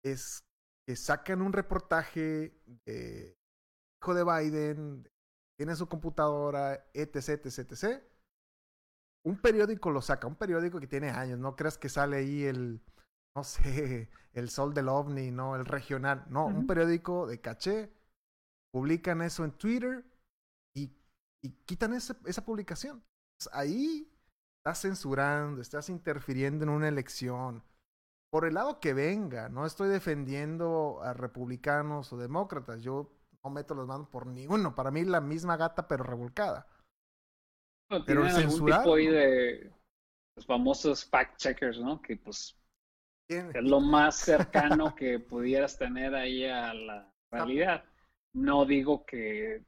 [0.04, 0.44] es
[0.86, 2.54] que sacan un reportaje
[2.86, 3.36] de
[4.02, 5.08] hijo de Biden,
[5.58, 8.02] tiene su computadora, etc, etc, etc.
[9.24, 12.80] Un periódico lo saca, un periódico que tiene años, no creas que sale ahí el,
[13.36, 17.92] no sé, el Sol del OVNI, no, el regional, no, un periódico de caché,
[18.72, 20.04] publican eso en Twitter
[20.76, 20.90] y,
[21.42, 23.02] y quitan ese- esa publicación.
[23.38, 24.08] Pues ahí
[24.58, 27.62] estás censurando, estás interfiriendo en una elección.
[28.32, 33.10] Por el lado que venga, no estoy defendiendo a republicanos o demócratas, yo
[33.42, 34.74] no meto las manos por ninguno.
[34.74, 36.68] Para mí la misma gata pero revolcada.
[38.06, 39.12] Pero algún censurar, tipo ahí ¿no?
[39.12, 39.72] de
[40.36, 42.00] los famosos fact checkers, ¿no?
[42.00, 42.56] Que pues
[43.30, 43.50] ¿Quién?
[43.54, 47.84] es lo más cercano que pudieras tener ahí a la realidad.
[48.34, 49.64] No digo que,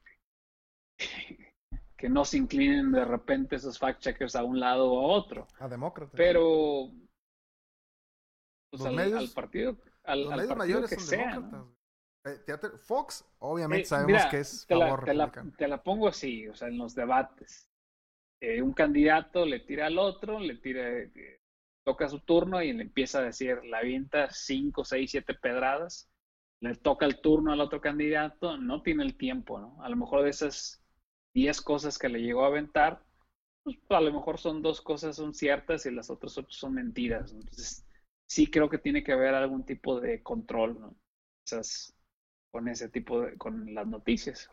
[1.97, 5.47] que no se inclinen de repente esos fact checkers a un lado o a otro,
[5.59, 6.13] A demócratas.
[6.15, 6.89] pero
[8.69, 11.65] pues, al, medios- al partido, al, Los al medios partido mayores que son sea.
[12.25, 15.67] Eh, teatro- Fox, obviamente Eh, sabemos mira, que es te la, favor te la- te
[15.69, 17.69] la pongo así, o sea, en los debates.
[18.41, 21.39] Eh, un candidato le tira al otro, le tira, eh,
[21.83, 26.09] toca su turno y le empieza a decir, la avienta cinco, seis, siete pedradas,
[26.61, 29.83] le toca el turno al otro candidato, no tiene el tiempo, ¿no?
[29.83, 30.81] A lo mejor de esas
[31.33, 33.03] diez cosas que le llegó a aventar,
[33.63, 37.33] pues a lo mejor son dos cosas son ciertas y las otras ocho son mentiras.
[37.33, 37.85] Entonces,
[38.29, 40.95] sí creo que tiene que haber algún tipo de control, ¿no?
[41.45, 41.95] Esas,
[42.51, 44.49] con ese tipo de, con las noticias.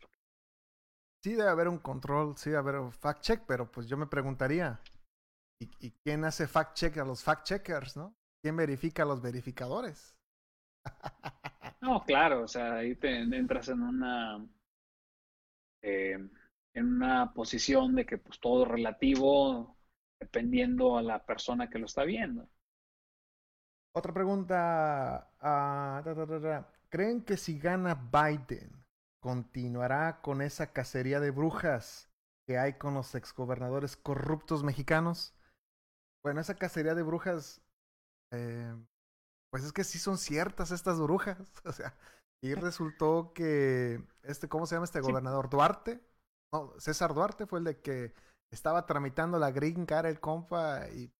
[1.23, 4.07] Sí debe haber un control, sí debe haber un fact check, pero pues yo me
[4.07, 4.81] preguntaría,
[5.61, 8.17] ¿y, y quién hace fact check a los fact checkers, no?
[8.43, 10.17] ¿Quién verifica a los verificadores?
[11.83, 14.39] No, claro, o sea, ahí te entras en una
[15.83, 16.19] eh,
[16.75, 19.77] en una posición de que pues todo relativo
[20.21, 22.49] dependiendo a la persona que lo está viendo.
[23.93, 25.33] Otra pregunta.
[25.41, 26.03] ah.
[26.89, 28.85] ¿Creen que si gana Biden,
[29.21, 32.11] continuará con esa cacería de brujas
[32.47, 35.35] que hay con los exgobernadores corruptos mexicanos?
[36.25, 37.63] Bueno, esa cacería de brujas,
[38.33, 38.75] eh,
[39.51, 41.39] pues es que sí son ciertas estas brujas.
[41.65, 41.97] O sea,
[42.43, 45.07] y resultó que este, ¿cómo se llama este Sí.
[45.07, 45.51] gobernador?
[45.51, 46.01] Duarte.
[46.53, 48.13] No, César Duarte fue el de que
[48.53, 51.13] estaba tramitando la green card el compa y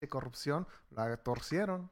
[0.00, 1.90] de corrupción, la torcieron.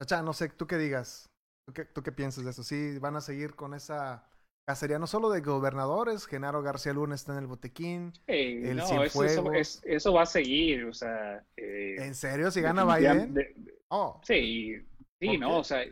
[0.00, 1.26] Chacha, no sé, tú qué digas.
[1.66, 2.62] ¿Tú qué, ¿Tú qué piensas de eso?
[2.62, 4.28] Sí, van a seguir con esa
[4.68, 8.12] cacería, no solo de gobernadores, Genaro García Luna está en el botequín.
[8.26, 9.56] El no, eso, eso, Cienfuegos.
[9.56, 12.50] es- eso va a seguir, o sea, eh, ¿En serio?
[12.50, 13.32] Si gana Biden.
[13.32, 13.54] de-
[13.88, 14.76] Oh, Sí,
[15.22, 15.54] sí, ¿Por no, qué?
[15.54, 15.82] o sea,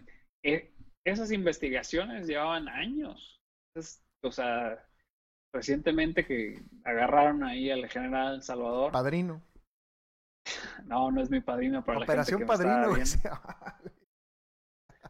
[0.44, 0.74] eh,
[1.06, 3.40] esas investigaciones llevaban años.
[3.74, 4.84] Es- o sea,
[5.54, 8.92] recientemente que agarraron ahí al general Salvador.
[8.92, 9.40] padrino.
[10.84, 13.02] No, no es mi padrino, para Operación la gente que me Padrino.
[13.02, 13.40] está güey.
[13.82, 13.95] viendo.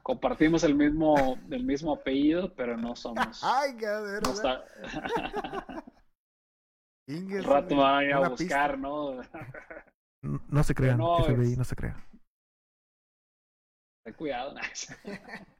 [0.06, 3.42] Compartimos el mismo, el mismo apellido, pero no somos.
[3.42, 4.64] Ay, qué de no está-
[7.42, 8.76] rato me van a ir a buscar, pista.
[8.76, 9.20] ¿no?
[10.48, 12.04] No se crean, No, FBI, es- no se crean.
[14.04, 14.54] Ten cuidado.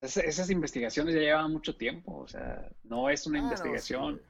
[0.00, 4.16] Es- esas investigaciones ya llevan mucho tiempo, o sea, no es una Ah, no, investigación.
[4.18, 4.24] sí.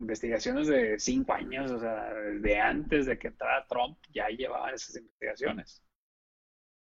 [0.00, 4.96] Investigaciones de cinco años, o sea, de antes de que entrara Trump, ya llevaban esas
[4.96, 5.82] investigaciones.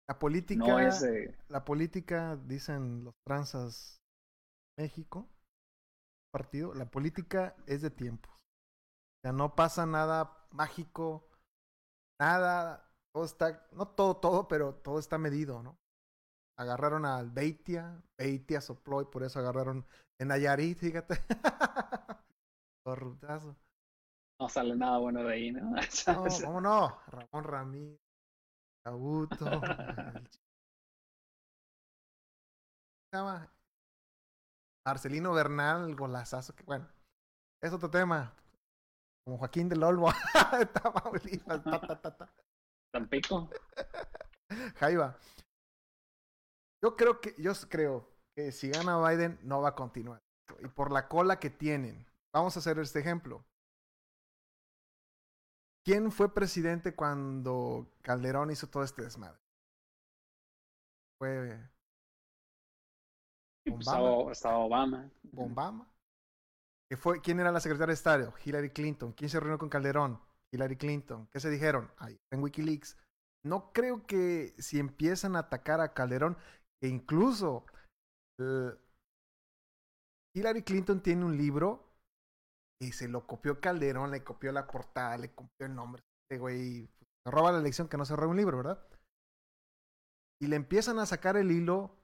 [0.09, 1.35] La política, No es de.
[1.49, 4.01] la política, dicen los transas
[4.77, 5.27] México,
[6.33, 8.33] partido, la política es de tiempos.
[8.33, 11.29] O sea, no pasa nada mágico,
[12.19, 15.77] nada, todo está, no todo, todo, pero todo está medido, ¿no?
[16.57, 19.85] agarraron al Beitia, Beitia sopló y por eso agarraron
[20.19, 21.15] en Nayarit, fíjate.
[22.85, 23.55] Corruptazo.
[24.39, 25.73] No sale nada bueno de ahí, ¿no?
[26.07, 26.99] No, ¿cómo no?
[27.07, 27.99] Ramón Ramírez,
[28.83, 30.39] Cabuto, el ch-
[33.11, 33.49] ¿cómo se llama?
[34.85, 36.87] Marcelino Bernal, golazazo, que bueno,
[37.61, 38.33] es otro tema.
[39.25, 40.11] Como Joaquín del Olmo,
[40.73, 42.33] Tamaulipas, ta, ta, ta, ta.
[42.91, 43.49] Tampico.
[44.75, 45.17] Jaiba.
[46.83, 50.21] Yo creo que, yo creo que si gana Biden no va a continuar.
[50.59, 52.05] Y por la cola que tienen.
[52.33, 53.45] Vamos a hacer este ejemplo.
[55.85, 59.39] ¿Quién fue presidente cuando Calderón hizo todo este desmadre?
[61.19, 61.59] Fue
[63.65, 64.31] pues Obama.
[64.31, 65.11] estaba, Obama.
[65.35, 65.87] Obama.
[66.89, 68.33] ¿Qué fue, ¿Quién era la secretaria de Estado?
[68.43, 69.13] Hillary Clinton.
[69.13, 70.19] ¿Quién se reunió con Calderón?
[70.53, 71.27] Hillary Clinton.
[71.31, 71.91] ¿Qué se dijeron?
[71.97, 72.97] Ahí, en Wikileaks.
[73.45, 76.37] No creo que si empiezan a atacar a Calderón,
[76.79, 77.65] que incluso
[78.39, 78.71] eh,
[80.35, 81.92] Hillary Clinton tiene un libro
[82.83, 86.03] y se lo copió Calderón, le copió la portada, le copió el nombre.
[86.23, 86.89] Este güey
[87.23, 88.85] se roba la elección que no se un libro, ¿verdad?
[90.41, 91.95] Y le empiezan a sacar el hilo,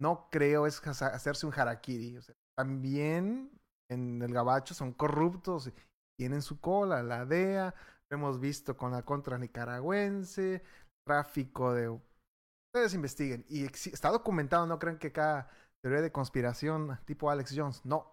[0.00, 2.16] no creo es hacerse un harakiri.
[2.16, 3.50] O sea, también
[3.90, 5.72] en el gabacho son corruptos,
[6.16, 7.74] tienen su cola, la DEA,
[8.10, 10.62] lo hemos visto con la contra nicaragüense,
[11.06, 11.88] tráfico de...
[11.88, 13.44] Ustedes investiguen.
[13.48, 15.50] Y está documentado, no crean que cada
[15.82, 18.12] teoría de conspiración tipo Alex Jones, no,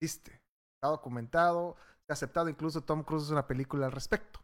[0.00, 0.45] existe.
[0.76, 1.76] Está documentado,
[2.06, 4.40] se ha aceptado, incluso Tom Cruise hizo una película al respecto.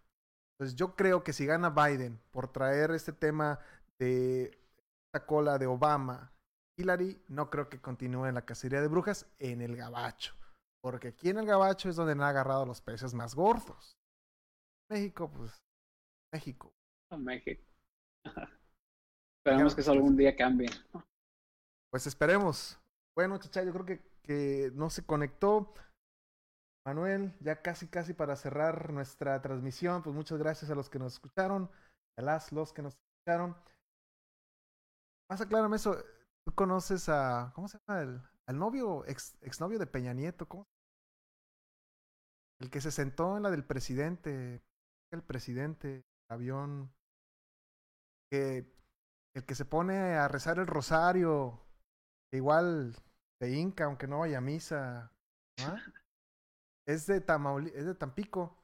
[0.58, 3.58] Entonces yo creo que si gana Biden por traer este tema
[3.98, 4.58] de
[5.06, 6.32] esta cola de Obama,
[6.78, 10.34] Hillary, no creo que continúe en la cacería de brujas en el gabacho.
[10.82, 13.96] Porque aquí en el gabacho es donde han agarrado los peces más gordos.
[14.90, 15.62] México, pues,
[16.32, 16.72] México.
[17.18, 17.62] México.
[19.44, 20.70] Esperemos que eso algún día cambie.
[21.90, 22.78] Pues esperemos.
[23.16, 25.74] Bueno, chacha, yo creo que, que no se conectó.
[26.84, 31.14] Manuel, ya casi, casi para cerrar nuestra transmisión, pues muchas gracias a los que nos
[31.14, 31.70] escucharon,
[32.18, 33.56] a las, los que nos escucharon.
[35.30, 35.96] Más aclárame eso,
[36.44, 38.02] tú conoces a, ¿cómo se llama?
[38.02, 40.66] El, al novio, ex, exnovio de Peña Nieto, ¿cómo?
[42.60, 44.62] El que se sentó en la del presidente,
[45.12, 46.92] el presidente, el avión,
[48.30, 48.72] que,
[49.34, 51.60] el que se pone a rezar el rosario,
[52.32, 52.96] igual
[53.40, 55.12] de Inca, aunque no vaya a misa.
[56.86, 58.58] Es de Tamauli es de Tampico.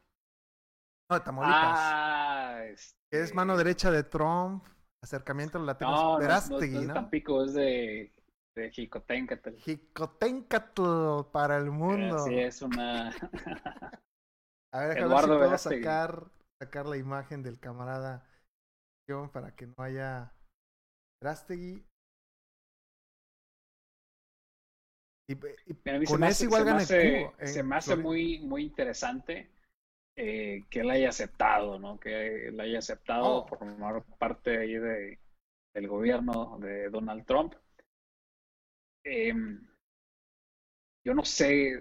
[1.11, 1.78] No, de Tamaulipas.
[1.81, 4.65] Ah, Es este, mano derecha de Trump,
[5.03, 5.95] acercamiento a latinos.
[5.95, 8.12] No, no, no, es de Tampico, es de,
[8.57, 9.55] de Jicotencatl.
[9.57, 12.19] Jicotencatl para el mundo.
[12.24, 13.11] Sí, es una.
[14.74, 16.31] A ver, déjame ver si Eduardo puedo sacar,
[16.62, 18.28] sacar la imagen del camarada
[19.32, 20.35] para que no haya
[21.23, 21.82] Verástegui.
[25.29, 25.35] Y,
[25.67, 25.75] y
[26.05, 28.03] con hace, igual gana Cuba, en se me hace Florida.
[28.03, 29.51] muy, muy interesante
[30.17, 32.01] eh, que él haya aceptado, ¿no?
[32.01, 33.47] Que él haya aceptado Oh.
[33.47, 35.19] formar parte ahí de,
[35.75, 37.55] del gobierno de Donald Trump.
[39.05, 39.67] Em,
[41.05, 41.81] yo no sé,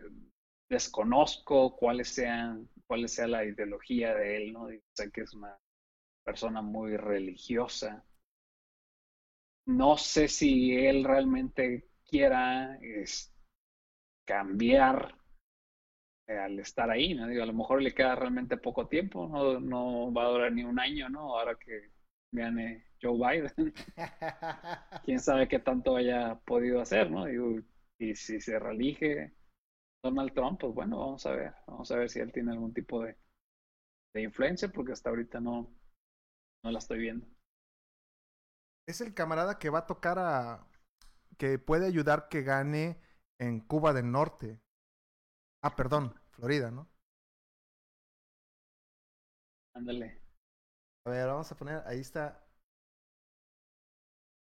[0.70, 4.68] desconozco cuáles sean, cuál sea la ideología de él, ¿no?
[4.96, 5.58] Sé que es una
[6.26, 8.04] persona muy religiosa.
[9.68, 13.34] No sé si él realmente quiera es,
[14.28, 15.16] cambiar
[16.28, 17.28] eh, al estar ahí, ¿no?
[17.28, 20.64] Digo, a lo mejor le queda realmente poco tiempo, no, no va a durar ni
[20.64, 21.38] un año, ¿no?
[21.38, 21.92] Ahora que
[22.34, 23.74] gane Joe Biden,
[25.06, 27.26] quién sabe qué tanto haya podido hacer, ¿no?
[27.26, 27.62] Digo,
[28.00, 29.34] y si se reelige
[30.04, 33.04] Donald Trump, pues bueno, vamos a ver, vamos a ver si él tiene algún tipo
[33.04, 33.16] de,
[34.14, 35.74] de influencia, porque hasta ahorita no,
[36.64, 37.26] no la estoy viendo.
[38.86, 40.68] Es el camarada que va a tocar a.
[41.38, 43.00] que puede ayudar que gane
[43.40, 44.60] en Cuba del Norte.
[45.64, 46.88] Ah, perdón, Florida, ¿no?
[49.76, 50.22] Ándale.
[51.06, 51.84] A ver, vamos a poner.
[51.86, 52.44] Ahí está.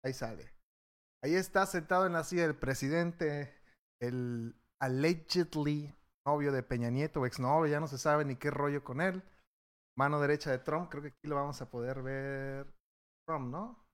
[0.03, 0.51] Ahí sale.
[1.23, 3.55] Ahí está sentado en la silla del presidente.
[4.01, 5.95] El allegedly
[6.25, 9.23] novio de Peña Nieto, o exnovio, ya no se sabe ni qué rollo con él.
[9.97, 12.67] Mano derecha de Trump, creo que aquí lo vamos a poder ver.
[13.27, 13.85] Trump, ¿no?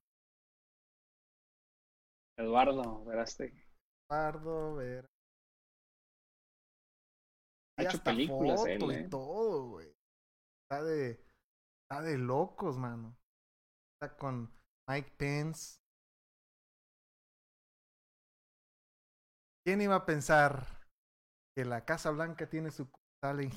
[2.38, 3.67] Eduardo, veraste.
[4.08, 5.06] Pardo, ver.
[7.78, 9.08] Ha Y hecho hasta películas foto él, y ¿eh?
[9.10, 9.94] todo, güey.
[10.64, 11.24] Está de,
[11.84, 13.16] está de locos, mano.
[13.96, 14.52] Está con
[14.90, 15.80] Mike Pence.
[19.66, 20.66] ¿Quién iba a pensar
[21.56, 22.88] que la Casa Blanca tiene su
[23.22, 23.52] sala en?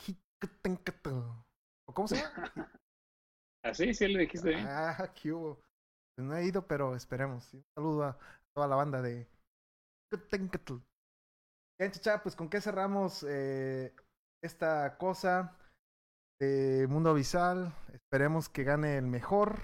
[1.89, 2.33] ¿O cómo se llama?
[3.65, 4.67] Así, sí, le dijiste bien.
[4.67, 5.61] Ah, qué hubo.
[6.17, 7.53] Pues no he ido, pero esperemos.
[7.53, 8.19] Un saludo a,
[8.55, 9.29] toda la banda de...
[11.79, 13.95] Bien, chacha, pues con qué cerramos eh,
[14.43, 15.57] esta cosa
[16.41, 17.73] de Mundo Abisal.
[17.93, 19.61] Esperemos que gane el mejor.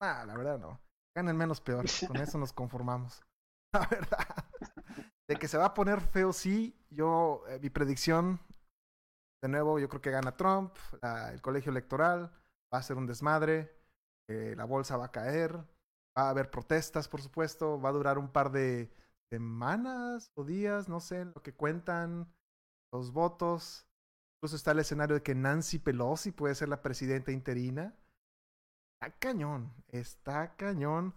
[0.00, 0.80] Ah, la verdad no.
[1.16, 1.84] Gane el menos peor.
[2.06, 3.24] Con eso nos conformamos.
[3.72, 4.26] La verdad.
[5.28, 6.74] De que se va a poner feo, sí.
[6.90, 8.40] Yo, eh, mi predicción,
[9.42, 10.74] de nuevo, yo creo que gana Trump.
[11.02, 12.30] La, el colegio electoral
[12.72, 13.74] va a ser un desmadre.
[14.28, 15.56] Eh, la bolsa va a caer.
[15.56, 17.80] Va a haber protestas, por supuesto.
[17.80, 18.90] Va a durar un par de
[19.30, 22.32] semanas o días, no sé, lo que cuentan
[22.92, 23.86] los votos.
[24.36, 27.94] Incluso está el escenario de que Nancy Pelosi puede ser la presidenta interina.
[28.94, 31.14] Está cañón, está cañón.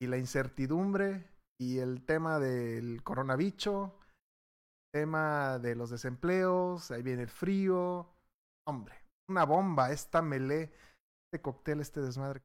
[0.00, 3.90] Y la incertidumbre y el tema del coronavirus,
[4.92, 8.08] tema de los desempleos, ahí viene el frío.
[8.66, 8.94] Hombre,
[9.28, 10.72] una bomba, esta melé,
[11.26, 12.42] este cóctel, este desmadre.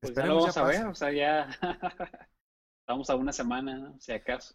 [0.00, 1.48] Pues ya lo vamos a ver, o sea, ya
[2.86, 3.98] estamos a una semana, ¿no?
[3.98, 4.54] si acaso.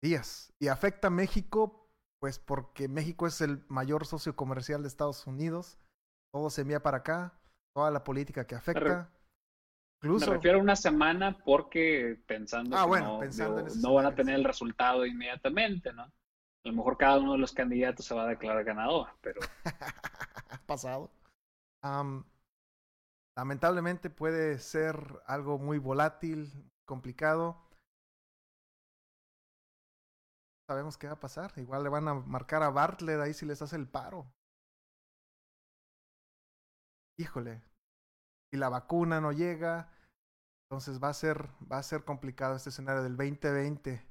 [0.00, 0.52] Días.
[0.60, 5.78] Y afecta a México, pues porque México es el mayor socio comercial de Estados Unidos.
[6.32, 7.40] Todo se envía para acá,
[7.74, 9.10] toda la política que afecta.
[10.00, 14.06] Me refiero a una semana porque pensando ah, que bueno, no, pensando digo, no van
[14.06, 16.02] a tener el resultado inmediatamente, ¿no?
[16.02, 19.40] A lo mejor cada uno de los candidatos se va a declarar ganador, pero
[20.66, 21.10] pasado.
[21.82, 22.24] Am,
[23.36, 24.96] lamentablemente puede ser
[25.26, 27.56] algo muy volátil, complicado.
[30.68, 31.52] Sabemos qué va a pasar.
[31.56, 34.32] Igual le van a marcar a Bartlett ahí si les hace el paro.
[37.18, 37.62] Híjole.
[38.52, 39.90] Y la vacuna no llega.
[40.70, 44.02] Entonces va a ser, va a ser complicado este escenario del 2020.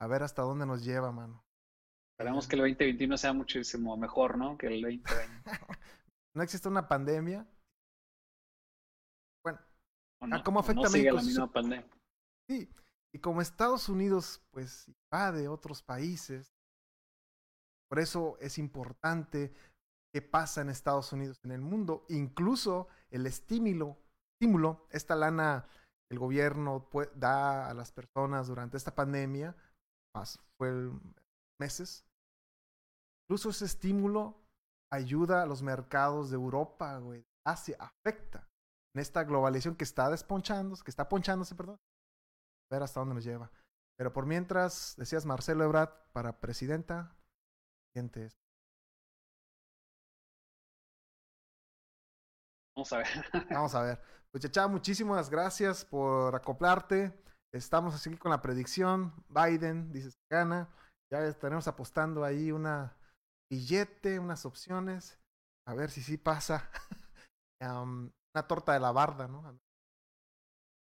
[0.00, 1.44] A ver hasta dónde nos lleva, mano.
[2.12, 4.56] esperemos que el 2021 sea muchísimo mejor, ¿no?
[4.56, 5.10] Que el 2020.
[6.36, 7.46] No existe una pandemia.
[9.44, 9.60] Bueno,
[10.20, 10.36] ¿o no?
[10.36, 11.14] Ah, ¿cómo ¿O afecta no a México?
[11.14, 11.93] la misma pandemia.
[12.48, 12.68] Sí,
[13.14, 16.52] y como Estados Unidos pues invade otros países,
[17.88, 19.54] por eso es importante
[20.12, 23.98] qué pasa en Estados Unidos, en el mundo, incluso el estímulo,
[24.34, 25.66] estímulo, esta lana
[26.10, 29.56] el gobierno da a las personas durante esta pandemia,
[30.14, 30.90] más fue
[31.58, 32.04] meses,
[33.24, 34.36] incluso ese estímulo
[34.92, 38.48] ayuda a los mercados de Europa, güey, Asia, afecta
[38.94, 41.80] en esta globalización que está desponchándose, que está ponchándose, perdón
[42.74, 43.50] ver hasta dónde nos lleva.
[43.96, 47.16] Pero por mientras, decías Marcelo Ebrard para presidenta,
[47.92, 48.36] siguientes.
[52.76, 53.06] Vamos a ver.
[53.50, 54.00] Vamos a ver.
[54.32, 57.12] Pues Chacha, muchísimas gracias por acoplarte.
[57.54, 59.12] Estamos así con la predicción.
[59.28, 60.68] Biden, dices que gana.
[61.12, 62.96] Ya estaremos apostando ahí una
[63.48, 65.20] billete, unas opciones.
[65.68, 66.68] A ver si sí pasa.
[67.62, 69.58] Una torta de la barda, ¿no?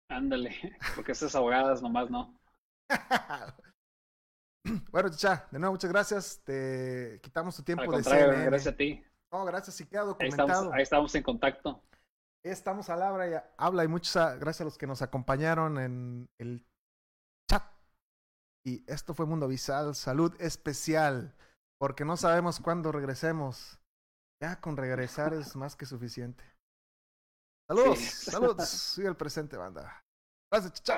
[0.10, 2.38] Ándale, porque esas abogadas nomás no.
[4.92, 6.42] bueno, Chacha, de nuevo muchas gracias.
[6.44, 8.46] Te quitamos tu tiempo Al de CNN.
[8.46, 9.04] gracias a ti.
[9.32, 10.48] No, gracias, sí queda Ahí documentado.
[10.50, 11.84] estamos, ahí estamos en contacto.
[12.46, 16.30] Estamos al habla y, habla y muchas a- gracias a los que nos acompañaron en
[16.38, 16.66] el
[17.50, 17.64] chat.
[18.66, 21.34] Y esto fue Mundo Visal, salud especial,
[21.80, 23.80] porque no sabemos cuándo regresemos.
[24.42, 26.44] Ya con regresar es más que suficiente.
[27.68, 28.70] Saludos, saludos.
[28.70, 30.04] Sigue el presente, banda.
[30.52, 30.98] Gracias, chao.